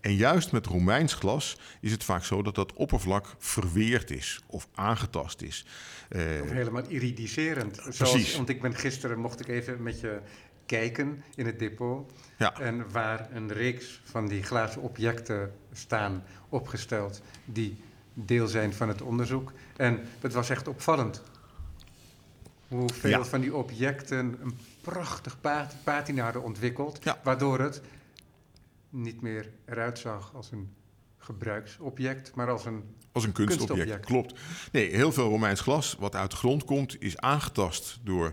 En 0.00 0.14
juist 0.14 0.52
met 0.52 0.66
Romeins 0.66 1.14
glas 1.14 1.56
is 1.80 1.90
het 1.92 2.04
vaak 2.04 2.24
zo 2.24 2.42
dat 2.42 2.54
dat 2.54 2.72
oppervlak 2.72 3.34
verweerd 3.38 4.10
is 4.10 4.40
of 4.46 4.68
aangetast 4.74 5.42
is. 5.42 5.66
Eh, 6.08 6.20
Of 6.42 6.50
helemaal 6.50 6.82
iridiserend. 6.88 7.76
Zoals, 7.76 7.96
Precies. 7.96 8.36
want 8.36 8.48
ik 8.48 8.60
ben 8.62 8.74
gisteren, 8.74 9.18
mocht 9.18 9.40
ik 9.40 9.48
even 9.48 9.82
met 9.82 10.00
je 10.00 10.20
kijken 10.66 11.22
in 11.34 11.46
het 11.46 11.58
depot. 11.58 12.12
ja, 12.38 12.58
En 12.60 12.90
waar 12.90 13.28
een 13.32 13.52
reeks 13.52 14.00
van 14.04 14.28
die 14.28 14.42
glazen 14.42 14.82
objecten 14.82 15.52
staan 15.72 16.24
opgesteld 16.48 17.20
die 17.44 17.76
deel 18.14 18.46
zijn 18.46 18.72
van 18.74 18.88
het 18.88 19.02
onderzoek. 19.02 19.52
En 19.76 20.00
dat 20.20 20.32
was 20.32 20.50
echt 20.50 20.68
opvallend. 20.68 21.22
Hoeveel 22.68 23.10
Ja. 23.10 23.24
van 23.24 23.40
die 23.40 23.54
objecten 23.54 24.38
een 24.42 24.58
prachtig 24.80 25.40
pa- 25.40 25.70
patina 25.84 26.24
hadden 26.24 26.42
ontwikkeld, 26.42 26.98
Ja. 27.04 27.20
waardoor 27.24 27.58
het 27.60 27.82
niet 28.90 29.20
meer 29.20 29.50
eruit 29.64 29.98
zag 29.98 30.30
als 30.34 30.50
een 30.50 30.74
gebruiksobject, 31.18 32.34
maar 32.34 32.50
als 32.50 32.64
een 32.64 32.94
als 33.12 33.24
een 33.24 33.32
kunstobject. 33.32 34.06
Klopt. 34.06 34.40
Nee, 34.72 34.90
heel 34.94 35.12
veel 35.12 35.28
Romeins 35.28 35.60
glas 35.60 35.96
wat 35.98 36.14
uit 36.14 36.30
de 36.30 36.36
grond 36.36 36.64
komt, 36.64 37.00
is 37.02 37.16
aangetast 37.18 37.98
door, 38.02 38.32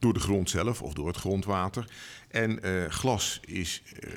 door 0.00 0.12
de 0.12 0.20
grond 0.20 0.50
zelf 0.50 0.82
of 0.82 0.92
door 0.92 1.06
het 1.06 1.16
grondwater. 1.16 1.84
En 2.28 2.58
uh, 2.66 2.86
glas 2.86 3.40
is 3.44 3.82
uh, 4.04 4.10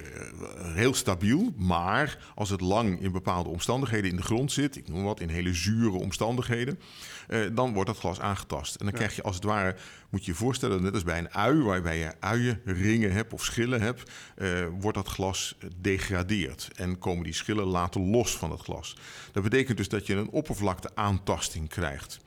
heel 0.76 0.94
stabiel, 0.94 1.54
maar 1.58 2.32
als 2.36 2.50
het 2.50 2.62
lang 2.62 3.02
in 3.02 3.12
bepaalde 3.12 3.50
omstandigheden 3.50 4.10
in 4.10 4.16
de 4.16 4.22
grond 4.22 4.52
zit, 4.52 4.76
ik 4.76 4.88
noem 4.88 5.04
wat, 5.04 5.20
in 5.20 5.30
hele 5.30 5.54
zure 5.54 5.98
omstandigheden, 5.98 6.80
uh, 7.30 7.46
dan 7.54 7.74
wordt 7.74 7.90
dat 7.90 7.98
glas 7.98 8.20
aangetast. 8.20 8.76
En 8.76 8.86
dan 8.86 8.94
ja. 8.94 9.00
krijg 9.00 9.16
je 9.16 9.24
als 9.24 9.36
het 9.36 9.44
ware, 9.44 9.76
moet 10.10 10.26
je 10.26 10.32
je 10.32 10.38
voorstellen, 10.38 10.84
net 10.84 10.94
als 10.94 11.04
bij 11.04 11.18
een 11.18 11.34
ui, 11.34 11.62
waarbij 11.62 11.98
je 11.98 12.14
uienringen 12.20 13.12
hebt 13.12 13.34
of 13.34 13.44
schillen 13.44 13.82
hebt, 13.82 14.12
wordt 14.80 14.98
dat 14.98 15.08
glas 15.08 15.58
degradeerd. 15.82 16.70
En 16.76 17.00
komen 17.00 17.24
die 17.24 17.34
schillen 17.34 17.66
later 17.66 18.02
los 18.02 18.38
van 18.38 18.52
het 18.52 18.62
glas. 18.62 18.98
Dat 19.32 19.44
betekent 19.44 19.78
dus 19.78 19.90
dat 19.90 20.08
je 20.08 20.16
een 20.16 20.30
oppervlakteaantasting 20.30 21.70
krijgt. 21.70 22.20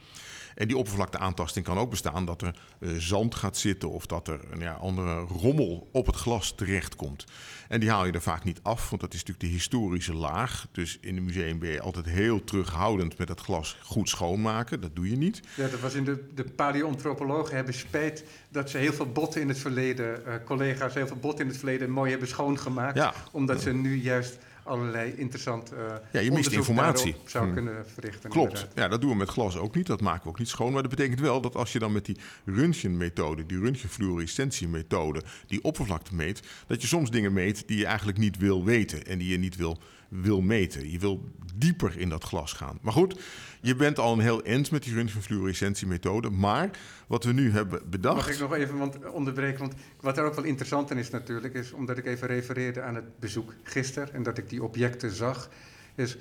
En 0.57 0.69
die 0.69 0.77
oppervlakteaantasting 0.77 1.65
kan 1.65 1.79
ook 1.79 1.91
bestaan 1.91 2.25
dat 2.25 2.43
er 2.43 2.55
uh, 2.81 2.97
zand 2.99 3.35
gaat 3.35 3.57
zitten 3.57 3.91
of 3.91 4.07
dat 4.07 4.29
er 4.29 4.41
een 4.51 4.61
ja, 4.61 4.73
andere 4.73 5.21
rommel 5.21 5.89
op 5.93 6.07
het 6.07 6.17
glas 6.17 6.55
terechtkomt. 6.55 7.25
En 7.69 7.81
die 7.81 7.91
haal 7.91 8.07
je 8.07 8.13
er 8.13 8.23
vaak 8.23 8.45
niet 8.45 8.61
af, 8.63 8.91
want 8.91 9.03
dat 9.03 9.15
is 9.15 9.19
natuurlijk 9.19 9.47
de 9.47 9.53
historische 9.53 10.15
laag. 10.15 10.67
Dus 10.73 10.99
in 11.01 11.17
een 11.17 11.25
museum 11.25 11.59
ben 11.59 11.71
je 11.71 11.81
altijd 11.81 12.07
heel 12.07 12.45
terughoudend 12.45 13.19
met 13.19 13.29
het 13.29 13.41
glas 13.41 13.79
goed 13.83 14.09
schoonmaken. 14.09 14.81
Dat 14.81 14.97
doe 14.97 15.11
je 15.11 15.17
niet. 15.17 15.41
Ja, 15.55 15.69
dat 15.69 15.81
was 15.81 15.95
in 15.95 16.05
de, 16.05 16.29
de 16.35 16.45
paleontropologen 16.45 17.57
hebben 17.57 17.75
spijt 17.75 18.25
dat 18.49 18.71
ze 18.71 18.79
heel 18.79 18.93
veel 18.93 19.13
botten 19.13 19.41
in 19.41 19.49
het 19.49 19.59
verleden, 19.59 20.23
uh, 20.27 20.35
collega's 20.45 20.95
heel 20.95 21.07
veel 21.07 21.17
botten 21.17 21.45
in 21.45 21.51
het 21.51 21.59
verleden 21.59 21.91
mooi 21.91 22.11
hebben 22.11 22.29
schoongemaakt. 22.29 22.97
Ja. 22.97 23.15
Omdat 23.33 23.61
ze 23.63 23.73
nu 23.73 23.95
juist 24.03 24.39
allerlei 24.67 25.13
interessant 25.17 25.73
uh, 25.73 25.79
ja, 26.13 26.21
je 26.21 26.31
mist 26.31 26.53
informatie. 26.53 27.15
zou 27.25 27.45
hmm. 27.45 27.55
kunnen 27.55 27.87
verrichten. 27.87 28.31
Klopt. 28.31 28.67
Ja, 28.75 28.89
dat 28.89 29.01
doen 29.01 29.11
we 29.11 29.17
met 29.17 29.29
glas 29.29 29.57
ook 29.57 29.75
niet. 29.75 29.87
Dat 29.87 30.01
maken 30.01 30.23
we 30.23 30.29
ook 30.29 30.39
niet 30.39 30.49
schoon. 30.49 30.73
Maar 30.73 30.83
dat 30.83 30.91
betekent 30.91 31.21
wel 31.21 31.41
dat 31.41 31.55
als 31.55 31.73
je 31.73 31.79
dan 31.79 31.93
met 31.93 32.05
die 32.05 32.17
röntgenmethode, 32.45 33.47
die 33.47 33.59
röntgenfluorescentiemethode, 33.59 35.23
die 35.47 35.63
oppervlakte 35.63 36.15
meet, 36.15 36.43
dat 36.67 36.83
je 36.83 36.89
soms 36.89 37.11
dingen 37.11 37.33
meet 37.33 37.69
die 37.69 37.79
je 37.79 37.87
eigenlijk 37.87 38.19
niet 38.19 38.39
wil 38.39 38.65
weten 38.65 39.07
en 39.07 39.19
die 39.19 39.29
je 39.29 39.39
niet 39.39 39.57
wil 39.57 39.79
wil 40.09 40.41
meten. 40.41 40.91
Je 40.91 40.99
wil 40.99 41.31
dieper 41.55 41.99
in 41.99 42.09
dat 42.09 42.25
glas 42.25 42.53
gaan. 42.53 42.79
Maar 42.83 42.93
goed, 42.93 43.21
je 43.61 43.77
bent 43.77 43.99
al 43.99 44.13
een 44.13 44.21
heel 44.21 44.43
eind 44.43 44.71
met 44.71 44.83
die 44.83 44.95
röntgenfluorescentiemethode. 44.95 46.31
Maar 46.31 46.71
wat 47.07 47.25
we 47.25 47.33
nu 47.33 47.51
hebben 47.51 47.91
bedacht... 47.91 48.17
Mag 48.17 48.31
ik 48.31 48.39
nog 48.39 48.55
even 48.55 48.79
want, 48.79 49.11
onderbreken? 49.11 49.59
Want 49.59 49.75
wat 50.01 50.19
er 50.19 50.25
ook 50.25 50.35
wel 50.35 50.45
interessant 50.45 50.91
in 50.91 50.97
is 50.97 51.11
natuurlijk... 51.11 51.55
is 51.55 51.73
omdat 51.73 51.99
ik 51.99 52.07
even 52.07 52.29
refereerde 52.29 52.83
aan 52.83 52.95
het 52.95 53.19
bezoek 53.19 53.55
gisteren... 53.63 54.13
en 54.13 54.23
dat 54.23 54.39
ik 54.39 54.49
die 54.49 54.63
objecten 54.63 55.11
zag... 55.11 55.51
is 55.95 56.17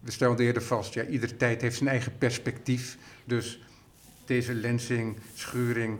we 0.00 0.10
stelden 0.10 0.46
eerder 0.46 0.62
vast... 0.62 0.94
ja, 0.94 1.04
iedere 1.04 1.36
tijd 1.36 1.60
heeft 1.60 1.76
zijn 1.76 1.88
eigen 1.88 2.18
perspectief. 2.18 2.98
Dus 3.24 3.60
deze 4.24 4.54
lensing, 4.54 5.16
schuring 5.34 5.98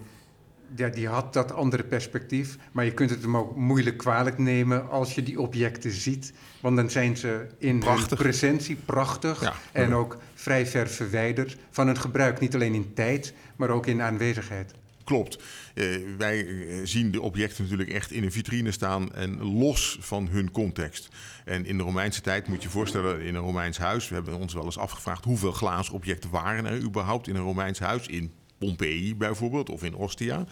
ja, 0.77 0.89
die 0.89 1.09
had 1.09 1.33
dat 1.33 1.53
andere 1.53 1.85
perspectief. 1.85 2.57
Maar 2.73 2.85
je 2.85 2.95
kunt 2.95 3.11
het 3.11 3.23
hem 3.23 3.37
ook 3.37 3.57
moeilijk 3.57 3.97
kwalijk 3.97 4.39
nemen 4.39 4.91
als 4.91 5.15
je 5.15 5.23
die 5.23 5.41
objecten 5.41 5.91
ziet. 5.91 6.33
Want 6.61 6.77
dan 6.77 6.91
zijn 6.91 7.17
ze 7.17 7.47
in 7.59 7.79
prachtig. 7.79 8.09
hun 8.09 8.19
presentie 8.19 8.77
prachtig. 8.77 9.61
En 9.73 9.95
ook 9.95 10.19
vrij 10.35 10.67
ver 10.67 10.89
verwijderd 10.89 11.57
van 11.71 11.89
het 11.89 11.99
gebruik. 11.99 12.41
Niet 12.41 12.55
alleen 12.55 12.75
in 12.75 12.95
tijd, 12.95 13.35
maar 13.57 13.71
ook 13.71 13.87
in 13.87 14.03
aanwezigheid. 14.03 14.75
Klopt. 15.05 15.43
Uh, 15.75 15.97
wij 16.19 16.47
eh, 16.47 16.77
zien 16.85 17.11
de 17.11 17.21
objecten 17.21 17.63
natuurlijk 17.63 17.91
echt 17.91 18.11
in 18.11 18.23
een 18.23 18.33
vitrine 18.33 18.71
staan 18.71 19.15
en 19.15 19.43
los 19.43 19.99
van 20.01 20.29
hun 20.29 20.51
context. 20.51 21.09
En 21.45 21.67
in 21.67 21.77
de 21.77 21.83
Romeinse 21.83 22.21
tijd 22.21 22.49
moet 22.49 22.57
je 22.57 22.63
je 22.63 22.69
voorstellen, 22.69 23.21
in 23.21 23.35
een 23.35 23.43
Romeins 23.43 23.79
huis, 23.79 24.09
we 24.09 24.15
hebben 24.15 24.39
ons 24.39 24.55
wel 24.55 24.65
eens 24.65 24.79
afgevraagd 24.79 25.25
hoeveel 25.25 25.53
glazen 25.53 25.95
objecten 25.95 26.31
waren 26.31 26.67
er 26.67 26.83
überhaupt 26.83 27.29
in 27.29 27.37
een 27.37 27.43
Romeins 27.43 27.79
huis 27.79 28.07
in 28.07 28.33
Pompeii 28.61 29.17
bijvoorbeeld 29.17 29.69
of 29.69 29.83
in 29.83 29.95
Ostia. 29.95 30.45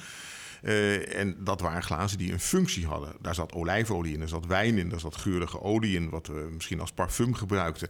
Uh, 0.63 1.15
en 1.15 1.37
dat 1.45 1.61
waren 1.61 1.83
glazen 1.83 2.19
die 2.19 2.33
een 2.33 2.41
functie 2.41 2.87
hadden. 2.87 3.13
Daar 3.21 3.35
zat 3.35 3.53
olijfolie 3.53 4.15
in, 4.15 4.21
er 4.21 4.29
zat 4.29 4.47
wijn 4.47 4.79
in, 4.79 4.93
er 4.93 5.01
zat 5.01 5.17
geurige 5.17 5.61
olie 5.61 5.97
in, 5.97 6.11
wat 6.11 6.27
we 6.27 6.49
misschien 6.53 6.81
als 6.81 6.93
parfum 6.93 7.35
gebruikten. 7.35 7.89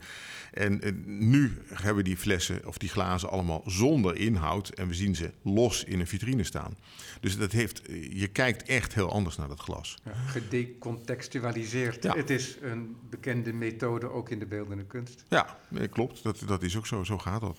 En 0.53 0.87
uh, 0.87 0.93
nu 1.05 1.59
hebben 1.73 2.05
die 2.05 2.17
flessen 2.17 2.67
of 2.67 2.79
die 2.79 2.89
glazen 2.89 3.31
allemaal 3.31 3.63
zonder 3.67 4.17
inhoud 4.17 4.69
en 4.69 4.89
we 4.89 4.95
zien 4.95 5.17
ze 5.17 5.33
los 5.43 5.85
in 5.85 6.01
een 6.01 6.07
vitrine 6.07 6.45
staan. 6.45 6.77
Dus 7.21 7.39
dat 7.39 7.53
heeft, 7.53 7.83
je 8.11 8.29
kijkt 8.29 8.69
echt 8.69 8.95
heel 8.95 9.13
anders 9.13 9.37
naar 9.37 9.49
dat 9.49 9.61
glas. 9.61 9.99
Ja, 10.05 10.13
gedecontextualiseerd. 10.13 12.03
Ja. 12.03 12.17
Het 12.17 12.31
is 12.31 12.57
een 12.63 12.97
bekende 13.11 13.53
methode 13.53 14.11
ook 14.11 14.31
in 14.31 14.39
de 14.39 14.47
beeldende 14.47 14.85
kunst. 14.85 15.25
Ja, 15.29 15.57
klopt. 15.91 16.23
Dat, 16.23 16.43
dat 16.47 16.63
is 16.63 16.77
ook 16.77 16.87
zo. 16.87 17.05
Zo 17.05 17.19
gaat 17.19 17.41
dat. 17.41 17.59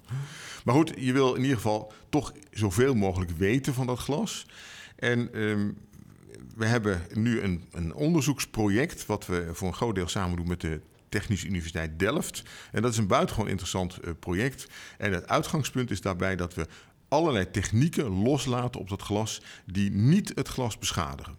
Maar 0.63 0.75
goed, 0.75 0.93
je 0.97 1.13
wil 1.13 1.33
in 1.33 1.41
ieder 1.41 1.55
geval 1.55 1.93
toch 2.09 2.33
zoveel 2.51 2.95
mogelijk 2.95 3.31
weten 3.31 3.73
van 3.73 3.85
dat 3.85 3.99
glas. 3.99 4.45
En 4.99 5.41
um, 5.41 5.77
we 6.55 6.65
hebben 6.65 7.01
nu 7.13 7.41
een, 7.41 7.63
een 7.71 7.93
onderzoeksproject, 7.93 9.05
wat 9.05 9.25
we 9.25 9.49
voor 9.53 9.67
een 9.67 9.73
groot 9.73 9.95
deel 9.95 10.07
samen 10.07 10.37
doen 10.37 10.47
met 10.47 10.61
de 10.61 10.81
Technische 11.09 11.47
Universiteit 11.47 11.99
Delft. 11.99 12.43
En 12.71 12.81
dat 12.81 12.91
is 12.91 12.97
een 12.97 13.07
buitengewoon 13.07 13.49
interessant 13.49 13.99
uh, 14.03 14.11
project. 14.19 14.67
En 14.97 15.13
het 15.13 15.27
uitgangspunt 15.27 15.91
is 15.91 16.01
daarbij 16.01 16.35
dat 16.35 16.53
we 16.53 16.67
allerlei 17.07 17.51
technieken 17.51 18.09
loslaten 18.09 18.79
op 18.79 18.89
dat 18.89 19.01
glas 19.01 19.41
die 19.65 19.91
niet 19.91 20.31
het 20.35 20.47
glas 20.47 20.77
beschadigen. 20.77 21.37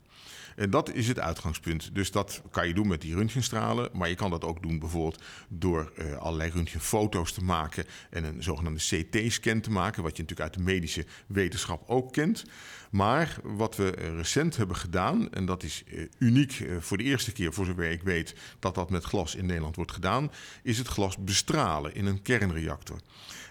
En 0.56 0.70
dat 0.70 0.92
is 0.94 1.08
het 1.08 1.18
uitgangspunt. 1.18 1.94
Dus 1.94 2.10
dat 2.10 2.42
kan 2.50 2.68
je 2.68 2.74
doen 2.74 2.88
met 2.88 3.00
die 3.00 3.14
röntgenstralen. 3.14 3.88
Maar 3.92 4.08
je 4.08 4.14
kan 4.14 4.30
dat 4.30 4.44
ook 4.44 4.62
doen 4.62 4.78
bijvoorbeeld 4.78 5.22
door 5.48 5.92
uh, 5.98 6.16
allerlei 6.16 6.50
röntgenfoto's 6.50 7.32
te 7.32 7.44
maken. 7.44 7.84
En 8.10 8.24
een 8.24 8.42
zogenaamde 8.42 8.80
CT-scan 8.80 9.60
te 9.60 9.70
maken. 9.70 10.02
Wat 10.02 10.16
je 10.16 10.22
natuurlijk 10.22 10.50
uit 10.50 10.58
de 10.58 10.72
medische 10.72 11.06
wetenschap 11.26 11.82
ook 11.86 12.12
kent. 12.12 12.44
Maar 12.90 13.36
wat 13.42 13.76
we 13.76 13.90
recent 13.90 14.56
hebben 14.56 14.76
gedaan, 14.76 15.32
en 15.32 15.44
dat 15.44 15.62
is 15.62 15.82
uh, 15.86 16.06
uniek 16.18 16.58
uh, 16.58 16.76
voor 16.80 16.96
de 16.96 17.04
eerste 17.04 17.32
keer, 17.32 17.52
voor 17.52 17.64
zover 17.64 17.90
ik 17.90 18.02
weet, 18.02 18.34
dat 18.58 18.74
dat 18.74 18.90
met 18.90 19.04
glas 19.04 19.34
in 19.34 19.46
Nederland 19.46 19.76
wordt 19.76 19.92
gedaan, 19.92 20.30
is 20.62 20.78
het 20.78 20.86
glas 20.86 21.16
bestralen 21.18 21.94
in 21.94 22.06
een 22.06 22.22
kernreactor. 22.22 22.98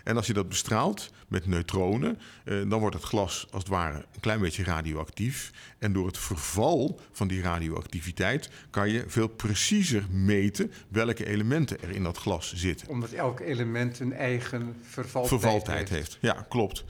En 0.03 0.15
als 0.15 0.27
je 0.27 0.33
dat 0.33 0.49
bestraalt 0.49 1.11
met 1.27 1.45
neutronen, 1.45 2.19
eh, 2.45 2.69
dan 2.69 2.79
wordt 2.79 2.95
het 2.95 3.03
glas 3.03 3.47
als 3.51 3.63
het 3.63 3.71
ware 3.71 3.97
een 3.97 4.19
klein 4.19 4.39
beetje 4.39 4.63
radioactief. 4.63 5.51
En 5.79 5.93
door 5.93 6.07
het 6.07 6.17
verval 6.17 6.99
van 7.11 7.27
die 7.27 7.41
radioactiviteit 7.41 8.49
kan 8.69 8.89
je 8.89 9.03
veel 9.07 9.27
preciezer 9.27 10.05
meten 10.11 10.71
welke 10.87 11.25
elementen 11.25 11.81
er 11.81 11.89
in 11.89 12.03
dat 12.03 12.17
glas 12.17 12.53
zitten. 12.55 12.87
Omdat 12.87 13.11
elk 13.11 13.39
element 13.39 13.99
een 13.99 14.13
eigen 14.13 14.75
vervaltijd, 14.81 15.41
vervaltijd 15.41 15.89
heeft. 15.89 16.11
heeft. 16.11 16.17
Ja, 16.21 16.45
klopt. 16.49 16.83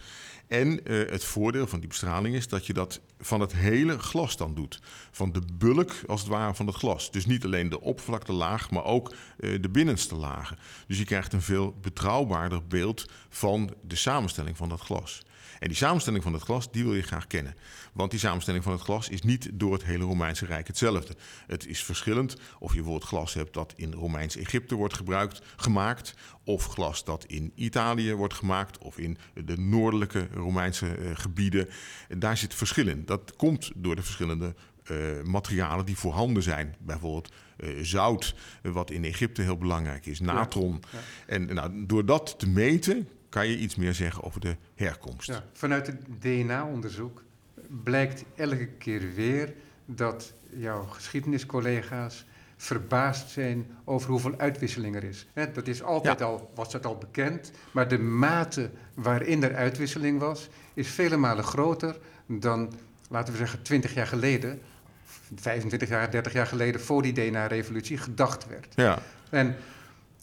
En 0.50 0.92
uh, 0.92 1.10
het 1.10 1.24
voordeel 1.24 1.68
van 1.68 1.80
die 1.80 1.88
bestraling 1.88 2.36
is 2.36 2.48
dat 2.48 2.66
je 2.66 2.74
dat 2.74 3.00
van 3.20 3.40
het 3.40 3.54
hele 3.54 4.00
glas 4.00 4.38
dan 4.38 4.56
doet. 4.56 4.80
Van 5.12 5.32
de 5.32 5.42
bulk 5.54 5.94
als 6.08 6.20
het 6.20 6.30
ware 6.30 6.56
van 6.56 6.68
het 6.68 6.76
glas. 6.76 7.12
Dus 7.12 7.26
niet 7.26 7.46
alleen 7.46 7.70
de 7.70 7.82
oppervlaktelaag, 7.82 8.72
maar 8.72 8.84
ook 8.84 9.14
uh, 9.40 9.62
de 9.62 9.70
binnenste 9.70 10.16
lagen. 10.16 10.58
Dus 10.88 10.98
je 10.98 11.06
krijgt 11.06 11.34
een 11.34 11.42
veel 11.42 11.76
betrouwbaarder 11.82 12.68
beeld 12.68 13.06
van 13.30 13.74
de 13.82 13.96
samenstelling 13.96 14.58
van 14.58 14.70
dat 14.70 14.80
glas. 14.80 15.22
En 15.60 15.68
die 15.68 15.78
samenstelling 15.78 16.24
van 16.24 16.34
het 16.34 16.42
glas, 16.42 16.72
die 16.72 16.84
wil 16.84 16.96
je 16.96 17.02
graag 17.02 17.28
kennen. 17.28 17.56
Want 17.94 18.12
die 18.12 18.20
samenstelling 18.20 18.64
van 18.64 18.74
het 18.74 18.82
glas 18.82 19.10
is 19.10 19.22
niet 19.22 19.50
door 19.54 19.74
het 19.74 19.84
hele 19.84 20.04
Romeinse 20.04 20.46
Rijk 20.46 20.68
hetzelfde. 20.68 21.16
Het 21.48 21.68
is 21.68 21.84
verschillend 21.84 22.36
of 22.60 22.70
je 22.70 22.76
bijvoorbeeld 22.76 23.10
glas 23.10 23.34
hebt 23.34 23.54
dat 23.54 23.74
in 23.76 23.94
Romeins 23.94 24.36
Egypte 24.36 24.76
wordt 24.76 24.94
gebruikt, 24.94 25.42
gemaakt... 25.56 26.14
of 26.44 26.66
glas 26.66 27.04
dat 27.04 27.26
in 27.26 27.52
Italië 27.56 28.14
wordt 28.14 28.34
gemaakt 28.34 28.78
of 28.78 28.98
in 28.98 29.18
de 29.34 29.58
noordelijke 29.58 30.28
Romeinse 30.34 30.98
uh, 31.00 31.10
gebieden. 31.14 31.70
Daar 32.18 32.38
zit 32.38 32.54
verschil 32.54 32.88
in. 32.88 33.06
Dat 33.06 33.36
komt 33.36 33.72
door 33.76 33.96
de 33.96 34.04
verschillende 34.04 34.56
uh, 34.92 34.98
materialen 35.24 35.86
die 35.86 35.98
voorhanden 35.98 36.44
zijn. 36.44 36.76
Bijvoorbeeld 36.80 37.32
uh, 37.58 37.84
zout, 37.84 38.36
wat 38.62 38.92
in 38.92 39.04
Egypte 39.04 39.42
heel 39.42 39.58
belangrijk 39.58 40.06
is, 40.06 40.20
natron. 40.20 40.84
Ja, 40.92 40.98
ja. 40.98 41.34
En 41.34 41.54
nou, 41.54 41.86
door 41.86 42.06
dat 42.06 42.40
te 42.40 42.50
meten 42.50 43.08
kan 43.30 43.48
je 43.48 43.58
iets 43.58 43.76
meer 43.76 43.94
zeggen 43.94 44.24
over 44.24 44.42
de 44.42 44.56
herkomst. 44.76 45.28
Ja, 45.28 45.44
vanuit 45.54 45.88
het 45.88 46.02
DNA-onderzoek 46.20 47.24
blijkt 47.84 48.24
elke 48.36 48.68
keer 48.68 49.14
weer 49.14 49.54
dat 49.86 50.34
jouw 50.50 50.84
geschiedeniscollega's 50.84 52.26
verbaasd 52.58 53.30
zijn 53.30 53.68
over 53.84 54.10
hoeveel 54.10 54.38
uitwisseling 54.38 54.96
er 54.96 55.04
is. 55.04 55.28
dat 55.54 55.68
is 55.68 55.84
altijd 55.84 56.22
al, 56.22 56.52
was 56.56 56.72
dat 56.72 56.86
al 56.86 56.98
bekend, 56.98 57.52
maar 57.72 57.88
de 57.88 58.00
mate 58.00 58.70
waarin 58.94 59.44
er 59.44 59.56
uitwisseling 59.56 60.20
was, 60.20 60.50
is 60.74 60.88
vele 60.88 61.18
malen 61.18 61.44
groter 61.44 61.98
dan, 62.26 62.74
laten 63.10 63.34
we 63.34 63.40
zeggen, 63.40 63.62
20 63.62 63.94
jaar 63.94 64.08
geleden, 64.08 64.62
25 65.36 65.90
jaar, 65.90 66.12
30 66.12 66.34
jaar 66.34 66.48
geleden, 66.48 66.82
voor 66.82 67.02
die 67.02 67.14
DNA-revolutie, 67.14 67.98
gedacht 67.98 68.48
werd. 68.48 68.74
Ja. 68.76 69.00
En 69.30 69.56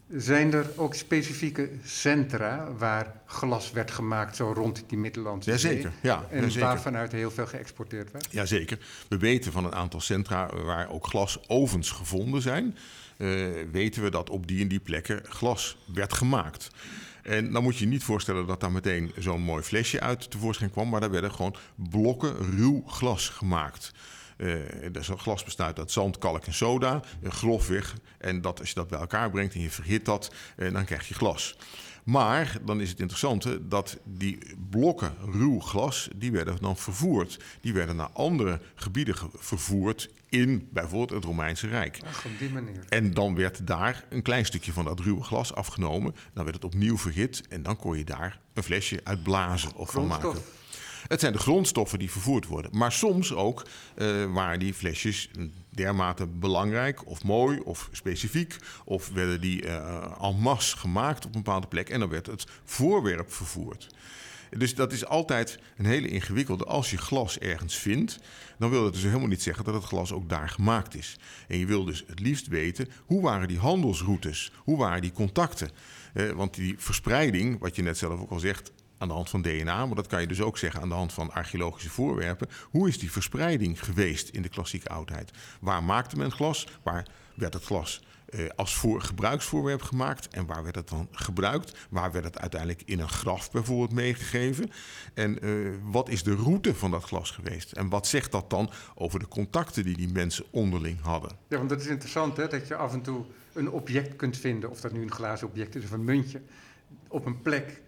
zijn 0.08 0.52
er 0.52 0.70
ook 0.76 0.94
specifieke 0.94 1.70
centra 1.84 2.72
waar 2.78 3.20
glas 3.26 3.70
werd 3.70 3.90
gemaakt, 3.90 4.36
zo 4.36 4.52
rond 4.52 4.84
die 4.86 4.98
Middellandse 4.98 5.50
Jazeker, 5.50 5.92
ja. 6.02 6.26
En 6.30 6.42
jazeker. 6.42 6.66
waarvanuit 6.66 7.12
heel 7.12 7.30
veel 7.30 7.46
geëxporteerd 7.46 8.10
werd? 8.10 8.28
Jazeker. 8.30 8.78
We 9.08 9.18
weten 9.18 9.52
van 9.52 9.64
een 9.64 9.74
aantal 9.74 10.00
centra 10.00 10.50
waar 10.64 10.90
ook 10.90 11.06
glasovens 11.06 11.90
gevonden 11.90 12.42
zijn. 12.42 12.76
weten 13.72 14.02
we 14.02 14.10
dat 14.10 14.30
op 14.30 14.46
die 14.46 14.62
en 14.62 14.68
die 14.68 14.80
plekken 14.80 15.22
glas 15.28 15.78
werd 15.94 16.12
gemaakt. 16.12 16.70
En 17.22 17.52
dan 17.52 17.62
moet 17.62 17.76
je 17.76 17.84
je 17.84 17.90
niet 17.90 18.04
voorstellen 18.04 18.46
dat 18.46 18.60
daar 18.60 18.72
meteen 18.72 19.12
zo'n 19.18 19.42
mooi 19.42 19.62
flesje 19.62 20.00
uit 20.00 20.30
tevoorschijn 20.30 20.70
kwam, 20.70 20.88
maar 20.88 21.00
daar 21.00 21.10
werden 21.10 21.32
gewoon 21.32 21.56
blokken 21.74 22.56
ruw 22.56 22.82
glas 22.86 23.28
gemaakt. 23.28 23.92
Uh, 24.36 24.54
dus 24.92 25.08
glas 25.16 25.44
bestaat 25.44 25.78
uit 25.78 25.90
zand, 25.90 26.18
kalk 26.18 26.44
en 26.44 26.54
soda, 26.54 27.02
grofweg. 27.22 27.96
En 28.18 28.40
dat, 28.40 28.58
als 28.58 28.68
je 28.68 28.74
dat 28.74 28.88
bij 28.88 28.98
elkaar 28.98 29.30
brengt 29.30 29.54
en 29.54 29.60
je 29.60 29.70
verhit 29.70 30.04
dat, 30.04 30.32
uh, 30.56 30.72
dan 30.72 30.84
krijg 30.84 31.08
je 31.08 31.14
glas. 31.14 31.56
Maar 32.06 32.58
dan 32.64 32.80
is 32.80 32.88
het 32.88 33.00
interessante 33.00 33.68
dat 33.68 33.98
die 34.04 34.38
blokken 34.70 35.14
ruw 35.32 35.60
glas, 35.60 36.08
die 36.16 36.32
werden 36.32 36.56
dan 36.60 36.76
vervoerd. 36.76 37.38
Die 37.60 37.72
werden 37.72 37.96
naar 37.96 38.10
andere 38.12 38.60
gebieden 38.74 39.14
vervoerd 39.34 40.10
in 40.28 40.68
bijvoorbeeld 40.72 41.10
het 41.10 41.24
Romeinse 41.24 41.68
Rijk. 41.68 42.00
Ach, 42.06 42.24
op 42.24 42.38
die 42.38 42.50
manier. 42.50 42.84
En 42.88 43.14
dan 43.14 43.34
werd 43.34 43.66
daar 43.66 44.04
een 44.08 44.22
klein 44.22 44.44
stukje 44.44 44.72
van 44.72 44.84
dat 44.84 45.00
ruwe 45.00 45.22
glas 45.22 45.54
afgenomen. 45.54 46.14
Dan 46.32 46.44
werd 46.44 46.56
het 46.56 46.64
opnieuw 46.64 46.98
verhit 46.98 47.42
en 47.48 47.62
dan 47.62 47.76
kon 47.76 47.98
je 47.98 48.04
daar 48.04 48.40
een 48.54 48.62
flesje 48.62 49.00
uit 49.04 49.22
blazen 49.22 49.74
of 49.74 49.90
van 49.90 50.06
maken. 50.06 50.42
Het 51.06 51.20
zijn 51.20 51.32
de 51.32 51.38
grondstoffen 51.38 51.98
die 51.98 52.10
vervoerd 52.10 52.46
worden. 52.46 52.70
Maar 52.76 52.92
soms 52.92 53.34
ook 53.34 53.66
uh, 53.96 54.32
waren 54.32 54.58
die 54.58 54.74
flesjes 54.74 55.30
dermate 55.70 56.26
belangrijk 56.26 57.06
of 57.06 57.24
mooi 57.24 57.60
of 57.60 57.88
specifiek. 57.92 58.56
Of 58.84 59.08
werden 59.08 59.40
die 59.40 59.64
uh, 59.64 60.12
en 60.20 60.38
masse 60.38 60.76
gemaakt 60.76 61.26
op 61.26 61.34
een 61.34 61.42
bepaalde 61.42 61.66
plek 61.66 61.88
en 61.88 62.00
dan 62.00 62.08
werd 62.08 62.26
het 62.26 62.46
voorwerp 62.64 63.32
vervoerd. 63.32 63.94
Dus 64.50 64.74
dat 64.74 64.92
is 64.92 65.06
altijd 65.06 65.58
een 65.76 65.86
hele 65.86 66.08
ingewikkelde. 66.08 66.64
Als 66.64 66.90
je 66.90 66.98
glas 66.98 67.38
ergens 67.38 67.76
vindt, 67.76 68.18
dan 68.58 68.70
wil 68.70 68.82
dat 68.82 68.92
dus 68.92 69.02
helemaal 69.02 69.28
niet 69.28 69.42
zeggen 69.42 69.64
dat 69.64 69.74
het 69.74 69.84
glas 69.84 70.12
ook 70.12 70.28
daar 70.28 70.48
gemaakt 70.48 70.94
is. 70.94 71.16
En 71.48 71.58
je 71.58 71.66
wil 71.66 71.84
dus 71.84 72.04
het 72.06 72.20
liefst 72.20 72.46
weten 72.46 72.88
hoe 73.04 73.22
waren 73.22 73.48
die 73.48 73.58
handelsroutes, 73.58 74.52
hoe 74.56 74.78
waren 74.78 75.02
die 75.02 75.12
contacten. 75.12 75.70
Eh, 76.12 76.30
want 76.30 76.54
die 76.54 76.74
verspreiding, 76.78 77.58
wat 77.58 77.76
je 77.76 77.82
net 77.82 77.98
zelf 77.98 78.20
ook 78.20 78.30
al 78.30 78.38
zegt, 78.38 78.72
aan 78.98 79.08
de 79.08 79.14
hand 79.14 79.30
van 79.30 79.42
DNA, 79.42 79.86
maar 79.86 79.96
dat 79.96 80.06
kan 80.06 80.20
je 80.20 80.26
dus 80.26 80.40
ook 80.40 80.58
zeggen 80.58 80.80
aan 80.80 80.88
de 80.88 80.94
hand 80.94 81.12
van 81.12 81.32
archeologische 81.32 81.90
voorwerpen. 81.90 82.48
Hoe 82.70 82.88
is 82.88 82.98
die 82.98 83.12
verspreiding 83.12 83.84
geweest 83.84 84.28
in 84.28 84.42
de 84.42 84.48
klassieke 84.48 84.88
oudheid? 84.88 85.30
Waar 85.60 85.84
maakte 85.84 86.16
men 86.16 86.32
glas? 86.32 86.66
Waar 86.82 87.06
werd 87.34 87.54
het 87.54 87.64
glas 87.64 88.02
eh, 88.26 88.40
als 88.56 88.74
voor, 88.74 89.00
gebruiksvoorwerp 89.00 89.82
gemaakt? 89.82 90.28
En 90.28 90.46
waar 90.46 90.62
werd 90.62 90.74
het 90.74 90.88
dan 90.88 91.08
gebruikt? 91.10 91.86
Waar 91.90 92.12
werd 92.12 92.24
het 92.24 92.38
uiteindelijk 92.38 92.82
in 92.84 93.00
een 93.00 93.08
graf 93.08 93.50
bijvoorbeeld 93.50 93.92
meegegeven? 93.92 94.70
En 95.14 95.42
eh, 95.42 95.50
wat 95.82 96.08
is 96.08 96.22
de 96.22 96.34
route 96.34 96.74
van 96.74 96.90
dat 96.90 97.04
glas 97.04 97.30
geweest? 97.30 97.72
En 97.72 97.88
wat 97.88 98.06
zegt 98.06 98.32
dat 98.32 98.50
dan 98.50 98.70
over 98.94 99.18
de 99.18 99.28
contacten 99.28 99.84
die 99.84 99.96
die 99.96 100.12
mensen 100.12 100.44
onderling 100.50 101.00
hadden? 101.00 101.30
Ja, 101.48 101.56
want 101.56 101.68
dat 101.68 101.80
is 101.80 101.86
interessant 101.86 102.36
hè, 102.36 102.48
dat 102.48 102.68
je 102.68 102.76
af 102.76 102.92
en 102.92 103.02
toe 103.02 103.24
een 103.52 103.70
object 103.70 104.16
kunt 104.16 104.36
vinden, 104.36 104.70
of 104.70 104.80
dat 104.80 104.92
nu 104.92 105.02
een 105.02 105.12
glazen 105.12 105.48
object 105.48 105.74
is 105.74 105.84
of 105.84 105.90
een 105.90 106.04
muntje, 106.04 106.40
op 107.08 107.26
een 107.26 107.42
plek 107.42 107.82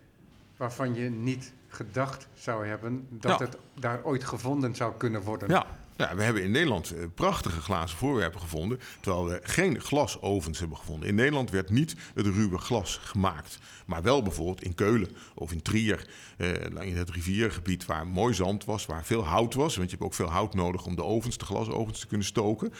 waarvan 0.58 0.94
je 0.94 1.10
niet 1.10 1.52
gedacht 1.68 2.28
zou 2.34 2.66
hebben 2.66 3.06
dat 3.10 3.40
het 3.40 3.56
daar 3.74 4.00
ooit 4.04 4.24
gevonden 4.24 4.74
zou 4.74 4.92
kunnen 4.96 5.22
worden. 5.22 5.48
Ja. 5.48 5.66
Ja, 5.98 6.16
we 6.16 6.22
hebben 6.22 6.42
in 6.42 6.50
Nederland 6.50 6.90
eh, 6.90 7.04
prachtige 7.14 7.60
glazen 7.60 7.98
voorwerpen 7.98 8.40
gevonden, 8.40 8.80
terwijl 9.00 9.26
we 9.26 9.40
geen 9.42 9.80
glasovens 9.80 10.58
hebben 10.58 10.76
gevonden. 10.76 11.08
In 11.08 11.14
Nederland 11.14 11.50
werd 11.50 11.70
niet 11.70 11.94
het 12.14 12.26
ruwe 12.26 12.58
glas 12.58 13.00
gemaakt, 13.02 13.58
maar 13.86 14.02
wel 14.02 14.22
bijvoorbeeld 14.22 14.62
in 14.62 14.74
Keulen 14.74 15.16
of 15.34 15.52
in 15.52 15.62
Trier, 15.62 16.08
eh, 16.36 16.50
in 16.80 16.96
het 16.96 17.10
riviergebied 17.10 17.86
waar 17.86 18.06
mooi 18.06 18.34
zand 18.34 18.64
was, 18.64 18.86
waar 18.86 19.04
veel 19.04 19.24
hout 19.24 19.54
was, 19.54 19.76
want 19.76 19.90
je 19.90 19.96
hebt 19.96 20.08
ook 20.08 20.14
veel 20.14 20.30
hout 20.30 20.54
nodig 20.54 20.86
om 20.86 20.96
de 20.96 21.04
ovens, 21.04 21.38
de 21.38 21.44
glasovens 21.44 22.00
te 22.00 22.06
kunnen 22.06 22.26
stoken. 22.26 22.72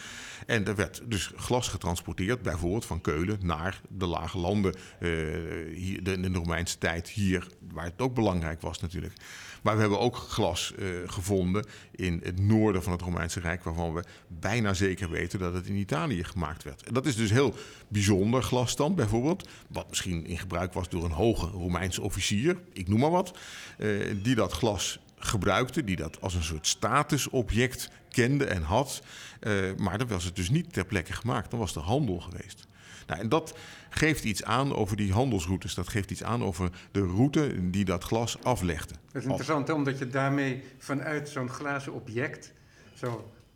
En 0.45 0.67
er 0.67 0.75
werd 0.75 1.01
dus 1.05 1.31
glas 1.35 1.67
getransporteerd, 1.67 2.41
bijvoorbeeld 2.41 2.85
van 2.85 3.01
Keulen 3.01 3.39
naar 3.41 3.81
de 3.89 4.05
lage 4.05 4.37
landen, 4.37 4.75
eh, 4.99 6.03
in 6.03 6.21
de 6.21 6.29
Romeinse 6.33 6.77
tijd 6.77 7.09
hier, 7.09 7.47
waar 7.71 7.85
het 7.85 8.01
ook 8.01 8.13
belangrijk 8.13 8.61
was 8.61 8.79
natuurlijk. 8.79 9.13
Maar 9.61 9.75
we 9.75 9.81
hebben 9.81 9.99
ook 9.99 10.15
glas 10.15 10.73
uh, 10.79 10.87
gevonden 11.05 11.65
in 11.91 12.21
het 12.23 12.39
noorden 12.39 12.83
van 12.83 12.91
het 12.91 13.01
Romeinse 13.01 13.39
Rijk, 13.39 13.63
waarvan 13.63 13.93
we 13.93 14.03
bijna 14.27 14.73
zeker 14.73 15.09
weten 15.09 15.39
dat 15.39 15.53
het 15.53 15.67
in 15.67 15.75
Italië 15.75 16.23
gemaakt 16.23 16.63
werd. 16.63 16.83
En 16.83 16.93
dat 16.93 17.05
is 17.05 17.15
dus 17.15 17.31
heel 17.31 17.53
bijzonder 17.87 18.43
glas 18.43 18.75
dan, 18.75 18.95
bijvoorbeeld, 18.95 19.49
wat 19.67 19.89
misschien 19.89 20.25
in 20.25 20.37
gebruik 20.37 20.73
was 20.73 20.89
door 20.89 21.03
een 21.03 21.11
hoge 21.11 21.45
Romeinse 21.45 22.01
officier, 22.01 22.57
ik 22.73 22.87
noem 22.87 22.99
maar 22.99 23.09
wat, 23.09 23.37
uh, 23.77 24.15
die 24.23 24.35
dat 24.35 24.51
glas 24.51 24.99
gebruikte, 25.19 25.83
die 25.83 25.95
dat 25.95 26.21
als 26.21 26.33
een 26.33 26.43
soort 26.43 26.67
statusobject 26.67 27.89
kende 28.09 28.45
en 28.45 28.63
had. 28.63 29.01
Uh, 29.41 29.75
maar 29.77 29.97
dan 29.97 30.07
was 30.07 30.23
het 30.23 30.35
dus 30.35 30.49
niet 30.49 30.73
ter 30.73 30.85
plekke 30.85 31.13
gemaakt, 31.13 31.49
dan 31.49 31.59
was 31.59 31.75
er 31.75 31.81
handel 31.81 32.19
geweest. 32.19 32.67
Nou, 33.07 33.21
en 33.21 33.29
dat 33.29 33.57
geeft 33.89 34.23
iets 34.23 34.43
aan 34.43 34.75
over 34.75 34.97
die 34.97 35.13
handelsroutes. 35.13 35.73
Dat 35.73 35.87
geeft 35.87 36.11
iets 36.11 36.23
aan 36.23 36.43
over 36.43 36.69
de 36.91 37.05
route 37.05 37.69
die 37.69 37.85
dat 37.85 38.03
glas 38.03 38.43
aflegde. 38.43 38.93
Dat 39.11 39.21
is 39.21 39.27
interessant, 39.27 39.67
hè? 39.67 39.73
omdat 39.73 39.99
je 39.99 40.07
daarmee 40.07 40.63
vanuit 40.77 41.29
zo'n 41.29 41.49
glazen 41.49 41.93
object, 41.93 42.53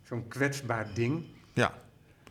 zo'n 0.02 0.28
kwetsbaar 0.28 0.86
ding, 0.94 1.24
ja. 1.52 1.74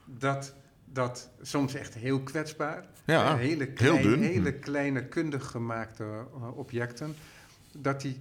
dat, 0.06 0.54
dat 0.86 1.30
soms 1.41 1.74
echt 1.74 1.93
heel 1.93 2.22
kwetsbaar, 2.22 2.86
ja, 3.06 3.38
hele, 3.38 3.68
klein, 3.68 3.95
heel 3.95 4.10
dun. 4.10 4.22
hele 4.22 4.54
kleine 4.54 5.06
kundig 5.06 5.45
gemaakte 5.45 6.04
uh, 6.04 6.58
objecten, 6.58 7.16
dat 7.72 8.01
die 8.01 8.20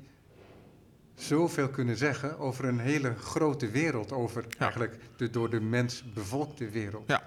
zoveel 1.15 1.69
kunnen 1.69 1.97
zeggen 1.97 2.39
over 2.39 2.65
een 2.65 2.79
hele 2.79 3.15
grote 3.15 3.71
wereld, 3.71 4.13
over 4.13 4.45
ja. 4.49 4.59
eigenlijk 4.59 4.97
de 5.17 5.31
door 5.31 5.51
de 5.51 5.61
mens 5.61 6.05
bevolkte 6.15 6.69
wereld. 6.69 7.05
Ja. 7.07 7.23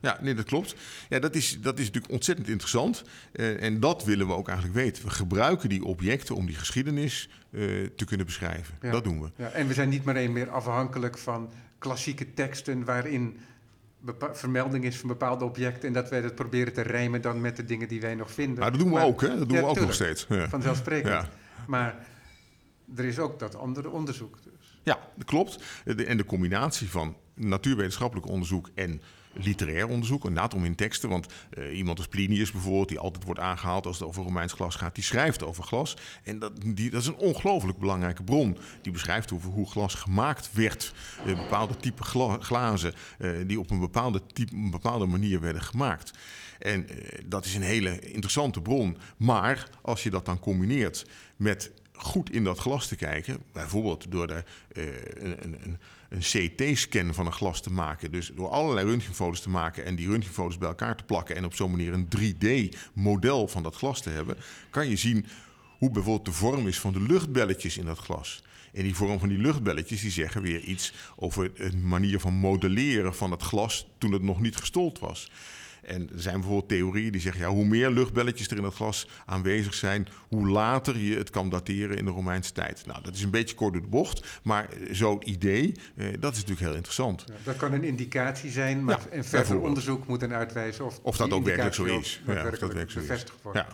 Ja, 0.00 0.18
nee, 0.20 0.34
dat 0.34 0.44
klopt. 0.44 0.74
Ja, 1.08 1.18
dat 1.18 1.34
is, 1.34 1.60
dat 1.60 1.78
is 1.78 1.84
natuurlijk 1.84 2.12
ontzettend 2.12 2.48
interessant. 2.48 3.02
Uh, 3.32 3.62
en 3.62 3.80
dat 3.80 4.04
willen 4.04 4.26
we 4.26 4.32
ook 4.32 4.48
eigenlijk 4.48 4.78
weten. 4.78 5.04
We 5.04 5.10
gebruiken 5.10 5.68
die 5.68 5.84
objecten 5.84 6.34
om 6.34 6.46
die 6.46 6.54
geschiedenis 6.54 7.28
uh, 7.50 7.86
te 7.96 8.04
kunnen 8.04 8.26
beschrijven. 8.26 8.74
Ja. 8.80 8.90
Dat 8.90 9.04
doen 9.04 9.22
we. 9.22 9.30
Ja, 9.36 9.48
en 9.48 9.66
we 9.66 9.74
zijn 9.74 9.88
niet 9.88 10.04
meer, 10.04 10.30
meer 10.30 10.50
afhankelijk 10.50 11.18
van 11.18 11.50
klassieke 11.78 12.34
teksten 12.34 12.84
waarin 12.84 13.38
vermelding 14.32 14.84
is 14.84 14.96
van 14.96 15.08
bepaalde 15.08 15.44
objecten 15.44 15.88
en 15.88 15.94
dat 15.94 16.10
wij 16.10 16.20
dat 16.20 16.34
proberen 16.34 16.72
te 16.72 16.82
rijmen 16.82 17.22
dan 17.22 17.40
met 17.40 17.56
de 17.56 17.64
dingen 17.64 17.88
die 17.88 18.00
wij 18.00 18.14
nog 18.14 18.30
vinden. 18.30 18.58
Maar 18.58 18.70
dat 18.70 18.80
doen 18.80 18.92
we 18.92 19.00
ook, 19.00 19.20
hè? 19.20 19.28
Dat 19.28 19.48
doen 19.48 19.58
we 19.58 19.64
ook 19.64 19.74
tuurlijk, 19.74 19.86
nog 19.86 19.94
steeds. 19.94 20.26
Ja. 20.28 20.48
Vanzelfsprekend. 20.48 21.26
Maar 21.66 22.06
er 22.96 23.04
is 23.04 23.18
ook 23.18 23.38
dat 23.38 23.56
andere 23.56 23.90
onderzoek 23.90 24.38
dus. 24.42 24.80
Ja, 24.82 24.98
dat 25.16 25.26
klopt. 25.26 25.62
En 25.84 26.16
de 26.16 26.24
combinatie 26.24 26.90
van 26.90 27.16
natuurwetenschappelijk 27.34 28.28
onderzoek 28.28 28.70
en 28.74 29.02
literair 29.32 29.88
onderzoek, 29.88 30.24
inderdaad 30.24 30.54
om 30.54 30.64
in 30.64 30.74
teksten. 30.74 31.08
Want 31.08 31.26
uh, 31.58 31.76
iemand 31.76 31.98
als 31.98 32.08
Plinius 32.08 32.52
bijvoorbeeld, 32.52 32.88
die 32.88 32.98
altijd 32.98 33.24
wordt 33.24 33.40
aangehaald 33.40 33.86
als 33.86 33.98
het 33.98 34.08
over 34.08 34.22
Romeins 34.22 34.52
glas 34.52 34.74
gaat, 34.74 34.94
die 34.94 35.04
schrijft 35.04 35.42
over 35.42 35.64
glas. 35.64 35.96
En 36.22 36.38
dat, 36.38 36.52
die, 36.66 36.90
dat 36.90 37.00
is 37.00 37.06
een 37.06 37.16
ongelooflijk 37.16 37.78
belangrijke 37.78 38.22
bron. 38.22 38.58
Die 38.82 38.92
beschrijft 38.92 39.32
over 39.32 39.50
hoe 39.50 39.70
glas 39.70 39.94
gemaakt 39.94 40.52
werd. 40.52 40.94
Uh, 41.26 41.36
bepaalde 41.36 41.76
type 41.76 42.02
gla 42.02 42.36
glazen 42.40 42.94
uh, 43.18 43.30
die 43.46 43.58
op 43.58 43.70
een 43.70 43.80
bepaalde, 43.80 44.22
type, 44.32 44.54
een 44.54 44.70
bepaalde 44.70 45.06
manier 45.06 45.40
werden 45.40 45.62
gemaakt. 45.62 46.10
En 46.58 46.86
dat 47.26 47.44
is 47.44 47.54
een 47.54 47.62
hele 47.62 47.98
interessante 47.98 48.60
bron. 48.60 48.96
Maar 49.16 49.68
als 49.82 50.02
je 50.02 50.10
dat 50.10 50.24
dan 50.24 50.38
combineert 50.38 51.06
met 51.36 51.70
goed 51.92 52.30
in 52.30 52.44
dat 52.44 52.58
glas 52.58 52.86
te 52.86 52.96
kijken. 52.96 53.42
Bijvoorbeeld 53.52 54.10
door 54.10 54.28
er 54.28 54.44
uh, 54.72 54.84
een, 55.14 55.56
een, 55.62 55.78
een 56.10 56.20
CT-scan 56.20 57.14
van 57.14 57.26
een 57.26 57.32
glas 57.32 57.60
te 57.60 57.72
maken. 57.72 58.10
Dus 58.10 58.30
door 58.34 58.48
allerlei 58.48 58.86
röntgenfoto's 58.86 59.40
te 59.40 59.50
maken 59.50 59.84
en 59.84 59.96
die 59.96 60.08
röntgenfoto's 60.08 60.58
bij 60.58 60.68
elkaar 60.68 60.96
te 60.96 61.04
plakken. 61.04 61.36
En 61.36 61.44
op 61.44 61.54
zo'n 61.54 61.70
manier 61.70 61.92
een 61.92 62.08
3D-model 62.18 63.48
van 63.48 63.62
dat 63.62 63.74
glas 63.74 64.02
te 64.02 64.10
hebben. 64.10 64.36
Kan 64.70 64.88
je 64.88 64.96
zien 64.96 65.26
hoe 65.78 65.90
bijvoorbeeld 65.90 66.24
de 66.26 66.32
vorm 66.32 66.66
is 66.66 66.80
van 66.80 66.92
de 66.92 67.00
luchtbelletjes 67.00 67.78
in 67.78 67.84
dat 67.84 67.98
glas. 67.98 68.42
En 68.72 68.82
die 68.82 68.94
vorm 68.94 69.18
van 69.18 69.28
die 69.28 69.38
luchtbelletjes 69.38 70.00
die 70.00 70.10
zeggen 70.10 70.42
weer 70.42 70.60
iets 70.60 70.92
over 71.16 71.50
een 71.54 71.88
manier 71.88 72.20
van 72.20 72.34
modelleren 72.34 73.14
van 73.14 73.30
het 73.30 73.42
glas 73.42 73.86
toen 73.98 74.12
het 74.12 74.22
nog 74.22 74.40
niet 74.40 74.56
gestold 74.56 74.98
was. 74.98 75.30
En 75.82 76.10
er 76.14 76.20
zijn 76.20 76.34
bijvoorbeeld 76.34 76.68
theorieën 76.68 77.12
die 77.12 77.20
zeggen, 77.20 77.40
ja, 77.40 77.48
hoe 77.48 77.64
meer 77.64 77.90
luchtbelletjes 77.90 78.48
er 78.48 78.56
in 78.56 78.64
het 78.64 78.74
glas 78.74 79.08
aanwezig 79.26 79.74
zijn, 79.74 80.08
hoe 80.28 80.48
later 80.48 80.98
je 80.98 81.16
het 81.16 81.30
kan 81.30 81.48
dateren 81.48 81.96
in 81.96 82.04
de 82.04 82.10
Romeinse 82.10 82.52
tijd. 82.52 82.86
Nou, 82.86 83.02
dat 83.02 83.14
is 83.14 83.22
een 83.22 83.30
beetje 83.30 83.54
kort 83.54 83.72
door 83.72 83.82
de 83.82 83.88
bocht, 83.88 84.40
maar 84.42 84.68
zo'n 84.90 85.28
idee, 85.28 85.74
eh, 85.96 86.06
dat 86.20 86.32
is 86.32 86.38
natuurlijk 86.38 86.66
heel 86.66 86.74
interessant. 86.74 87.24
Ja, 87.26 87.34
dat 87.44 87.56
kan 87.56 87.72
een 87.72 87.84
indicatie 87.84 88.50
zijn, 88.50 88.84
maar 88.84 89.00
ja, 89.10 89.16
en 89.16 89.24
verder 89.24 89.60
onderzoek 89.60 90.06
moet 90.06 90.20
dan 90.20 90.32
uitwijzen 90.32 90.84
of, 90.84 90.98
of 91.02 91.16
dat 91.16 91.30
ook 91.30 91.44
werkelijk 91.44 91.74
zo 91.74 91.84
is. 91.84 92.20
Ja, 92.26 92.32
of 92.32 92.42
dat 92.42 92.60
werkelijk 92.60 92.94
bevestigd 92.94 93.42
wordt. 93.42 93.58
Ja. 93.58 93.66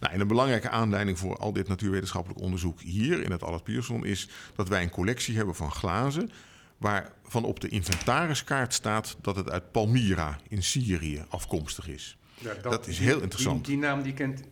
Nou, 0.00 0.12
en 0.12 0.20
een 0.20 0.26
belangrijke 0.26 0.68
aanleiding 0.68 1.18
voor 1.18 1.36
al 1.36 1.52
dit 1.52 1.68
natuurwetenschappelijk 1.68 2.40
onderzoek 2.40 2.80
hier 2.80 3.22
in 3.22 3.30
het 3.30 3.42
Allard 3.42 3.64
Pierson 3.64 4.04
is 4.04 4.28
dat 4.54 4.68
wij 4.68 4.82
een 4.82 4.90
collectie 4.90 5.36
hebben 5.36 5.54
van 5.54 5.72
glazen 5.72 6.30
waarvan 6.78 7.44
op 7.44 7.60
de 7.60 7.68
inventariskaart 7.68 8.74
staat 8.74 9.16
dat 9.20 9.36
het 9.36 9.50
uit 9.50 9.72
Palmyra 9.72 10.38
in 10.48 10.62
Syrië 10.62 11.24
afkomstig 11.28 11.88
is. 11.88 12.16
Ja, 12.38 12.54
dat, 12.62 12.72
dat, 12.72 12.86
is 12.86 12.98
heel 12.98 13.20
interessant. 13.20 13.64
Die, 13.64 13.76
die, 13.76 13.86
naam 13.86 14.02
die 14.02 14.12
kent 14.12 14.42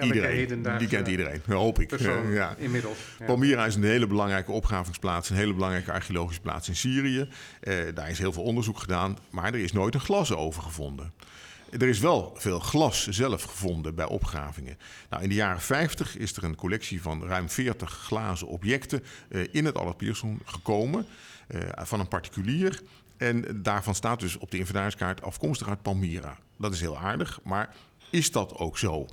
iedereen. 0.00 0.78
Die 0.78 0.88
kent 0.88 1.08
iedereen, 1.08 1.40
hoop 1.46 1.80
ik. 1.80 1.88
persoon 1.88 2.32
ja. 2.40 2.54
inmiddels. 2.58 2.98
Ja. 3.18 3.26
Palmyra 3.26 3.66
is 3.66 3.74
een 3.74 3.84
hele 3.84 4.06
belangrijke 4.06 4.52
opgravingsplaats, 4.52 5.30
een 5.30 5.36
hele 5.36 5.54
belangrijke 5.54 5.92
archeologische 5.92 6.40
plaats 6.40 6.68
in 6.68 6.76
Syrië. 6.76 7.28
Eh, 7.60 7.74
daar 7.94 8.10
is 8.10 8.18
heel 8.18 8.32
veel 8.32 8.42
onderzoek 8.42 8.78
gedaan, 8.78 9.18
maar 9.30 9.54
er 9.54 9.60
is 9.60 9.72
nooit 9.72 9.94
een 9.94 10.00
glas 10.00 10.32
over 10.32 10.62
gevonden. 10.62 11.12
Er 11.70 11.88
is 11.88 11.98
wel 11.98 12.32
veel 12.36 12.58
glas 12.58 13.08
zelf 13.08 13.42
gevonden 13.42 13.94
bij 13.94 14.04
opgravingen. 14.04 14.78
Nou, 15.10 15.22
in 15.22 15.28
de 15.28 15.34
jaren 15.34 15.60
50 15.60 16.16
is 16.16 16.36
er 16.36 16.44
een 16.44 16.54
collectie 16.54 17.02
van 17.02 17.24
ruim 17.24 17.48
40 17.48 17.90
glazen 17.90 18.46
objecten 18.46 19.02
eh, 19.28 19.40
in 19.50 19.64
het 19.64 19.78
Allard 19.78 19.96
Pierson 19.96 20.40
gekomen 20.44 21.06
van 21.74 22.00
een 22.00 22.08
particulier. 22.08 22.82
En 23.16 23.62
daarvan 23.62 23.94
staat 23.94 24.20
dus 24.20 24.36
op 24.36 24.50
de 24.50 24.58
inventariskaart 24.58 25.22
afkomstig 25.22 25.68
uit 25.68 25.82
Palmyra. 25.82 26.38
Dat 26.58 26.72
is 26.72 26.80
heel 26.80 26.98
aardig, 26.98 27.40
maar 27.44 27.74
is 28.10 28.30
dat 28.30 28.54
ook 28.54 28.78
zo? 28.78 29.06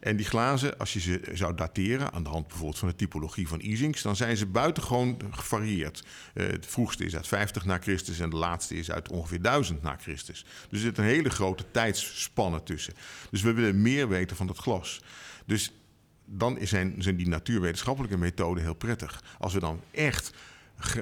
En 0.00 0.16
die 0.16 0.26
glazen, 0.26 0.78
als 0.78 0.92
je 0.92 1.00
ze 1.00 1.20
zou 1.32 1.54
dateren 1.54 2.12
aan 2.12 2.22
de 2.22 2.28
hand 2.28 2.46
bijvoorbeeld 2.46 2.78
van 2.78 2.88
de 2.88 2.94
typologie 2.94 3.48
van 3.48 3.60
Isings, 3.60 4.02
dan 4.02 4.16
zijn 4.16 4.36
ze 4.36 4.46
buitengewoon 4.46 5.20
gevarieerd. 5.30 6.04
Uh, 6.34 6.48
de 6.48 6.58
vroegste 6.60 7.04
is 7.04 7.16
uit 7.16 7.26
50 7.26 7.64
na 7.64 7.78
Christus 7.78 8.18
en 8.18 8.30
de 8.30 8.36
laatste 8.36 8.76
is 8.76 8.90
uit 8.90 9.10
ongeveer 9.10 9.42
1000 9.42 9.82
na 9.82 9.96
Christus. 9.96 10.44
Dus 10.68 10.78
er 10.78 10.84
zit 10.84 10.98
een 10.98 11.04
hele 11.04 11.30
grote 11.30 11.64
tijdsspanne 11.70 12.62
tussen. 12.62 12.94
Dus 13.30 13.42
we 13.42 13.52
willen 13.52 13.82
meer 13.82 14.08
weten 14.08 14.36
van 14.36 14.46
dat 14.46 14.58
glas. 14.58 15.00
Dus 15.46 15.72
dan 16.24 16.58
zijn, 16.60 16.94
zijn 16.98 17.16
die 17.16 17.28
natuurwetenschappelijke 17.28 18.18
methoden 18.18 18.62
heel 18.62 18.74
prettig. 18.74 19.22
Als 19.38 19.52
we 19.52 19.60
dan 19.60 19.80
echt 19.90 20.32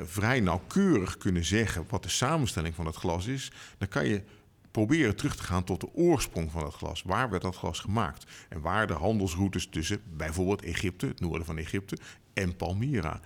vrij 0.04 0.40
nauwkeurig 0.40 1.16
kunnen 1.16 1.44
zeggen 1.44 1.84
wat 1.88 2.02
de 2.02 2.08
samenstelling 2.08 2.74
van 2.74 2.86
het 2.86 2.96
glas 2.96 3.26
is, 3.26 3.52
dan 3.78 3.88
kan 3.88 4.06
je 4.06 4.22
proberen 4.70 5.16
terug 5.16 5.36
te 5.36 5.42
gaan 5.42 5.64
tot 5.64 5.80
de 5.80 5.94
oorsprong 5.94 6.50
van 6.50 6.64
het 6.64 6.74
glas. 6.74 7.02
Waar 7.02 7.30
werd 7.30 7.42
dat 7.42 7.56
glas 7.56 7.78
gemaakt? 7.78 8.30
En 8.48 8.60
waar 8.60 8.86
de 8.86 8.92
handelsroutes 8.92 9.68
tussen 9.68 10.00
bijvoorbeeld 10.16 10.62
Egypte, 10.62 11.06
het 11.06 11.20
noorden 11.20 11.46
van 11.46 11.58
Egypte, 11.58 11.98
en 12.32 12.56
Palmyra. 12.56 13.20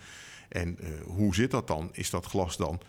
En 0.49 0.77
uh, 0.81 0.89
hoe 1.07 1.35
zit 1.35 1.51
dat 1.51 1.67
dan? 1.67 1.89
Is 1.93 2.11
dat 2.11 2.27
glas 2.27 2.57
dan 2.57 2.81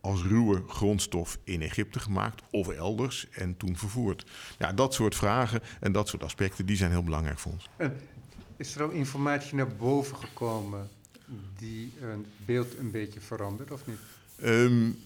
als 0.00 0.22
ruwe 0.22 0.62
grondstof 0.68 1.38
in 1.44 1.62
Egypte 1.62 2.00
gemaakt 2.00 2.42
of 2.50 2.68
elders 2.68 3.28
en 3.30 3.56
toen 3.56 3.76
vervoerd? 3.76 4.26
Ja, 4.58 4.72
dat 4.72 4.94
soort 4.94 5.14
vragen 5.14 5.60
en 5.80 5.92
dat 5.92 6.08
soort 6.08 6.22
aspecten 6.24 6.66
die 6.66 6.76
zijn 6.76 6.90
heel 6.90 7.02
belangrijk 7.02 7.38
voor 7.38 7.52
ons. 7.52 7.68
En 7.76 8.00
is 8.56 8.74
er 8.74 8.82
ook 8.82 8.92
informatie 8.92 9.54
naar 9.54 9.76
boven 9.76 10.16
gekomen 10.16 10.88
die 11.58 11.92
beeld 12.44 12.78
een 12.78 12.90
beetje 12.90 13.20
verandert 13.20 13.70
of 13.70 13.86
niet? 13.86 13.98
Um, 14.44 14.98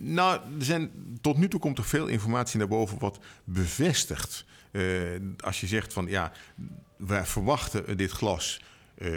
nou, 0.00 0.40
er 0.58 0.64
zijn, 0.64 0.90
tot 1.20 1.36
nu 1.36 1.48
toe 1.48 1.60
komt 1.60 1.78
er 1.78 1.84
veel 1.84 2.06
informatie 2.06 2.58
naar 2.58 2.68
boven 2.68 2.98
wat 2.98 3.18
bevestigt. 3.44 4.44
Uh, 4.70 4.82
als 5.40 5.60
je 5.60 5.66
zegt 5.66 5.92
van 5.92 6.06
ja, 6.06 6.32
wij 6.96 7.24
verwachten 7.24 7.96
dit 7.96 8.10
glas 8.10 8.60
uh, 8.98 9.10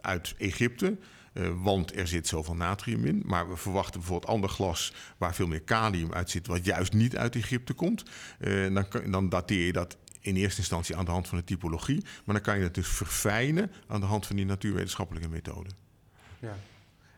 uit 0.00 0.34
Egypte. 0.38 0.96
Uh, 1.32 1.50
want 1.62 1.96
er 1.96 2.08
zit 2.08 2.26
zoveel 2.26 2.54
natrium 2.54 3.04
in. 3.04 3.22
Maar 3.26 3.48
we 3.48 3.56
verwachten 3.56 4.00
bijvoorbeeld 4.00 4.32
ander 4.32 4.50
glas 4.50 4.92
waar 5.16 5.34
veel 5.34 5.46
meer 5.46 5.62
kalium 5.62 6.12
uit 6.12 6.30
zit, 6.30 6.46
wat 6.46 6.64
juist 6.64 6.92
niet 6.92 7.16
uit 7.16 7.36
Egypte 7.36 7.72
komt. 7.72 8.02
dan, 8.72 8.86
dan 9.10 9.28
dateer 9.28 9.66
je 9.66 9.72
dat 9.72 9.96
in 10.20 10.36
eerste 10.36 10.60
instantie 10.60 10.96
aan 10.96 11.04
de 11.04 11.10
hand 11.10 11.28
van 11.28 11.38
de 11.38 11.44
typologie. 11.44 12.04
Maar 12.24 12.34
dan 12.34 12.44
kan 12.44 12.58
je 12.58 12.62
het 12.62 12.74
dus 12.74 12.88
verfijnen 12.88 13.72
aan 13.86 14.00
de 14.00 14.06
hand 14.06 14.26
van 14.26 14.36
die 14.36 14.44
natuurwetenschappelijke 14.44 15.28
methode. 15.28 15.70
Ja, 16.38 16.56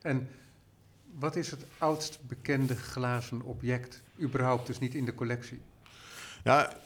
en 0.02 0.28
wat 1.18 1.36
is 1.36 1.50
het 1.50 1.64
oudst 1.78 2.18
bekende 2.26 2.76
glazen 2.76 3.42
object, 3.42 4.02
überhaupt 4.20 4.66
dus 4.66 4.78
niet 4.78 4.94
in 4.94 5.04
de 5.04 5.14
collectie? 5.14 5.60
Ja, 6.44 6.76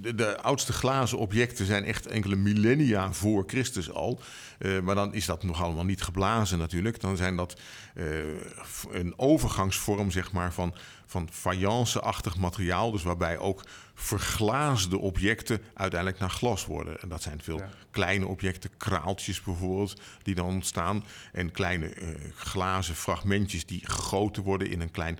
de, 0.00 0.14
de, 0.14 0.40
oudste 0.40 0.72
glazen 0.72 1.18
objecten 1.18 1.66
zijn 1.66 1.84
echt 1.84 2.06
enkele 2.06 2.36
millennia 2.36 3.12
voor 3.12 3.44
Christus 3.46 3.90
al. 3.90 4.20
Uh, 4.58 4.80
maar 4.80 4.94
dan 4.94 5.14
is 5.14 5.26
dat 5.26 5.42
nog 5.42 5.62
allemaal 5.62 5.84
niet 5.84 6.02
geblazen 6.02 6.58
natuurlijk. 6.58 7.00
Dan 7.00 7.16
zijn 7.16 7.36
dat 7.36 7.60
uh, 7.94 8.06
een 8.90 9.14
overgangsvorm 9.16 10.10
zeg 10.10 10.32
maar, 10.32 10.52
van, 10.52 10.74
van 11.06 11.28
faïence-achtig 11.32 12.36
materiaal. 12.36 12.90
Dus 12.90 13.02
waarbij 13.02 13.38
ook 13.38 13.64
verglaasde 13.94 14.98
objecten 14.98 15.62
uiteindelijk 15.74 16.20
naar 16.20 16.30
glas 16.30 16.66
worden. 16.66 17.00
En 17.00 17.08
dat 17.08 17.22
zijn 17.22 17.42
veel 17.42 17.58
ja. 17.58 17.70
kleine 17.90 18.26
objecten, 18.26 18.70
kraaltjes 18.76 19.42
bijvoorbeeld, 19.42 20.00
die 20.22 20.34
dan 20.34 20.46
ontstaan. 20.46 21.04
En 21.32 21.52
kleine 21.52 21.94
uh, 21.94 22.08
glazen 22.34 22.94
fragmentjes 22.94 23.66
die 23.66 23.80
gegoten 23.84 24.42
worden 24.42 24.70
in 24.70 24.80
een 24.80 24.90
klein 24.90 25.18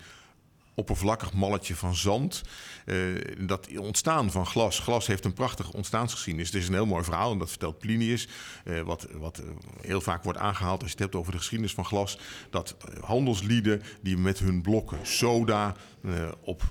oppervlakkig 0.74 1.32
malletje 1.32 1.74
van 1.74 1.94
zand. 1.94 2.42
Uh, 2.86 3.20
dat 3.38 3.68
ontstaan 3.78 4.30
van 4.30 4.46
glas. 4.46 4.78
Glas 4.78 5.06
heeft 5.06 5.24
een 5.24 5.32
prachtige 5.32 5.72
ontstaansgeschiedenis. 5.72 6.52
Het 6.52 6.62
is 6.62 6.68
een 6.68 6.74
heel 6.74 6.86
mooi 6.86 7.04
verhaal 7.04 7.32
en 7.32 7.38
dat 7.38 7.48
vertelt 7.48 7.78
Plinius. 7.78 8.28
Uh, 8.64 8.80
wat 8.80 9.06
wat 9.12 9.40
uh, 9.40 9.50
heel 9.80 10.00
vaak 10.00 10.24
wordt 10.24 10.38
aangehaald 10.38 10.80
als 10.80 10.90
je 10.90 10.94
het 10.94 11.04
hebt 11.04 11.14
over 11.14 11.32
de 11.32 11.38
geschiedenis 11.38 11.74
van 11.74 11.84
glas. 11.84 12.18
Dat 12.50 12.76
handelslieden 13.00 13.82
die 14.00 14.16
met 14.16 14.38
hun 14.38 14.62
blokken 14.62 14.98
soda 15.02 15.76
op 16.40 16.62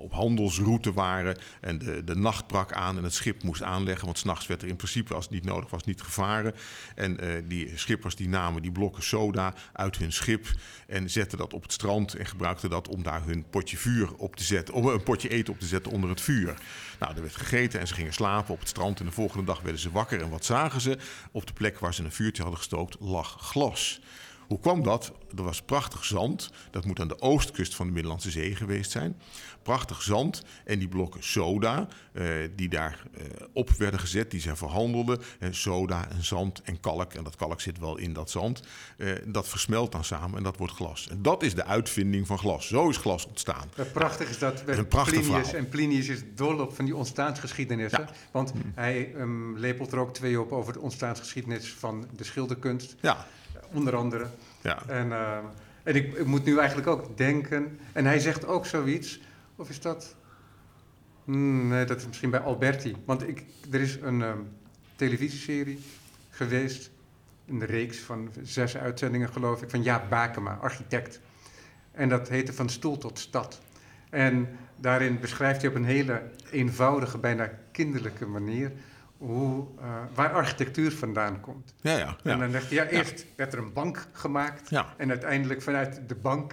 op 0.00 0.12
handelsroute 0.12 0.92
waren 0.92 1.38
en 1.60 1.78
de, 1.78 2.04
de 2.04 2.16
nacht 2.16 2.46
brak 2.46 2.72
aan 2.72 2.96
en 2.96 3.04
het 3.04 3.14
schip 3.14 3.42
moest 3.42 3.62
aanleggen. 3.62 4.04
Want 4.04 4.18
s'nachts 4.18 4.46
werd 4.46 4.62
er 4.62 4.68
in 4.68 4.76
principe, 4.76 5.14
als 5.14 5.24
het 5.24 5.34
niet 5.34 5.44
nodig 5.44 5.70
was, 5.70 5.84
niet 5.84 6.02
gevaren. 6.02 6.54
En 6.94 7.24
uh, 7.24 7.42
die 7.48 7.78
schippers 7.78 8.14
die 8.14 8.28
namen 8.28 8.62
die 8.62 8.72
blokken 8.72 9.02
soda 9.02 9.54
uit 9.72 9.96
hun 9.96 10.12
schip 10.12 10.46
en 10.86 11.10
zetten 11.10 11.38
dat 11.38 11.54
op 11.54 11.62
het 11.62 11.72
strand 11.72 12.14
en 12.14 12.26
gebruikten 12.26 12.70
dat 12.70 12.88
om 12.88 13.02
daar 13.02 13.24
hun 13.24 13.44
potje 13.50 13.76
vuur 13.76 14.14
op 14.16 14.36
te 14.36 14.44
zetten, 14.44 14.74
om 14.74 14.86
een 14.86 15.02
potje 15.02 15.28
eten 15.28 15.52
op 15.52 15.60
te 15.60 15.66
zetten 15.66 15.92
onder 15.92 16.10
het 16.10 16.20
vuur. 16.20 16.54
Nou, 16.98 17.14
er 17.14 17.22
werd 17.22 17.36
gegeten 17.36 17.80
en 17.80 17.88
ze 17.88 17.94
gingen 17.94 18.12
slapen 18.12 18.54
op 18.54 18.60
het 18.60 18.68
strand 18.68 19.00
en 19.00 19.06
de 19.06 19.12
volgende 19.12 19.44
dag 19.44 19.60
werden 19.60 19.80
ze 19.80 19.90
wakker 19.90 20.22
en 20.22 20.30
wat 20.30 20.44
zagen 20.44 20.80
ze? 20.80 20.98
Op 21.30 21.46
de 21.46 21.52
plek 21.52 21.78
waar 21.78 21.94
ze 21.94 22.04
een 22.04 22.12
vuurtje 22.12 22.42
hadden 22.42 22.60
gestookt 22.60 22.96
lag 23.00 23.36
glas. 23.40 24.00
Hoe 24.50 24.60
kwam 24.60 24.82
dat? 24.82 25.12
Er 25.36 25.42
was 25.42 25.62
prachtig 25.62 26.04
zand. 26.04 26.50
Dat 26.70 26.84
moet 26.84 27.00
aan 27.00 27.08
de 27.08 27.20
oostkust 27.20 27.74
van 27.74 27.86
de 27.86 27.92
Middellandse 27.92 28.30
Zee 28.30 28.56
geweest 28.56 28.90
zijn. 28.90 29.20
Prachtig 29.62 30.02
zand 30.02 30.44
en 30.64 30.78
die 30.78 30.88
blokken 30.88 31.24
soda 31.24 31.88
uh, 32.12 32.28
die 32.56 32.68
daar 32.68 33.04
uh, 33.14 33.24
op 33.52 33.70
werden 33.70 34.00
gezet, 34.00 34.30
die 34.30 34.40
zijn 34.40 34.56
verhandelden. 34.56 35.20
En 35.38 35.54
soda 35.54 36.08
en 36.08 36.24
zand 36.24 36.62
en 36.62 36.80
kalk, 36.80 37.12
en 37.12 37.24
dat 37.24 37.36
kalk 37.36 37.60
zit 37.60 37.78
wel 37.78 37.96
in 37.96 38.12
dat 38.12 38.30
zand. 38.30 38.62
Dat 39.24 39.48
versmelt 39.48 39.92
dan 39.92 40.04
samen 40.04 40.36
en 40.36 40.42
dat 40.42 40.56
wordt 40.56 40.74
glas. 40.74 41.08
En 41.08 41.22
dat 41.22 41.42
is 41.42 41.54
de 41.54 41.64
uitvinding 41.64 42.26
van 42.26 42.38
glas. 42.38 42.66
Zo 42.66 42.88
is 42.88 42.96
glas 42.96 43.26
ontstaan. 43.26 43.70
Prachtig 43.92 44.28
is 44.28 44.38
dat. 44.38 44.62
Een 44.66 44.88
prachtig 44.88 45.20
Plinius, 45.20 45.48
verhaal. 45.48 45.64
en 45.64 45.68
Plinius 45.68 46.08
is 46.08 46.22
dol 46.34 46.58
op 46.58 46.74
van 46.74 46.84
die 46.84 46.96
ontstaansgeschiedenissen. 46.96 48.00
Ja. 48.00 48.10
Want 48.30 48.52
hij 48.74 49.14
um, 49.14 49.58
lepelt 49.58 49.92
er 49.92 49.98
ook 49.98 50.14
twee 50.14 50.40
op 50.40 50.52
over 50.52 50.72
de 50.72 50.80
ontstaansgeschiedenis 50.80 51.72
van 51.72 52.08
de 52.16 52.24
schilderkunst. 52.24 52.96
Ja. 53.00 53.26
Onder 53.72 53.96
andere. 53.96 54.26
Ja. 54.60 54.82
En, 54.86 55.06
uh, 55.06 55.38
en 55.82 55.94
ik, 55.94 56.14
ik, 56.14 56.26
moet 56.26 56.44
nu 56.44 56.58
eigenlijk 56.58 56.88
ook 56.88 57.16
denken. 57.16 57.78
En 57.92 58.04
hij 58.04 58.18
zegt 58.18 58.46
ook 58.46 58.66
zoiets. 58.66 59.20
Of 59.56 59.68
is 59.68 59.80
dat. 59.80 60.16
Hmm, 61.24 61.68
nee, 61.68 61.84
dat 61.84 61.98
is 61.98 62.06
misschien 62.06 62.30
bij 62.30 62.40
Alberti. 62.40 62.96
Want 63.04 63.28
ik, 63.28 63.44
er 63.70 63.80
is 63.80 63.98
een 64.02 64.20
um, 64.20 64.48
televisieserie 64.96 65.80
geweest. 66.30 66.90
Een 67.46 67.64
reeks 67.64 67.98
van 67.98 68.30
zes 68.42 68.76
uitzendingen, 68.76 69.28
geloof 69.28 69.62
ik. 69.62 69.70
Van 69.70 69.82
Jaap 69.82 70.10
Bakema, 70.10 70.58
architect. 70.60 71.20
En 71.92 72.08
dat 72.08 72.28
heette 72.28 72.52
Van 72.52 72.68
Stoel 72.68 72.98
tot 72.98 73.18
Stad. 73.18 73.60
En 74.10 74.48
daarin 74.76 75.20
beschrijft 75.20 75.60
hij 75.60 75.70
op 75.70 75.76
een 75.76 75.84
hele 75.84 76.22
eenvoudige, 76.50 77.18
bijna 77.18 77.50
kinderlijke 77.72 78.26
manier 78.26 78.72
hoe, 79.20 79.66
uh, 79.78 79.84
waar 80.14 80.32
architectuur 80.32 80.92
vandaan 80.92 81.40
komt. 81.40 81.74
Ja, 81.80 81.96
ja, 81.96 82.16
ja. 82.22 82.32
En 82.32 82.38
dan 82.38 82.52
dacht 82.52 82.70
hij, 82.70 82.74
ja, 82.74 82.86
eerst 82.86 83.26
werd 83.36 83.52
er 83.52 83.58
een 83.58 83.72
bank 83.72 84.06
gemaakt. 84.12 84.70
En 84.96 85.08
uiteindelijk 85.08 85.62
vanuit 85.62 86.00
de 86.06 86.14
bank 86.14 86.52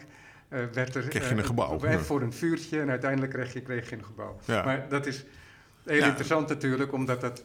uh, 0.50 0.60
werd 0.74 0.96
er... 0.96 1.08
Kreeg 1.08 1.30
je 1.30 1.36
een 1.36 1.46
gebouw. 1.46 1.86
Uh, 1.86 1.96
voor 1.96 2.22
een 2.22 2.34
vuurtje 2.34 2.82
en 2.82 2.90
uiteindelijk 2.90 3.32
kreeg 3.32 3.54
je, 3.54 3.62
kreeg 3.62 3.90
je 3.90 3.96
een 3.96 4.06
gebouw. 4.06 4.40
Maar 4.48 4.86
dat 4.90 5.06
is 5.06 5.26
heel 5.84 6.04
interessant 6.04 6.50
natuurlijk, 6.50 6.94
omdat 6.94 7.22
dat... 7.22 7.44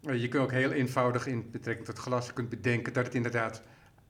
je 0.00 0.28
kunt 0.28 0.42
ook 0.42 0.52
heel 0.52 0.70
eenvoudig 0.70 1.26
in 1.26 1.50
betrekking 1.50 1.86
tot 1.86 1.98
glas... 1.98 2.32
Kunt 2.32 2.48
bedenken 2.48 2.92
dat 2.92 3.04
het 3.04 3.14
inderdaad 3.14 3.62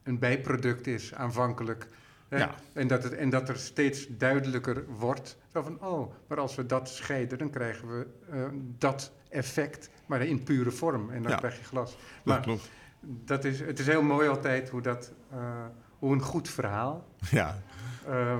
een 0.03 0.19
bijproduct 0.19 0.87
is, 0.87 1.13
aanvankelijk... 1.13 1.87
Ja. 2.29 2.55
En, 2.73 2.87
dat 2.87 3.03
het, 3.03 3.13
en 3.13 3.29
dat 3.29 3.49
er 3.49 3.57
steeds 3.57 4.07
duidelijker 4.09 4.83
wordt. 4.87 5.37
Zo 5.53 5.61
van, 5.61 5.81
oh, 5.81 6.13
maar 6.27 6.39
als 6.39 6.55
we 6.55 6.65
dat 6.65 6.89
scheiden, 6.89 7.37
dan 7.37 7.49
krijgen 7.49 7.87
we 7.87 8.07
uh, 8.33 8.43
dat 8.77 9.11
effect, 9.29 9.89
maar 10.09 10.21
in 10.21 10.43
pure 10.43 10.71
vorm. 10.71 11.09
En 11.09 11.21
dan 11.21 11.31
ja. 11.31 11.37
krijg 11.37 11.57
je 11.57 11.63
glas. 11.63 11.91
Dat 11.91 11.99
Maar 12.23 12.41
klopt. 12.41 12.69
dat 13.01 13.45
is, 13.45 13.59
het 13.59 13.79
is 13.79 13.85
heel 13.85 14.01
mooi 14.01 14.27
altijd 14.27 14.69
hoe, 14.69 14.81
dat, 14.81 15.11
uh, 15.33 15.65
hoe 15.99 16.13
een 16.13 16.21
goed 16.21 16.49
verhaal 16.49 17.07
Ja. 17.31 17.61
uh, 18.09 18.37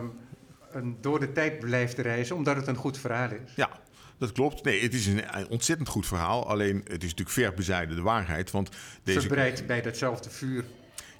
een, 0.71 0.97
door 1.01 1.19
de 1.19 1.31
tijd 1.31 1.59
blijft 1.59 1.97
reizen, 1.97 2.35
omdat 2.35 2.55
het 2.55 2.67
een 2.67 2.75
goed 2.75 2.97
verhaal 2.97 3.29
is. 3.31 3.55
Ja, 3.55 3.69
dat 4.17 4.31
klopt. 4.31 4.63
Nee, 4.63 4.81
het 4.81 4.93
is 4.93 5.07
een 5.07 5.23
ontzettend 5.49 5.89
goed 5.89 6.07
verhaal. 6.07 6.47
Alleen 6.47 6.75
het 6.75 7.03
is 7.03 7.09
natuurlijk 7.09 7.29
ver 7.29 7.53
bezijden 7.53 7.95
de 7.95 8.01
waarheid. 8.01 8.51
Want 8.51 8.69
deze... 9.03 9.19
Verbreid 9.19 9.67
bij 9.67 9.81
datzelfde 9.81 10.29
vuur. 10.29 10.65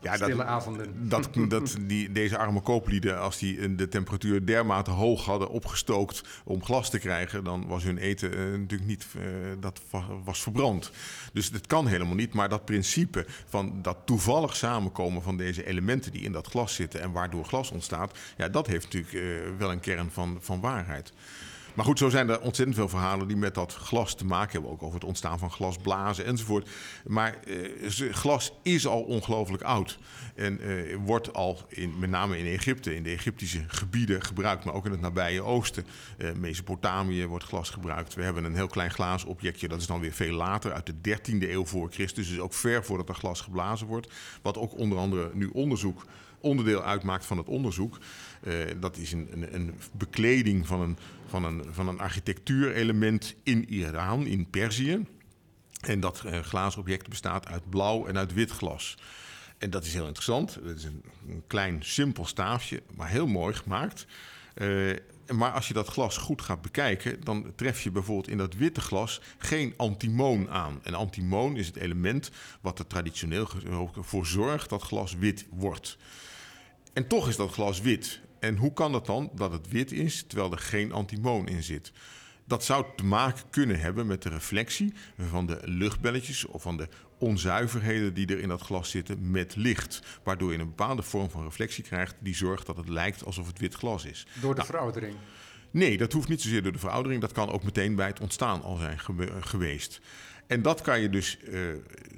Ja, 0.02 0.16
stille 0.16 0.36
dat, 0.36 0.46
avonden. 0.46 1.10
Dat, 1.10 1.30
dat 1.48 1.78
die, 1.82 2.12
deze 2.12 2.38
arme 2.38 2.62
kooplieden, 2.62 3.20
als 3.20 3.38
die 3.38 3.76
de 3.76 3.88
temperatuur 3.88 4.46
dermate 4.46 4.92
hoog 4.92 5.26
hadden 5.26 5.50
opgestookt 5.50 6.24
om 6.44 6.64
glas 6.64 6.90
te 6.90 7.00
krijgen, 7.00 7.44
dan 7.44 7.68
was 7.68 7.84
hun 7.84 7.98
eten 7.98 8.34
uh, 8.34 8.60
natuurlijk 8.60 8.90
niet, 8.90 9.06
uh, 9.18 9.24
dat 9.60 9.82
was 10.24 10.42
verbrand. 10.42 10.92
Dus 11.34 11.52
dat 11.52 11.68
kan 11.68 11.88
helemaal 11.88 12.16
niet. 12.16 12.34
Maar 12.34 12.50
dat 12.50 12.66
principe 12.66 13.26
van 13.48 13.82
dat 13.82 13.98
toevallig 14.06 14.56
samenkomen 14.56 15.22
van 15.22 15.38
deze 15.38 15.66
elementen 15.66 16.12
die 16.12 16.22
in 16.22 16.32
dat 16.32 16.48
glas 16.48 16.76
zitten 16.76 17.02
en 17.02 17.12
waardoor 17.12 17.46
glas 17.46 17.72
ontstaat, 17.72 18.18
ja, 18.38 18.50
dat 18.50 18.68
heeft 18.68 18.84
natuurlijk 18.84 19.14
uh, 19.14 19.22
wel 19.58 19.72
een 19.72 19.80
kern 19.80 20.12
van, 20.12 20.38
van 20.42 20.60
waarheid. 20.60 21.14
Maar 21.74 21.86
goed, 21.86 21.98
zo 21.98 22.10
zijn 22.10 22.30
er 22.30 22.42
ontzettend 22.42 22.78
veel 22.78 22.90
verhalen 22.90 23.28
die 23.28 23.38
met 23.38 23.54
dat 23.54 23.74
glas 23.74 24.16
te 24.16 24.26
maken 24.26 24.52
hebben. 24.52 24.72
Ook 24.72 24.84
over 24.84 24.96
het 24.96 25.08
ontstaan 25.08 25.40
van 25.40 25.52
glasblazen 25.52 26.26
enzovoort. 26.26 26.70
Maar 27.06 27.38
eh, 27.44 28.12
glas 28.12 28.54
is 28.64 28.88
al 28.88 29.02
ongelooflijk 29.02 29.64
oud. 29.64 30.00
En 30.36 30.60
eh, 30.60 30.96
wordt 31.06 31.34
al, 31.34 31.60
in, 31.68 32.00
met 32.00 32.10
name 32.10 32.38
in 32.38 32.46
Egypte, 32.46 32.96
in 32.96 33.04
de 33.04 33.10
Egyptische 33.10 33.64
gebieden 33.68 34.22
gebruikt. 34.22 34.66
Maar 34.66 34.74
ook 34.74 34.86
in 34.86 34.92
het 34.92 35.02
nabije 35.02 35.42
oosten. 35.42 35.86
Eh, 36.18 36.32
Mesopotamië 36.32 37.26
wordt 37.26 37.46
glas 37.46 37.70
gebruikt. 37.70 38.14
We 38.14 38.24
hebben 38.24 38.44
een 38.44 38.56
heel 38.56 38.68
klein 38.68 38.92
glazen 38.92 39.30
objectje. 39.30 39.68
Dat 39.68 39.80
is 39.80 39.88
dan 39.88 40.00
weer 40.00 40.14
veel 40.14 40.34
later, 40.34 40.74
uit 40.74 40.86
de 40.86 41.18
13e 41.18 41.50
eeuw 41.50 41.66
voor 41.66 41.92
Christus. 41.92 42.30
Dus 42.30 42.40
ook 42.40 42.54
ver 42.54 42.86
voordat 42.86 43.10
er 43.10 43.16
glas 43.16 43.42
geblazen 43.42 43.88
wordt. 43.88 44.12
Wat 44.42 44.58
ook 44.58 44.78
onder 44.78 44.98
andere 44.98 45.32
nu 45.34 45.50
onderzoek 45.54 46.06
onderdeel 46.42 46.84
uitmaakt 46.84 47.26
van 47.26 47.38
het 47.38 47.48
onderzoek. 47.48 47.98
Uh, 48.44 48.54
dat 48.80 48.98
is 48.98 49.12
een, 49.12 49.28
een, 49.32 49.56
een, 49.56 49.74
bekleding 49.92 50.68
van 50.68 50.82
een, 50.82 50.98
van 51.30 51.44
een, 51.44 51.64
van 51.70 51.88
een 51.88 52.00
architectuurelement 52.00 53.36
in 53.44 53.70
Iran, 53.70 54.26
in 54.26 54.50
Perzië. 54.50 55.06
En 55.80 56.00
dat 56.00 56.24
uh, 56.26 56.40
glazen 56.40 56.80
object 56.80 57.10
bestaat 57.10 57.48
uit 57.48 57.70
blauw 57.70 58.06
en 58.06 58.18
uit 58.18 58.34
wit 58.34 58.52
glas. 58.52 58.98
En 59.58 59.70
dat 59.70 59.86
is 59.86 59.94
heel 59.94 60.06
interessant. 60.06 60.56
Het 60.56 60.78
is 60.78 60.84
een, 60.84 61.04
een, 61.28 61.44
klein, 61.48 61.84
simpel 61.84 62.26
staafje, 62.26 62.84
maar 62.96 63.10
heel 63.10 63.28
mooi 63.28 63.54
gemaakt. 63.54 64.06
Uh, 64.56 64.96
maar 65.32 65.52
als 65.52 65.68
je 65.68 65.74
dat 65.74 65.88
glas 65.88 66.18
goed 66.18 66.42
gaat 66.42 66.62
bekijken, 66.62 67.24
dan 67.24 67.54
tref 67.56 67.82
je 67.84 67.92
bijvoorbeeld 67.92 68.28
in 68.28 68.38
dat 68.38 68.54
witte 68.54 68.82
glas 68.82 69.22
geen 69.38 69.74
antimoon 69.78 70.50
aan. 70.50 70.80
En 70.84 70.94
antimoon 70.94 71.58
is 71.58 71.68
het 71.68 71.76
element 71.76 72.32
wat 72.62 72.80
er 72.80 72.88
traditioneel 72.88 73.50
voor 73.94 74.26
zorgt 74.26 74.70
dat 74.70 74.82
glas 74.82 75.16
wit 75.16 75.46
wordt. 75.50 75.98
En 76.94 77.08
toch 77.08 77.28
is 77.28 77.36
dat 77.36 77.52
glas 77.52 77.82
wit. 77.82 78.22
En 78.40 78.58
hoe 78.58 78.74
kan 78.74 78.92
dat 78.92 79.06
dan 79.06 79.32
dat 79.36 79.52
het 79.52 79.68
wit 79.68 79.92
is 79.92 80.24
terwijl 80.28 80.52
er 80.52 80.60
geen 80.60 80.92
antimoon 80.92 81.48
in 81.48 81.64
zit? 81.64 81.92
Dat 82.46 82.64
zou 82.64 82.86
te 82.96 83.06
maken 83.06 83.44
kunnen 83.50 83.80
hebben 83.80 84.08
met 84.08 84.22
de 84.22 84.30
reflectie 84.30 84.94
van 85.18 85.46
de 85.46 85.60
luchtbelletjes 85.64 86.46
of 86.46 86.62
van 86.62 86.78
de 86.78 86.88
onzuiverheden 87.20 88.14
die 88.14 88.28
er 88.28 88.40
in 88.40 88.48
dat 88.48 88.62
glas 88.62 88.90
zitten 88.90 89.32
met 89.32 89.56
licht. 89.56 90.20
Waardoor 90.24 90.52
je 90.52 90.58
een 90.58 90.68
bepaalde 90.68 91.02
vorm 91.02 91.30
van 91.30 91.44
reflectie 91.44 91.84
krijgt 91.84 92.16
die 92.20 92.36
zorgt 92.36 92.66
dat 92.66 92.78
het 92.78 92.90
lijkt 92.90 93.26
alsof 93.26 93.48
het 93.48 93.60
wit 93.60 93.74
glas 93.74 94.06
is. 94.06 94.28
Door 94.42 94.56
de 94.56 94.62
nou, 94.62 94.66
veroudering? 94.72 95.16
Nee, 95.72 95.98
dat 95.98 96.14
hoeft 96.14 96.28
niet 96.28 96.42
zozeer 96.42 96.64
door 96.64 96.72
de 96.72 96.80
veroudering. 96.80 97.22
Dat 97.22 97.32
kan 97.32 97.52
ook 97.52 97.64
meteen 97.64 97.96
bij 97.96 98.08
het 98.08 98.20
ontstaan 98.20 98.62
al 98.62 98.76
zijn 98.76 99.00
geweest. 99.42 100.02
En 100.48 100.62
dat 100.62 100.82
kan 100.82 101.00
je 101.00 101.10
dus 101.10 101.38
uh, 101.44 101.60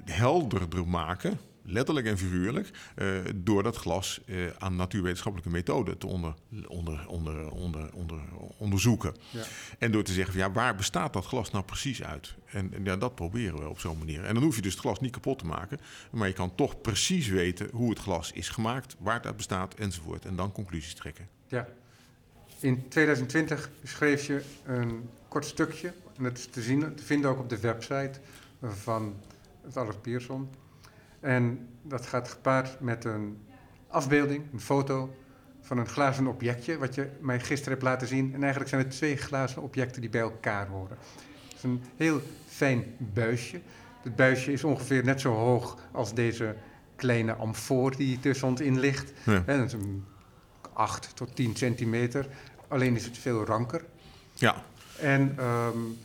helderder 0.04 0.88
maken 0.88 1.38
letterlijk 1.72 2.06
en 2.06 2.18
figuurlijk, 2.18 2.70
uh, 2.96 3.18
door 3.34 3.62
dat 3.62 3.76
glas 3.76 4.20
uh, 4.26 4.46
aan 4.58 4.76
natuurwetenschappelijke 4.76 5.52
methoden 5.52 5.98
te 5.98 6.06
onder, 6.06 6.34
onder, 6.66 7.08
onder, 7.08 7.50
onder, 7.50 7.92
onder, 7.92 8.20
onderzoeken. 8.56 9.14
Ja. 9.30 9.42
En 9.78 9.92
door 9.92 10.02
te 10.02 10.12
zeggen, 10.12 10.32
van, 10.32 10.42
ja, 10.42 10.52
waar 10.52 10.74
bestaat 10.74 11.12
dat 11.12 11.24
glas 11.24 11.50
nou 11.50 11.64
precies 11.64 12.02
uit? 12.02 12.34
En, 12.46 12.74
en 12.74 12.84
ja, 12.84 12.96
dat 12.96 13.14
proberen 13.14 13.58
we 13.58 13.68
op 13.68 13.80
zo'n 13.80 13.98
manier. 13.98 14.24
En 14.24 14.34
dan 14.34 14.42
hoef 14.42 14.56
je 14.56 14.62
dus 14.62 14.72
het 14.72 14.80
glas 14.80 15.00
niet 15.00 15.12
kapot 15.12 15.38
te 15.38 15.46
maken, 15.46 15.80
maar 16.10 16.28
je 16.28 16.34
kan 16.34 16.54
toch 16.54 16.80
precies 16.80 17.28
weten 17.28 17.68
hoe 17.72 17.90
het 17.90 17.98
glas 17.98 18.32
is 18.32 18.48
gemaakt, 18.48 18.96
waar 18.98 19.14
het 19.14 19.26
uit 19.26 19.36
bestaat 19.36 19.74
enzovoort. 19.74 20.24
En 20.24 20.36
dan 20.36 20.52
conclusies 20.52 20.94
trekken. 20.94 21.28
Ja. 21.46 21.68
In 22.60 22.88
2020 22.88 23.70
schreef 23.82 24.26
je 24.26 24.42
een 24.64 25.08
kort 25.28 25.44
stukje, 25.44 25.92
en 26.16 26.22
dat 26.22 26.38
is 26.38 26.46
te, 26.46 26.62
zien, 26.62 26.94
te 26.94 27.02
vinden 27.02 27.30
ook 27.30 27.38
op 27.38 27.48
de 27.48 27.60
website 27.60 28.12
van 28.60 29.14
het 29.62 29.76
Adolf 29.76 30.00
Pierson. 30.00 30.48
En 31.22 31.68
dat 31.82 32.06
gaat 32.06 32.28
gepaard 32.28 32.80
met 32.80 33.04
een 33.04 33.38
afbeelding, 33.88 34.44
een 34.52 34.60
foto 34.60 35.14
van 35.60 35.78
een 35.78 35.88
glazen 35.88 36.26
objectje, 36.26 36.78
wat 36.78 36.94
je 36.94 37.08
mij 37.20 37.40
gisteren 37.40 37.72
hebt 37.72 37.82
laten 37.82 38.06
zien. 38.06 38.34
En 38.34 38.40
eigenlijk 38.40 38.70
zijn 38.70 38.82
het 38.82 38.90
twee 38.90 39.16
glazen 39.16 39.62
objecten 39.62 40.00
die 40.00 40.10
bij 40.10 40.20
elkaar 40.20 40.66
horen. 40.66 40.96
Het 41.48 41.56
is 41.56 41.62
een 41.62 41.82
heel 41.96 42.20
fijn 42.46 42.84
buisje. 42.98 43.60
Het 44.02 44.16
buisje 44.16 44.52
is 44.52 44.64
ongeveer 44.64 45.04
net 45.04 45.20
zo 45.20 45.34
hoog 45.34 45.78
als 45.92 46.14
deze 46.14 46.56
kleine 46.96 47.34
amfoor 47.34 47.96
die 47.96 48.20
tussen 48.20 48.48
ons 48.48 48.60
in 48.60 48.78
ligt. 48.78 49.12
Ja. 49.24 49.42
En 49.46 49.58
dat 49.58 49.66
is 49.66 49.72
een 49.72 50.04
8 50.72 51.16
tot 51.16 51.36
10 51.36 51.56
centimeter. 51.56 52.26
Alleen 52.68 52.94
is 52.94 53.04
het 53.04 53.18
veel 53.18 53.44
ranker. 53.44 53.84
Ja. 54.34 54.62
En 54.98 55.36
um, 55.44 55.98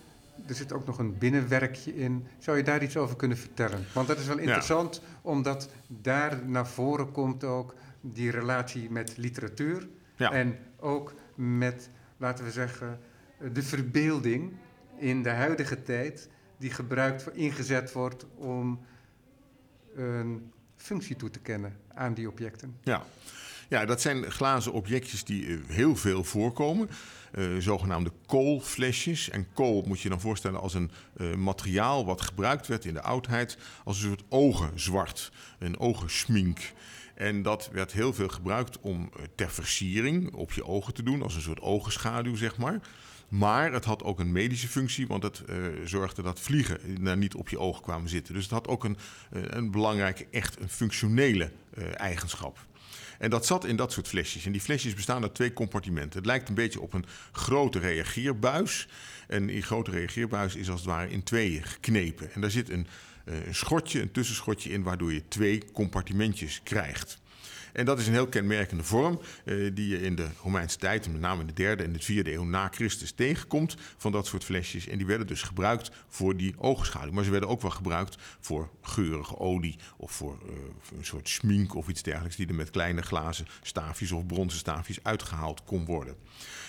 er 0.47 0.55
zit 0.55 0.73
ook 0.73 0.85
nog 0.85 0.97
een 0.97 1.17
binnenwerkje 1.17 1.95
in. 1.95 2.27
Zou 2.37 2.57
je 2.57 2.63
daar 2.63 2.83
iets 2.83 2.97
over 2.97 3.15
kunnen 3.15 3.37
vertellen? 3.37 3.85
Want 3.93 4.07
dat 4.07 4.17
is 4.19 4.27
wel 4.27 4.37
interessant, 4.37 5.01
omdat 5.21 5.69
daar 5.87 6.45
naar 6.45 6.67
voren 6.67 7.11
komt 7.11 7.43
ook 7.43 7.75
die 8.01 8.31
relatie 8.31 8.91
met 8.91 9.17
literatuur. 9.17 9.87
En 10.17 10.57
ook 10.79 11.13
met, 11.35 11.89
laten 12.17 12.45
we 12.45 12.51
zeggen, 12.51 12.99
de 13.53 13.63
verbeelding 13.63 14.53
in 14.97 15.23
de 15.23 15.29
huidige 15.29 15.83
tijd, 15.83 16.29
die 16.57 16.71
gebruikt, 16.71 17.35
ingezet 17.35 17.91
wordt 17.91 18.25
om 18.35 18.79
een 19.95 20.51
functie 20.75 21.15
toe 21.15 21.29
te 21.29 21.39
kennen 21.39 21.77
aan 21.93 22.13
die 22.13 22.29
objecten. 22.29 22.77
Ja. 22.83 23.05
Ja, 23.69 23.85
dat 23.85 24.01
zijn 24.01 24.31
glazen 24.31 24.71
objectjes 24.73 25.23
die 25.23 25.47
eh, 25.47 25.57
heel 25.67 25.95
veel 25.95 26.23
voorkomen. 26.23 26.89
Uh, 27.35 27.61
zogenaamde 27.61 28.11
koolflesjes. 28.25 29.29
En 29.29 29.47
kool 29.53 29.83
moet 29.87 30.01
je 30.01 30.09
dan 30.09 30.19
voorstellen 30.19 30.59
als 30.59 30.73
een 30.73 30.91
uh, 31.17 31.33
materiaal 31.33 32.05
wat 32.05 32.21
gebruikt 32.21 32.67
werd 32.67 32.85
in 32.85 32.93
de 32.93 33.01
oudheid 33.01 33.57
als 33.83 33.97
een 33.97 34.07
soort 34.07 34.23
ogenzwart, 34.29 35.31
een 35.59 35.79
ogenschmink. 35.79 36.59
En 37.15 37.41
dat 37.41 37.69
werd 37.71 37.91
heel 37.91 38.13
veel 38.13 38.27
gebruikt 38.27 38.79
om 38.79 39.11
ter 39.35 39.51
versiering 39.51 40.33
op 40.33 40.51
je 40.51 40.65
ogen 40.65 40.93
te 40.93 41.03
doen, 41.03 41.21
als 41.21 41.35
een 41.35 41.41
soort 41.41 41.61
ogenschaduw, 41.61 42.35
zeg 42.35 42.57
maar. 42.57 42.79
Maar 43.27 43.71
het 43.71 43.85
had 43.85 44.03
ook 44.03 44.19
een 44.19 44.31
medische 44.31 44.67
functie, 44.67 45.07
want 45.07 45.23
het 45.23 45.43
zorgde 45.83 46.21
dat 46.21 46.39
vliegen 46.39 47.03
daar 47.03 47.17
niet 47.17 47.35
op 47.35 47.49
je 47.49 47.59
ogen 47.59 47.83
kwamen 47.83 48.09
zitten. 48.09 48.33
Dus 48.33 48.43
het 48.43 48.51
had 48.51 48.67
ook 48.67 48.83
een, 48.83 48.97
een 49.29 49.71
belangrijke, 49.71 50.27
echt 50.31 50.59
een 50.59 50.69
functionele 50.69 51.51
eigenschap. 51.95 52.65
En 53.19 53.29
dat 53.29 53.45
zat 53.45 53.65
in 53.65 53.75
dat 53.75 53.91
soort 53.91 54.07
flesjes. 54.07 54.45
En 54.45 54.51
die 54.51 54.61
flesjes 54.61 54.93
bestaan 54.93 55.21
uit 55.21 55.35
twee 55.35 55.53
compartimenten. 55.53 56.17
Het 56.17 56.25
lijkt 56.25 56.49
een 56.49 56.55
beetje 56.55 56.81
op 56.81 56.93
een 56.93 57.05
grote 57.31 57.79
reageerbuis. 57.79 58.87
En 59.27 59.45
die 59.45 59.61
grote 59.61 59.91
reageerbuis 59.91 60.55
is 60.55 60.69
als 60.69 60.79
het 60.79 60.89
ware 60.89 61.09
in 61.09 61.23
tweeën 61.23 61.63
geknepen. 61.63 62.33
En 62.33 62.41
daar 62.41 62.51
zit 62.51 62.69
een, 62.69 62.87
eh, 63.25 63.45
een 63.45 63.55
schotje, 63.55 64.01
een 64.01 64.11
tussenschotje 64.11 64.69
in, 64.69 64.83
waardoor 64.83 65.13
je 65.13 65.27
twee 65.27 65.71
compartimentjes 65.71 66.61
krijgt. 66.63 67.19
En 67.77 67.85
dat 67.85 67.99
is 67.99 68.07
een 68.07 68.13
heel 68.13 68.27
kenmerkende 68.27 68.83
vorm 68.83 69.19
uh, 69.45 69.71
die 69.73 69.87
je 69.87 70.01
in 70.01 70.15
de 70.15 70.27
Romeinse 70.43 70.77
tijd, 70.77 71.11
met 71.11 71.21
name 71.21 71.41
in 71.41 71.47
de 71.47 71.53
derde 71.53 71.83
en 71.83 71.93
de 71.93 71.99
vierde 71.99 72.33
eeuw 72.33 72.43
na 72.43 72.67
Christus, 72.67 73.11
tegenkomt 73.11 73.75
van 73.97 74.11
dat 74.11 74.25
soort 74.25 74.43
flesjes. 74.43 74.87
En 74.87 74.97
die 74.97 75.07
werden 75.07 75.27
dus 75.27 75.41
gebruikt 75.41 75.91
voor 76.07 76.37
die 76.37 76.53
oogschaduw. 76.57 77.11
Maar 77.11 77.23
ze 77.23 77.31
werden 77.31 77.49
ook 77.49 77.61
wel 77.61 77.71
gebruikt 77.71 78.17
voor 78.39 78.69
geurige 78.81 79.37
olie 79.37 79.75
of 79.97 80.11
voor 80.11 80.39
uh, 80.45 80.51
een 80.97 81.05
soort 81.05 81.29
smink 81.29 81.75
of 81.75 81.87
iets 81.87 82.03
dergelijks, 82.03 82.35
die 82.35 82.47
er 82.47 82.55
met 82.55 82.69
kleine 82.69 83.01
glazen 83.01 83.47
staafjes 83.61 84.11
of 84.11 84.25
bronzen 84.25 84.59
staafjes 84.59 85.03
uitgehaald 85.03 85.63
kon 85.63 85.85
worden. 85.85 86.15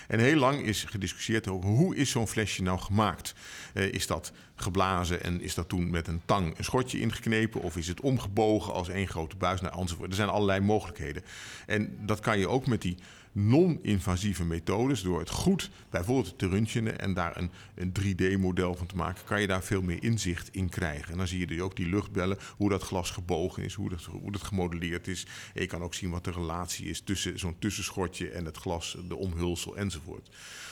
En 0.08 0.18
heel 0.18 0.36
lang 0.36 0.62
is 0.62 0.84
gediscussieerd 0.84 1.48
over 1.48 1.68
hoe 1.68 1.96
is 1.96 2.10
zo'n 2.10 2.28
flesje 2.28 2.62
nou 2.62 2.78
gemaakt. 2.78 3.34
Uh, 3.74 3.92
is 3.92 4.06
dat 4.06 4.32
geblazen 4.54 5.22
en 5.22 5.40
is 5.40 5.54
dat 5.54 5.68
toen 5.68 5.90
met 5.90 6.06
een 6.06 6.22
tang 6.24 6.58
een 6.58 6.64
schotje 6.64 7.00
ingeknepen 7.00 7.60
of 7.60 7.76
is 7.76 7.88
het 7.88 8.00
omgebogen 8.00 8.72
als 8.72 8.88
één 8.88 9.08
grote 9.08 9.36
buis 9.36 9.60
naar 9.60 9.78
enzovoort. 9.78 10.10
Er 10.10 10.16
zijn 10.16 10.28
allerlei 10.28 10.60
mogelijkheden. 10.60 11.22
En 11.66 11.98
dat 12.00 12.20
kan 12.20 12.38
je 12.38 12.48
ook 12.48 12.66
met 12.66 12.82
die 12.82 12.96
non-invasieve 13.32 14.44
methodes, 14.44 15.02
door 15.02 15.18
het 15.18 15.30
goed 15.30 15.70
bijvoorbeeld 15.90 16.38
te 16.38 16.48
röntgenen 16.48 17.00
en 17.00 17.14
daar 17.14 17.36
een, 17.36 17.50
een 17.74 17.92
3D-model 18.00 18.74
van 18.74 18.86
te 18.86 18.96
maken, 18.96 19.24
kan 19.24 19.40
je 19.40 19.46
daar 19.46 19.62
veel 19.62 19.82
meer 19.82 20.02
inzicht 20.02 20.48
in 20.52 20.68
krijgen. 20.68 21.12
En 21.12 21.18
dan 21.18 21.26
zie 21.26 21.38
je 21.38 21.46
dus 21.46 21.60
ook 21.60 21.76
die 21.76 21.88
luchtbellen, 21.88 22.38
hoe 22.56 22.68
dat 22.68 22.82
glas 22.82 23.10
gebogen 23.10 23.62
is, 23.62 23.74
hoe 23.74 23.88
dat, 23.88 24.04
hoe 24.04 24.32
dat 24.32 24.42
gemodelleerd 24.42 25.08
is. 25.08 25.26
En 25.54 25.62
je 25.62 25.68
kan 25.68 25.82
ook 25.82 25.94
zien 25.94 26.10
wat 26.10 26.24
de 26.24 26.30
relatie 26.30 26.86
is 26.86 27.00
tussen 27.00 27.38
zo'n 27.38 27.58
tussenschotje 27.58 28.30
en 28.30 28.44
het 28.44 28.56
glas, 28.56 28.96
de 29.08 29.16
omhulsel 29.16 29.76
enzovoort. 29.76 30.28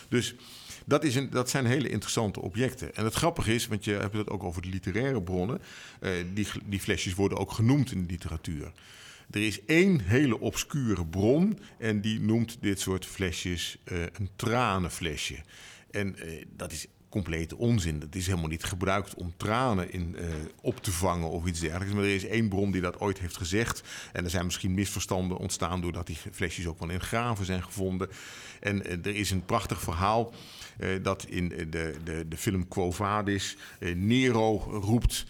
Dus 0.09 0.35
dat, 0.85 1.05
is 1.05 1.15
een, 1.15 1.31
dat 1.31 1.51
zijn 1.51 1.67
hele 1.67 1.89
interessante 1.89 2.41
objecten. 2.41 2.95
En 2.95 3.05
het 3.05 3.15
grappige 3.15 3.55
is, 3.55 3.67
want 3.67 3.85
je 3.85 3.93
hebt 3.93 4.17
het 4.17 4.31
ook 4.31 4.43
over 4.43 4.63
de 4.63 4.69
literaire 4.69 5.23
bronnen, 5.23 5.61
uh, 6.01 6.11
die, 6.35 6.47
die 6.65 6.81
flesjes 6.81 7.15
worden 7.15 7.39
ook 7.39 7.53
genoemd 7.53 7.93
in 7.93 8.01
de 8.07 8.13
literatuur. 8.13 8.73
Er 9.31 9.47
is 9.47 9.65
één 9.65 10.01
hele 10.01 10.41
obscure 10.41 11.07
bron 11.07 11.59
en 11.79 12.01
die 12.01 12.21
noemt 12.21 12.59
dit 12.61 12.81
soort 12.81 13.07
flesjes 13.07 13.77
uh, 13.85 14.03
een 14.03 14.31
tranenflesje. 14.37 15.39
En 15.91 16.17
uh, 16.25 16.45
dat 16.57 16.73
is 16.73 16.87
complete 17.09 17.57
onzin. 17.57 17.99
Dat 17.99 18.15
is 18.15 18.27
helemaal 18.27 18.49
niet 18.49 18.65
gebruikt 18.65 19.15
om 19.15 19.35
tranen 19.37 19.93
in, 19.93 20.17
uh, 20.19 20.27
op 20.61 20.81
te 20.81 20.93
vangen 20.93 21.31
of 21.31 21.47
iets 21.47 21.61
dergelijks. 21.61 21.95
Maar 21.95 22.05
er 22.05 22.15
is 22.15 22.25
één 22.25 22.49
bron 22.49 22.71
die 22.71 22.81
dat 22.81 23.01
ooit 23.01 23.19
heeft 23.19 23.37
gezegd. 23.37 23.83
En 24.13 24.25
er 24.25 24.31
zijn 24.31 24.45
misschien 24.45 24.75
misverstanden 24.75 25.37
ontstaan 25.37 25.81
doordat 25.81 26.07
die 26.07 26.19
flesjes 26.33 26.67
ook 26.67 26.79
wel 26.79 26.91
in 26.91 27.01
graven 27.01 27.45
zijn 27.45 27.63
gevonden. 27.63 28.09
En 28.61 29.05
er 29.05 29.15
is 29.15 29.31
een 29.31 29.45
prachtig 29.45 29.81
verhaal. 29.81 30.33
Uh, 30.79 30.89
dat 31.03 31.25
in 31.29 31.49
de, 31.49 31.69
de, 32.05 32.25
de 32.29 32.37
film 32.37 32.69
Quo 32.69 32.91
Vadis 32.91 33.57
Nero 33.95 34.57
roept 34.57 35.27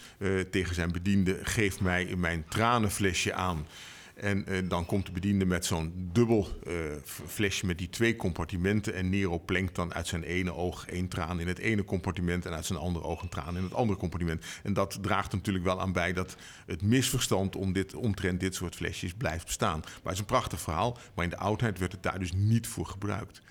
tegen 0.50 0.74
zijn 0.74 0.92
bediende: 0.92 1.38
geef 1.42 1.80
mij 1.80 2.16
mijn 2.16 2.44
tranenflesje 2.48 3.34
aan. 3.34 3.66
En 4.14 4.68
dan 4.68 4.86
komt 4.86 5.06
de 5.06 5.12
bediende 5.12 5.44
met 5.44 5.64
zo'n 5.64 6.10
dubbel 6.12 6.48
flesje 7.26 7.66
met 7.66 7.78
die 7.78 7.88
twee 7.88 8.16
compartimenten. 8.16 8.94
En 8.94 9.08
Nero 9.10 9.38
plenkt 9.38 9.74
dan 9.74 9.94
uit 9.94 10.06
zijn 10.06 10.22
ene 10.22 10.54
oog 10.54 10.86
één 10.86 11.08
traan 11.08 11.40
in 11.40 11.48
het 11.48 11.58
ene 11.58 11.84
compartiment. 11.84 12.46
En 12.46 12.52
uit 12.52 12.66
zijn 12.66 12.78
andere 12.78 13.04
oog 13.04 13.22
een 13.22 13.28
traan 13.28 13.56
in 13.56 13.62
het 13.62 13.74
andere 13.74 13.98
compartiment. 13.98 14.44
En 14.62 14.72
dat 14.72 14.98
draagt 15.02 15.32
natuurlijk 15.32 15.64
wel 15.64 15.80
aan 15.80 15.92
bij 15.92 16.12
dat 16.12 16.36
het 16.66 16.82
misverstand 16.82 17.56
om 17.56 17.72
dit, 17.72 17.94
omtrent 17.94 18.40
dit 18.40 18.54
soort 18.54 18.76
flesjes 18.76 19.14
blijft 19.14 19.44
bestaan. 19.44 19.80
Maar 19.80 20.00
het 20.02 20.12
is 20.12 20.18
een 20.18 20.24
prachtig 20.24 20.60
verhaal. 20.60 20.98
Maar 21.14 21.24
in 21.24 21.30
de 21.30 21.38
oudheid 21.38 21.78
werd 21.78 21.92
het 21.92 22.02
daar 22.02 22.18
dus 22.18 22.32
niet 22.32 22.66
voor 22.66 22.86
gebruikt. 22.86 23.42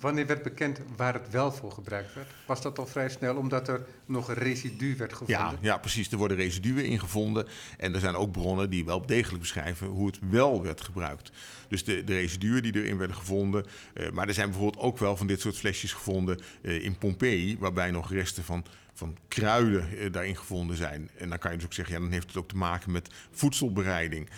Wanneer 0.00 0.26
werd 0.26 0.42
bekend 0.42 0.80
waar 0.96 1.14
het 1.14 1.30
wel 1.30 1.52
voor 1.52 1.72
gebruikt 1.72 2.14
werd? 2.14 2.26
Was 2.46 2.62
dat 2.62 2.78
al 2.78 2.86
vrij 2.86 3.08
snel, 3.08 3.36
omdat 3.36 3.68
er 3.68 3.86
nog 4.06 4.32
residu 4.32 4.96
werd 4.96 5.12
gevonden? 5.12 5.36
Ja, 5.36 5.54
ja, 5.60 5.76
precies. 5.76 6.10
Er 6.10 6.18
worden 6.18 6.36
residuen 6.36 6.84
ingevonden. 6.84 7.46
En 7.78 7.94
er 7.94 8.00
zijn 8.00 8.14
ook 8.14 8.32
bronnen 8.32 8.70
die 8.70 8.84
wel 8.84 9.06
degelijk 9.06 9.40
beschrijven 9.40 9.86
hoe 9.86 10.06
het 10.06 10.18
wel 10.30 10.62
werd 10.62 10.80
gebruikt. 10.80 11.32
Dus 11.68 11.84
de, 11.84 12.04
de 12.04 12.14
residuen 12.14 12.62
die 12.62 12.74
erin 12.74 12.98
werden 12.98 13.16
gevonden. 13.16 13.64
Uh, 13.94 14.10
maar 14.10 14.28
er 14.28 14.34
zijn 14.34 14.50
bijvoorbeeld 14.50 14.84
ook 14.84 14.98
wel 14.98 15.16
van 15.16 15.26
dit 15.26 15.40
soort 15.40 15.56
flesjes 15.56 15.92
gevonden 15.92 16.40
uh, 16.62 16.84
in 16.84 16.98
Pompeii, 16.98 17.58
waarbij 17.58 17.90
nog 17.90 18.12
resten 18.12 18.44
van 18.44 18.64
van 18.94 19.16
kruiden 19.28 19.88
uh, 19.94 20.12
daarin 20.12 20.36
gevonden 20.36 20.76
zijn. 20.76 21.10
En 21.16 21.28
dan 21.28 21.38
kan 21.38 21.50
je 21.50 21.56
dus 21.56 21.66
ook 21.66 21.72
zeggen, 21.72 21.94
ja, 21.94 22.00
dan 22.00 22.10
heeft 22.10 22.26
het 22.26 22.36
ook 22.36 22.48
te 22.48 22.56
maken 22.56 22.92
met 22.92 23.08
voedselbereiding. 23.30 24.28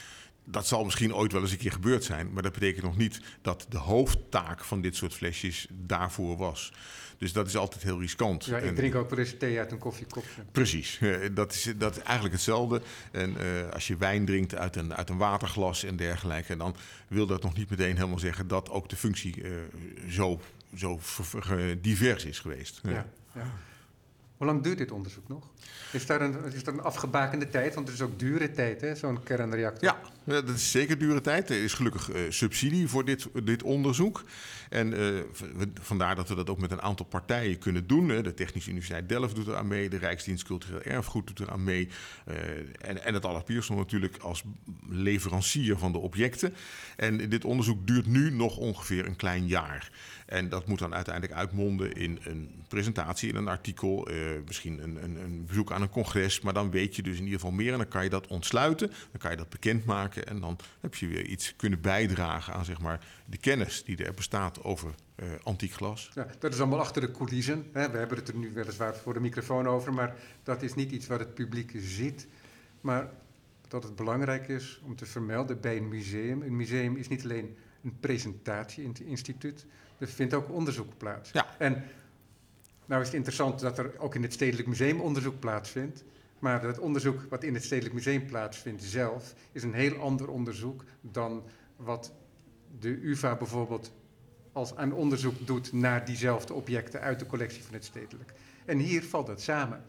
Dat 0.45 0.67
zal 0.67 0.85
misschien 0.85 1.15
ooit 1.15 1.33
wel 1.33 1.41
eens 1.41 1.51
een 1.51 1.59
keer 1.59 1.73
gebeurd 1.73 2.05
zijn, 2.05 2.33
maar 2.33 2.43
dat 2.43 2.53
betekent 2.53 2.85
nog 2.85 2.97
niet 2.97 3.21
dat 3.43 3.67
de 3.69 3.79
hoofdtaak 3.79 4.65
van 4.65 4.81
dit 4.81 4.97
soort 4.97 5.15
flesjes 5.15 5.67
daarvoor 5.71 6.37
was. 6.37 6.73
Dus 7.19 7.33
dat 7.33 7.47
is 7.47 7.57
altijd 7.57 7.83
heel 7.83 8.01
riskant. 8.01 8.45
Ja, 8.45 8.59
ik 8.59 8.77
drink 8.77 8.95
ook 8.95 9.11
wel 9.11 9.19
eens 9.19 9.35
thee 9.39 9.59
uit 9.59 9.73
een 9.73 9.79
koffiekopje. 9.79 10.43
Precies, 10.53 11.01
dat 11.35 11.53
is, 11.53 11.73
dat 11.77 11.97
is 11.97 12.03
eigenlijk 12.03 12.35
hetzelfde. 12.35 12.83
En 13.11 13.31
uh, 13.31 13.71
als 13.71 13.87
je 13.87 13.97
wijn 13.97 14.25
drinkt 14.25 14.55
uit 14.55 14.77
een, 14.77 14.95
uit 14.95 15.11
een 15.11 15.17
waterglas 15.17 15.85
en 15.85 15.97
dergelijke, 15.97 16.57
dan 16.57 16.77
wil 17.09 17.27
dat 17.27 17.43
nog 17.43 17.57
niet 17.57 17.71
meteen 17.71 17.97
helemaal 17.97 18.19
zeggen 18.19 18.49
dat 18.49 18.71
ook 18.71 18.89
de 18.89 18.97
functie 18.97 19.43
uh, 19.43 19.51
zo, 20.09 20.41
zo 20.77 21.01
divers 21.81 22.25
is 22.25 22.39
geweest. 22.39 22.81
Ja, 22.83 23.07
ja. 23.35 23.47
Hoe 24.37 24.47
lang 24.47 24.63
duurt 24.63 24.79
dit 24.79 24.91
onderzoek 24.91 25.29
nog? 25.29 25.51
Is 25.93 26.07
daar 26.07 26.21
een, 26.21 26.45
is 26.53 26.63
er 26.63 26.73
een 26.73 26.81
afgebakende 26.81 27.49
tijd? 27.49 27.75
Want 27.75 27.87
het 27.89 27.97
is 27.97 28.03
ook 28.03 28.19
dure 28.19 28.51
tijd, 28.51 28.99
zo'n 28.99 29.23
kernreactor. 29.23 29.89
Ja, 29.89 30.01
dat 30.25 30.49
is 30.49 30.71
zeker 30.71 30.99
dure 30.99 31.21
tijd. 31.21 31.51
Er 31.51 31.63
is 31.63 31.73
gelukkig 31.73 32.15
uh, 32.15 32.17
subsidie 32.29 32.89
voor 32.89 33.05
dit, 33.05 33.29
dit 33.45 33.63
onderzoek. 33.63 34.25
En 34.69 35.01
uh, 35.01 35.21
vandaar 35.81 36.17
dat 36.17 36.29
we 36.29 36.35
dat 36.35 36.51
ook 36.51 36.61
met 36.61 36.71
een 36.71 36.83
aantal 36.83 37.07
partijen 37.07 37.59
kunnen 37.59 37.87
doen. 37.87 38.09
De 38.09 38.35
Technische 38.35 38.71
Universiteit 38.71 39.09
Delft 39.09 39.35
doet 39.35 39.47
er 39.47 39.57
aan 39.57 39.67
mee. 39.67 39.89
De 39.89 39.97
Rijksdienst 39.97 40.45
Cultureel 40.45 40.83
Erfgoed 40.83 41.27
doet 41.27 41.39
er 41.39 41.51
aan 41.51 41.65
mee. 41.65 41.89
Uh, 42.29 42.35
en, 42.81 43.05
en 43.05 43.15
het 43.15 43.25
Allard 43.25 43.45
Pierson 43.45 43.77
natuurlijk 43.77 44.17
als 44.17 44.43
leverancier 44.89 45.79
van 45.79 45.93
de 45.93 45.99
objecten. 45.99 46.55
En 46.97 47.29
dit 47.29 47.45
onderzoek 47.45 47.87
duurt 47.87 48.07
nu 48.07 48.31
nog 48.31 48.57
ongeveer 48.57 49.07
een 49.07 49.17
klein 49.17 49.47
jaar. 49.47 49.91
En 50.27 50.49
dat 50.49 50.67
moet 50.67 50.79
dan 50.79 50.95
uiteindelijk 50.95 51.35
uitmonden 51.35 51.93
in 51.93 52.19
een 52.23 52.51
presentatie, 52.69 53.29
in 53.29 53.37
een 53.37 53.49
artikel, 53.49 54.09
misschien 54.47 54.83
een, 54.83 55.05
een, 55.05 55.17
een, 55.17 55.47
bezoek 55.47 55.73
aan 55.73 55.83
een 55.83 55.91
congres. 55.91 56.41
Maar 56.41 56.53
dan 56.53 56.71
weet 56.71 56.97
je 56.97 57.03
dus 57.03 57.17
in 57.17 57.25
ieder 57.25 57.41
geval 57.41 57.55
meer 57.55 57.73
en 57.73 57.79
dan 57.79 57.89
kan 57.89 58.05
je 58.05 58.11
dat 58.11 58.27
ontsluiten, 58.27 58.89
dan 58.89 59.21
kan 59.21 59.31
je 59.31 59.37
dat 59.37 59.49
bekendmaken 59.49 60.14
en 60.21 60.41
dan 60.41 60.59
heb 60.81 60.95
je 60.95 61.07
weer 61.07 61.25
iets 61.27 61.57
kunnen 61.57 61.81
bijdragen 61.81 62.55
aan 62.55 62.65
zeg 62.65 62.81
maar, 62.81 63.07
de 63.27 63.37
kennis 63.37 63.85
die 63.85 64.05
er 64.05 64.15
bestaat 64.15 64.65
over 64.65 64.95
uh, 65.17 65.27
antiek 65.43 65.73
glas. 65.73 66.11
Ja, 66.15 66.27
dat 66.39 66.53
is 66.53 66.61
allemaal 66.61 66.81
achter 66.81 67.01
de 67.01 67.11
coulissen. 67.11 67.67
Hè. 67.73 67.91
We 67.91 67.99
hebben 67.99 68.19
het 68.19 68.29
er 68.29 68.37
nu 68.37 68.53
weliswaar 68.53 68.97
voor 68.97 69.15
de 69.15 69.21
microfoon 69.21 69.69
over, 69.69 69.93
maar 69.93 70.15
dat 70.43 70.63
is 70.63 70.75
niet 70.75 70.91
iets 70.91 71.07
wat 71.07 71.19
het 71.19 71.35
publiek 71.35 71.73
ziet. 71.77 72.27
Maar 72.81 73.11
dat 73.69 73.83
het 73.83 73.97
belangrijk 73.97 74.49
is 74.49 74.81
om 74.85 74.97
te 74.97 75.07
vermelden 75.07 75.61
bij 75.61 75.77
een 75.77 75.89
museum. 75.89 76.43
Een 76.43 76.57
museum 76.57 76.97
is 76.97 77.09
niet 77.09 77.25
alleen 77.25 77.57
een 77.83 77.97
presentatie-instituut, 78.01 79.67
er 79.99 80.09
vindt 80.09 80.35
ook 80.35 80.51
onderzoek 80.51 80.97
plaats. 80.97 81.31
Ja. 81.31 81.47
En 81.59 81.85
nou 82.87 83.01
is 83.01 83.07
het 83.07 83.17
interessant 83.17 83.61
dat 83.61 83.79
er 83.79 83.99
ook 83.99 84.15
in 84.15 84.23
het 84.23 84.33
Stedelijk 84.33 84.69
Museum 84.69 85.01
onderzoek 85.01 85.39
plaatsvindt. 85.39 86.05
Maar 86.45 86.63
het 86.63 86.79
onderzoek 86.79 87.27
wat 87.29 87.43
in 87.43 87.55
het 87.55 87.65
Stedelijk 87.65 87.95
Museum 87.95 88.27
plaatsvindt 88.27 88.83
zelf 88.83 89.35
is 89.53 89.63
een 89.63 89.75
heel 89.75 89.97
ander 89.97 90.29
onderzoek 90.29 90.85
dan 91.01 91.43
wat 91.77 92.13
de 92.79 92.89
UVA 93.03 93.37
bijvoorbeeld 93.37 93.93
als 94.53 94.77
aan 94.77 94.93
onderzoek 94.93 95.47
doet 95.47 95.73
naar 95.73 96.05
diezelfde 96.05 96.55
objecten 96.55 97.01
uit 97.01 97.19
de 97.19 97.27
collectie 97.27 97.63
van 97.63 97.75
het 97.75 97.85
Stedelijk. 97.85 98.33
En 98.65 98.79
hier 98.79 99.03
valt 99.03 99.27
dat 99.27 99.41
samen. 99.41 99.85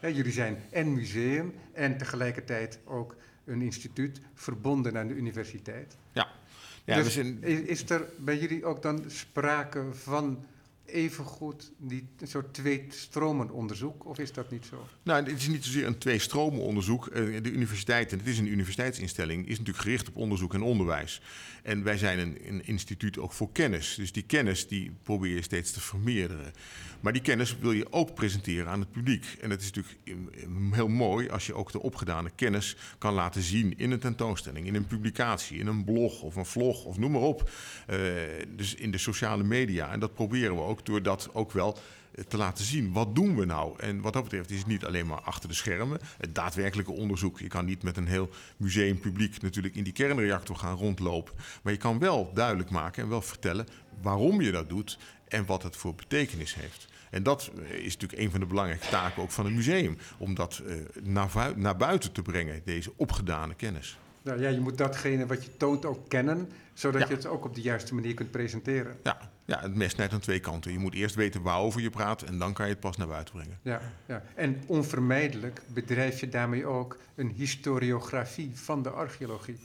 jullie 0.00 0.32
zijn 0.32 0.58
en 0.70 0.94
museum 0.94 1.54
en 1.72 1.96
tegelijkertijd 1.96 2.78
ook 2.84 3.16
een 3.44 3.62
instituut 3.62 4.20
verbonden 4.34 4.98
aan 4.98 5.06
de 5.08 5.14
universiteit. 5.14 5.96
Ja. 6.12 6.28
Ja, 6.84 7.02
dus 7.02 7.16
is 7.42 7.90
er 7.90 8.08
bij 8.18 8.38
jullie 8.38 8.64
ook 8.64 8.82
dan 8.82 9.04
sprake 9.06 9.84
van 9.92 10.44
evengoed 10.88 11.72
die 11.76 12.08
soort 12.22 12.54
twee 12.54 12.86
stromen 12.88 13.50
onderzoek, 13.50 14.06
of 14.06 14.18
is 14.18 14.32
dat 14.32 14.50
niet 14.50 14.66
zo? 14.66 14.86
Nou, 15.02 15.24
het 15.24 15.40
is 15.40 15.48
niet 15.48 15.64
zozeer 15.64 15.86
een 15.86 15.98
twee 15.98 16.18
stromen 16.18 16.60
onderzoek. 16.60 17.06
Eh, 17.06 17.42
de 17.42 17.50
universiteit, 17.50 18.12
en 18.12 18.18
het 18.18 18.26
is 18.26 18.38
een 18.38 18.52
universiteitsinstelling, 18.52 19.42
is 19.46 19.58
natuurlijk 19.58 19.84
gericht 19.84 20.08
op 20.08 20.16
onderzoek 20.16 20.54
en 20.54 20.62
onderwijs. 20.62 21.20
En 21.62 21.82
wij 21.82 21.98
zijn 21.98 22.18
een, 22.18 22.38
een 22.48 22.66
instituut 22.66 23.18
ook 23.18 23.32
voor 23.32 23.52
kennis. 23.52 23.94
Dus 23.94 24.12
die 24.12 24.22
kennis 24.22 24.68
die 24.68 24.92
probeer 25.02 25.34
je 25.34 25.42
steeds 25.42 25.70
te 25.70 25.80
vermeerderen. 25.80 26.52
Maar 27.00 27.12
die 27.12 27.22
kennis 27.22 27.58
wil 27.58 27.72
je 27.72 27.92
ook 27.92 28.14
presenteren 28.14 28.68
aan 28.68 28.80
het 28.80 28.90
publiek. 28.90 29.36
En 29.40 29.50
het 29.50 29.60
is 29.60 29.70
natuurlijk 29.72 29.96
heel 30.74 30.88
mooi 30.88 31.28
als 31.28 31.46
je 31.46 31.54
ook 31.54 31.72
de 31.72 31.82
opgedane 31.82 32.30
kennis 32.34 32.76
kan 32.98 33.14
laten 33.14 33.42
zien 33.42 33.78
in 33.78 33.90
een 33.90 33.98
tentoonstelling, 33.98 34.66
in 34.66 34.74
een 34.74 34.86
publicatie, 34.86 35.58
in 35.58 35.66
een 35.66 35.84
blog 35.84 36.22
of 36.22 36.36
een 36.36 36.46
vlog 36.46 36.84
of 36.84 36.98
noem 36.98 37.12
maar 37.12 37.20
op. 37.20 37.50
Uh, 37.90 37.96
dus 38.56 38.74
in 38.74 38.90
de 38.90 38.98
sociale 38.98 39.42
media. 39.42 39.92
En 39.92 40.00
dat 40.00 40.14
proberen 40.14 40.54
we 40.54 40.62
ook 40.62 40.77
door 40.82 41.02
dat 41.02 41.28
ook 41.32 41.52
wel 41.52 41.78
te 42.28 42.36
laten 42.36 42.64
zien. 42.64 42.92
Wat 42.92 43.14
doen 43.14 43.36
we 43.36 43.44
nou? 43.44 43.78
En 43.78 44.00
wat 44.00 44.12
dat 44.12 44.22
betreft 44.22 44.50
is 44.50 44.58
het 44.58 44.66
niet 44.66 44.84
alleen 44.84 45.06
maar 45.06 45.20
achter 45.20 45.48
de 45.48 45.54
schermen. 45.54 46.00
Het 46.18 46.34
daadwerkelijke 46.34 46.92
onderzoek. 46.92 47.38
Je 47.38 47.46
kan 47.46 47.64
niet 47.64 47.82
met 47.82 47.96
een 47.96 48.06
heel 48.06 48.30
museumpubliek 48.56 49.42
natuurlijk 49.42 49.74
in 49.74 49.84
die 49.84 49.92
kernreactor 49.92 50.56
gaan 50.56 50.76
rondlopen. 50.76 51.34
Maar 51.62 51.72
je 51.72 51.78
kan 51.78 51.98
wel 51.98 52.30
duidelijk 52.34 52.70
maken 52.70 53.02
en 53.02 53.08
wel 53.08 53.22
vertellen 53.22 53.66
waarom 54.02 54.40
je 54.40 54.50
dat 54.50 54.68
doet 54.68 54.98
en 55.28 55.46
wat 55.46 55.62
het 55.62 55.76
voor 55.76 55.94
betekenis 55.94 56.54
heeft. 56.54 56.88
En 57.10 57.22
dat 57.22 57.50
is 57.70 57.92
natuurlijk 57.92 58.20
een 58.20 58.30
van 58.30 58.40
de 58.40 58.46
belangrijke 58.46 58.88
taken 58.88 59.22
ook 59.22 59.30
van 59.30 59.46
een 59.46 59.54
museum. 59.54 59.98
Om 60.18 60.34
dat 60.34 60.62
uh, 60.66 60.74
naar, 61.02 61.52
naar 61.56 61.76
buiten 61.76 62.12
te 62.12 62.22
brengen, 62.22 62.62
deze 62.64 62.92
opgedane 62.96 63.54
kennis. 63.54 63.98
Nou 64.22 64.40
ja, 64.40 64.48
je 64.48 64.60
moet 64.60 64.78
datgene 64.78 65.26
wat 65.26 65.44
je 65.44 65.56
toont 65.56 65.84
ook 65.84 66.08
kennen, 66.08 66.50
zodat 66.74 67.00
ja. 67.00 67.08
je 67.08 67.14
het 67.14 67.26
ook 67.26 67.44
op 67.44 67.54
de 67.54 67.60
juiste 67.60 67.94
manier 67.94 68.14
kunt 68.14 68.30
presenteren. 68.30 68.96
Ja, 69.02 69.30
ja, 69.48 69.60
het 69.60 69.74
mes 69.74 69.94
net 69.94 70.12
aan 70.12 70.20
twee 70.20 70.40
kanten. 70.40 70.72
Je 70.72 70.78
moet 70.78 70.94
eerst 70.94 71.14
weten 71.14 71.42
waarover 71.42 71.80
je 71.80 71.90
praat 71.90 72.22
en 72.22 72.38
dan 72.38 72.52
kan 72.52 72.66
je 72.66 72.72
het 72.72 72.80
pas 72.80 72.96
naar 72.96 73.06
buiten 73.06 73.34
brengen. 73.34 73.58
Ja, 73.62 73.80
ja. 74.06 74.22
en 74.34 74.62
onvermijdelijk 74.66 75.60
bedrijf 75.66 76.20
je 76.20 76.28
daarmee 76.28 76.66
ook 76.66 76.98
een 77.14 77.30
historiografie 77.36 78.50
van 78.54 78.82
de 78.82 78.90
archeologie. 78.90 79.58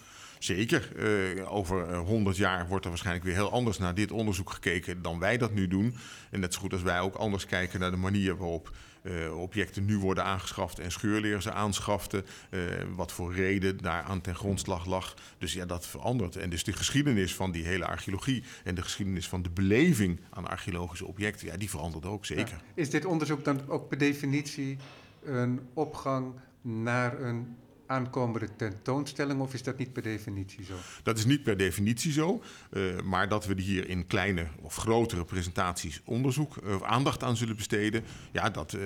Zeker. 0.43 0.89
Uh, 0.95 1.53
over 1.53 1.95
honderd 1.95 2.37
jaar 2.37 2.67
wordt 2.67 2.83
er 2.83 2.89
waarschijnlijk 2.89 3.25
weer 3.25 3.35
heel 3.35 3.51
anders 3.51 3.77
naar 3.77 3.93
dit 3.93 4.11
onderzoek 4.11 4.49
gekeken 4.49 5.01
dan 5.01 5.19
wij 5.19 5.37
dat 5.37 5.53
nu 5.53 5.67
doen. 5.67 5.95
En 6.31 6.39
net 6.39 6.53
zo 6.53 6.59
goed 6.59 6.73
als 6.73 6.81
wij 6.81 6.99
ook 6.99 7.15
anders 7.15 7.45
kijken 7.45 7.79
naar 7.79 7.91
de 7.91 7.97
manier 7.97 8.37
waarop 8.37 8.71
uh, 9.03 9.39
objecten 9.39 9.85
nu 9.85 9.97
worden 9.97 10.23
aangeschaft 10.23 10.79
en 10.79 10.91
scheurleer 10.91 11.41
ze 11.41 11.51
aanschaften. 11.51 12.25
Uh, 12.49 12.59
wat 12.95 13.11
voor 13.11 13.33
reden 13.33 13.77
daar 13.77 14.03
aan 14.03 14.21
ten 14.21 14.35
grondslag 14.35 14.85
lag. 14.85 15.15
Dus 15.37 15.53
ja, 15.53 15.65
dat 15.65 15.87
verandert. 15.87 16.35
En 16.35 16.49
dus 16.49 16.63
de 16.63 16.73
geschiedenis 16.73 17.35
van 17.35 17.51
die 17.51 17.65
hele 17.65 17.85
archeologie 17.85 18.43
en 18.63 18.75
de 18.75 18.81
geschiedenis 18.81 19.27
van 19.27 19.41
de 19.41 19.49
beleving 19.49 20.19
aan 20.29 20.47
archeologische 20.47 21.05
objecten, 21.05 21.47
ja, 21.47 21.57
die 21.57 21.69
verandert 21.69 22.05
ook 22.05 22.25
zeker. 22.25 22.47
Ja. 22.47 22.61
Is 22.73 22.89
dit 22.89 23.05
onderzoek 23.05 23.43
dan 23.43 23.61
ook 23.67 23.89
per 23.89 23.97
definitie 23.97 24.77
een 25.23 25.59
opgang 25.73 26.33
naar 26.61 27.21
een 27.21 27.55
aankomende 27.93 28.55
tentoonstelling 28.55 29.39
of 29.41 29.53
is 29.53 29.63
dat 29.63 29.77
niet 29.77 29.93
per 29.93 30.03
definitie 30.03 30.63
zo? 30.63 30.73
Dat 31.03 31.17
is 31.17 31.25
niet 31.25 31.43
per 31.43 31.57
definitie 31.57 32.11
zo, 32.11 32.43
uh, 32.71 33.01
maar 33.01 33.29
dat 33.29 33.45
we 33.45 33.61
hier 33.61 33.89
in 33.89 34.07
kleine 34.07 34.47
of 34.61 34.75
grotere 34.75 35.25
presentaties 35.25 36.01
onderzoek 36.05 36.57
of 36.57 36.63
uh, 36.63 36.81
aandacht 36.81 37.23
aan 37.23 37.37
zullen 37.37 37.55
besteden, 37.55 38.03
ja, 38.31 38.49
dat, 38.49 38.73
uh, 38.73 38.81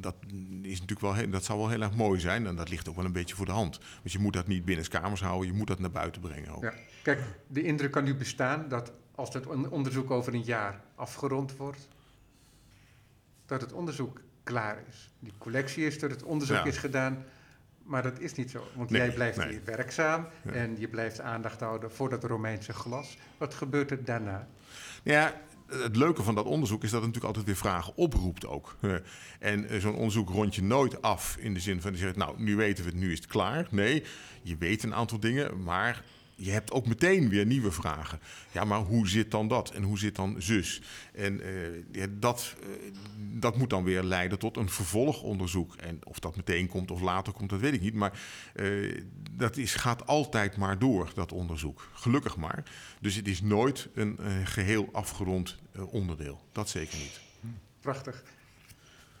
dat, 0.00 0.14
is 0.62 0.80
natuurlijk 0.80 1.00
wel 1.00 1.14
heel, 1.14 1.30
dat 1.30 1.44
zou 1.44 1.58
wel 1.58 1.68
heel 1.68 1.82
erg 1.82 1.94
mooi 1.94 2.20
zijn 2.20 2.46
en 2.46 2.56
dat 2.56 2.68
ligt 2.68 2.88
ook 2.88 2.96
wel 2.96 3.04
een 3.04 3.12
beetje 3.12 3.34
voor 3.34 3.46
de 3.46 3.52
hand. 3.52 3.78
Want 3.78 4.12
je 4.12 4.18
moet 4.18 4.32
dat 4.32 4.46
niet 4.46 4.64
binnen 4.64 4.88
kamers 4.88 5.20
houden, 5.20 5.46
je 5.46 5.56
moet 5.56 5.66
dat 5.66 5.78
naar 5.78 5.90
buiten 5.90 6.20
brengen 6.20 6.50
ook. 6.50 6.62
Ja. 6.62 6.74
Kijk, 7.02 7.20
de 7.46 7.62
indruk 7.62 7.90
kan 7.90 8.04
nu 8.04 8.14
bestaan 8.14 8.68
dat 8.68 8.92
als 9.14 9.34
het 9.34 9.46
onderzoek 9.46 10.10
over 10.10 10.34
een 10.34 10.44
jaar 10.44 10.80
afgerond 10.94 11.56
wordt, 11.56 11.88
dat 13.46 13.60
het 13.60 13.72
onderzoek 13.72 14.20
klaar 14.42 14.82
is. 14.88 15.10
Die 15.18 15.32
collectie 15.38 15.86
is 15.86 15.98
dat 15.98 16.10
het 16.10 16.22
onderzoek 16.22 16.56
Ja. 16.56 16.64
is 16.64 16.78
gedaan. 16.78 17.24
Maar 17.88 18.02
dat 18.02 18.18
is 18.20 18.34
niet 18.34 18.50
zo. 18.50 18.66
Want 18.74 18.90
Nee, 18.90 19.00
jij 19.00 19.10
blijft 19.12 19.38
nee. 19.38 19.48
hier 19.48 19.60
werkzaam 19.64 20.26
Ja. 20.44 20.50
en 20.52 20.76
je 20.78 20.88
blijft 20.88 21.20
aandacht 21.20 21.60
houden 21.60 21.92
voor 21.92 22.08
dat 22.08 22.24
Romeinse 22.24 22.72
glas. 22.72 23.16
Wat 23.38 23.54
gebeurt 23.54 23.90
er 23.90 24.04
daarna? 24.04 24.48
Ja, 25.02 25.40
het 25.66 25.96
leuke 25.96 26.22
van 26.22 26.34
dat 26.34 26.44
onderzoek 26.44 26.82
is 26.84 26.90
dat 26.90 27.02
het 27.02 27.08
natuurlijk 27.14 27.36
altijd 27.36 27.46
weer 27.46 27.70
vragen 27.70 27.92
oproept 27.96 28.46
ook. 28.46 28.76
En 29.38 29.68
eh, 29.68 29.80
zo'n 29.80 29.94
onderzoek 29.94 30.28
rond 30.28 30.54
je 30.54 30.62
nooit 30.62 31.02
af 31.02 31.36
in 31.36 31.54
de 31.54 31.60
zin 31.60 31.80
van, 31.80 31.92
je 31.92 31.98
zegt, 31.98 32.16
nou, 32.16 32.42
nu 32.42 32.56
weten 32.56 32.84
we 32.84 32.90
het, 32.90 32.98
nu 32.98 33.12
is 33.12 33.18
het 33.18 33.26
klaar. 33.26 33.66
Nee, 33.70 34.04
je 34.42 34.56
weet 34.56 34.82
een 34.82 34.94
aantal 34.94 35.20
dingen, 35.20 35.62
maar 35.62 36.04
je 36.40 36.50
hebt 36.50 36.72
ook 36.72 36.86
meteen 36.86 37.28
weer 37.28 37.46
nieuwe 37.46 37.70
vragen. 37.70 38.20
Ja, 38.52 38.64
maar 38.64 38.80
hoe 38.80 39.08
zit 39.08 39.30
dan 39.30 39.48
dat? 39.48 39.70
En 39.70 39.82
hoe 39.82 39.98
zit 39.98 40.16
dan 40.16 40.42
zus? 40.42 40.82
En 41.12 41.40
eh, 41.40 42.02
dat, 42.10 42.54
eh, 42.62 42.68
dat 43.16 43.56
moet 43.56 43.70
dan 43.70 43.84
weer 43.84 44.02
leiden 44.02 44.38
tot 44.38 44.56
een 44.56 44.68
vervolgonderzoek. 44.68 45.74
En 45.76 45.98
of 46.02 46.18
dat 46.18 46.36
meteen 46.36 46.68
komt 46.68 46.90
of 46.90 47.00
later 47.00 47.32
komt, 47.32 47.50
dat 47.50 47.60
weet 47.60 47.72
ik 47.72 47.80
niet. 47.80 47.94
Maar 47.94 48.20
eh, 48.54 49.02
dat 49.30 49.56
is, 49.56 49.74
gaat 49.74 50.06
altijd 50.06 50.56
maar 50.56 50.78
door, 50.78 51.10
dat 51.14 51.32
onderzoek. 51.32 51.88
Gelukkig 51.92 52.36
maar. 52.36 52.62
Dus 53.00 53.14
het 53.14 53.28
is 53.28 53.40
nooit 53.40 53.88
een 53.94 54.18
eh, 54.18 54.32
geheel 54.44 54.88
afgerond 54.92 55.56
onderdeel. 55.90 56.40
Dat 56.52 56.68
zeker 56.68 56.98
niet. 56.98 57.20
Prachtig. 57.80 58.22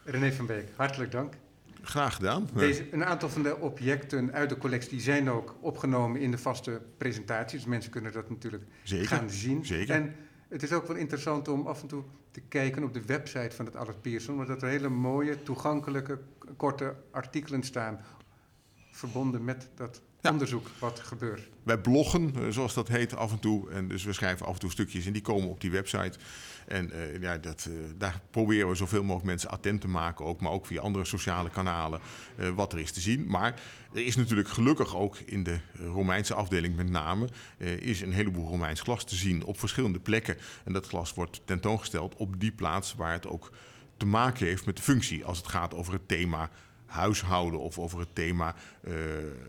René 0.04 0.32
van 0.32 0.46
Beek, 0.46 0.68
hartelijk 0.76 1.10
dank. 1.10 1.34
Graag 1.82 2.14
gedaan. 2.14 2.48
Deze, 2.54 2.86
een 2.92 3.04
aantal 3.04 3.28
van 3.28 3.42
de 3.42 3.56
objecten 3.60 4.32
uit 4.32 4.48
de 4.48 4.58
collectie 4.58 5.00
zijn 5.00 5.30
ook 5.30 5.54
opgenomen 5.60 6.20
in 6.20 6.30
de 6.30 6.38
vaste 6.38 6.80
presentaties. 6.98 7.58
Dus 7.60 7.68
mensen 7.68 7.90
kunnen 7.90 8.12
dat 8.12 8.30
natuurlijk 8.30 8.64
Zeker, 8.82 9.06
gaan 9.06 9.30
zien. 9.30 9.64
zeker. 9.66 9.94
En 9.94 10.14
het 10.48 10.62
is 10.62 10.72
ook 10.72 10.86
wel 10.86 10.96
interessant 10.96 11.48
om 11.48 11.66
af 11.66 11.82
en 11.82 11.88
toe 11.88 12.02
te 12.30 12.40
kijken 12.40 12.82
op 12.84 12.94
de 12.94 13.02
website 13.06 13.50
van 13.56 13.64
het 13.64 13.76
Allard 13.76 14.02
Pierson, 14.02 14.38
omdat 14.40 14.62
er 14.62 14.68
hele 14.68 14.88
mooie, 14.88 15.42
toegankelijke, 15.42 16.18
korte 16.56 16.94
artikelen 17.10 17.62
staan. 17.62 18.00
Verbonden 18.90 19.44
met 19.44 19.68
dat 19.74 20.00
Ja. 20.20 20.30
onderzoek 20.30 20.66
wat 20.78 21.00
gebeurt. 21.00 21.48
Wij 21.62 21.78
bloggen, 21.78 22.32
eh, 22.36 22.48
zoals 22.48 22.74
dat 22.74 22.88
heet, 22.88 23.16
af 23.16 23.32
en 23.32 23.38
toe. 23.38 23.70
En 23.70 23.88
dus 23.88 24.04
we 24.04 24.12
schrijven 24.12 24.46
af 24.46 24.54
en 24.54 24.60
toe 24.60 24.70
stukjes 24.70 25.06
en 25.06 25.12
die 25.12 25.22
komen 25.22 25.48
op 25.48 25.60
die 25.60 25.70
website. 25.70 26.18
En 26.68 26.90
eh, 26.92 27.20
ja, 27.20 27.38
dat, 27.38 27.68
eh, 27.70 27.74
daar 27.96 28.20
proberen 28.30 28.68
we 28.68 28.74
zoveel 28.74 29.02
mogelijk 29.02 29.26
mensen 29.26 29.50
attent 29.50 29.80
te 29.80 29.88
maken 29.88 30.24
ook. 30.24 30.40
Maar 30.40 30.52
ook 30.52 30.66
via 30.66 30.80
andere 30.80 31.04
sociale 31.04 31.50
kanalen 31.50 32.00
eh, 32.36 32.48
wat 32.48 32.72
er 32.72 32.78
is 32.78 32.92
te 32.92 33.00
zien. 33.00 33.26
Maar 33.28 33.60
er 33.94 34.04
is 34.04 34.16
natuurlijk 34.16 34.48
gelukkig 34.48 34.96
ook 34.96 35.16
in 35.16 35.42
de 35.42 35.58
Romeinse 35.74 36.34
afdeling 36.34 36.76
met 36.76 36.90
name... 36.90 37.28
is 37.78 38.00
een 38.00 38.12
heleboel 38.12 38.48
Romeins 38.48 38.80
glas 38.80 39.04
te 39.04 39.14
zien 39.14 39.44
op 39.44 39.58
verschillende 39.58 40.00
plekken. 40.00 40.36
En 40.64 40.72
dat 40.72 40.86
glas 40.86 41.14
wordt 41.14 41.40
tentoongesteld 41.44 42.16
op 42.16 42.40
die 42.40 42.52
plaats 42.52 42.94
waar 42.94 43.12
het 43.12 43.26
ook 43.26 43.52
te 43.96 44.06
maken 44.06 44.46
heeft 44.46 44.66
met 44.66 44.76
de 44.76 44.82
functie. 44.82 45.24
Als 45.24 45.38
het 45.38 45.48
gaat 45.48 45.74
over 45.74 45.92
het 45.92 46.08
thema 46.08 46.50
huishouden 46.88 47.60
of 47.60 47.78
over 47.78 47.98
het 47.98 48.14
thema 48.14 48.54
eh, 48.80 48.94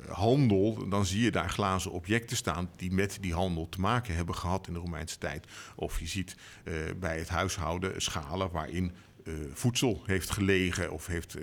handel, 0.09 0.89
dan 0.89 1.05
zie 1.05 1.21
je 1.21 1.31
daar 1.31 1.49
glazen 1.49 1.91
objecten 1.91 2.37
staan 2.37 2.69
die 2.75 2.91
met 2.91 3.17
die 3.21 3.33
handel 3.33 3.69
te 3.69 3.79
maken 3.79 4.15
hebben 4.15 4.35
gehad 4.35 4.67
in 4.67 4.73
de 4.73 4.79
Romeinse 4.79 5.17
tijd. 5.17 5.47
Of 5.75 5.99
je 5.99 6.07
ziet 6.07 6.35
eh, 6.63 6.73
bij 6.99 7.17
het 7.17 7.29
huishouden 7.29 8.01
schalen 8.01 8.51
waarin 8.51 8.91
eh, 9.25 9.33
voedsel 9.53 10.01
heeft 10.05 10.29
gelegen 10.29 10.91
of 10.91 11.07
heeft 11.07 11.37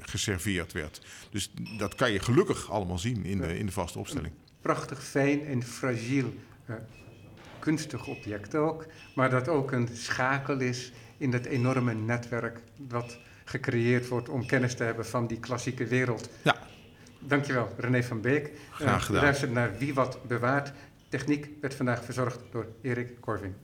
geserveerd 0.00 0.72
werd. 0.72 1.06
Dus 1.30 1.52
dat 1.78 1.94
kan 1.94 2.12
je 2.12 2.18
gelukkig 2.18 2.70
allemaal 2.70 2.98
zien 2.98 3.24
in 3.24 3.38
de, 3.38 3.58
in 3.58 3.66
de 3.66 3.72
vaste 3.72 3.98
opstelling. 3.98 4.32
Prachtig, 4.60 5.04
fijn 5.04 5.46
en 5.46 5.62
fragiel, 5.62 6.34
kunstig 7.58 8.06
object 8.06 8.54
ook. 8.54 8.86
Maar 9.14 9.30
dat 9.30 9.48
ook 9.48 9.72
een 9.72 9.88
schakel 9.92 10.60
is 10.60 10.92
in 11.18 11.30
dat 11.30 11.44
enorme 11.44 11.94
netwerk 11.94 12.60
dat 12.76 13.18
gecreëerd 13.48 14.08
wordt 14.08 14.28
om 14.28 14.46
kennis 14.46 14.74
te 14.74 14.84
hebben 14.84 15.06
van 15.06 15.26
die 15.26 15.40
klassieke 15.40 15.86
wereld. 15.86 16.28
Ja, 16.42 16.56
Dankjewel, 17.18 17.68
René 17.76 18.02
van 18.02 18.20
Beek. 18.20 18.50
Graag 18.70 18.98
Eh, 19.00 19.04
gedaan. 19.06 19.22
Luister 19.22 19.48
naar 19.50 19.78
Wie 19.78 19.94
Wat 19.94 20.18
Bewaart. 20.26 20.72
Techniek 21.08 21.48
werd 21.60 21.74
vandaag 21.74 22.04
verzorgd 22.04 22.40
door 22.50 22.66
Erik 22.82 23.20
Corvin. 23.20 23.54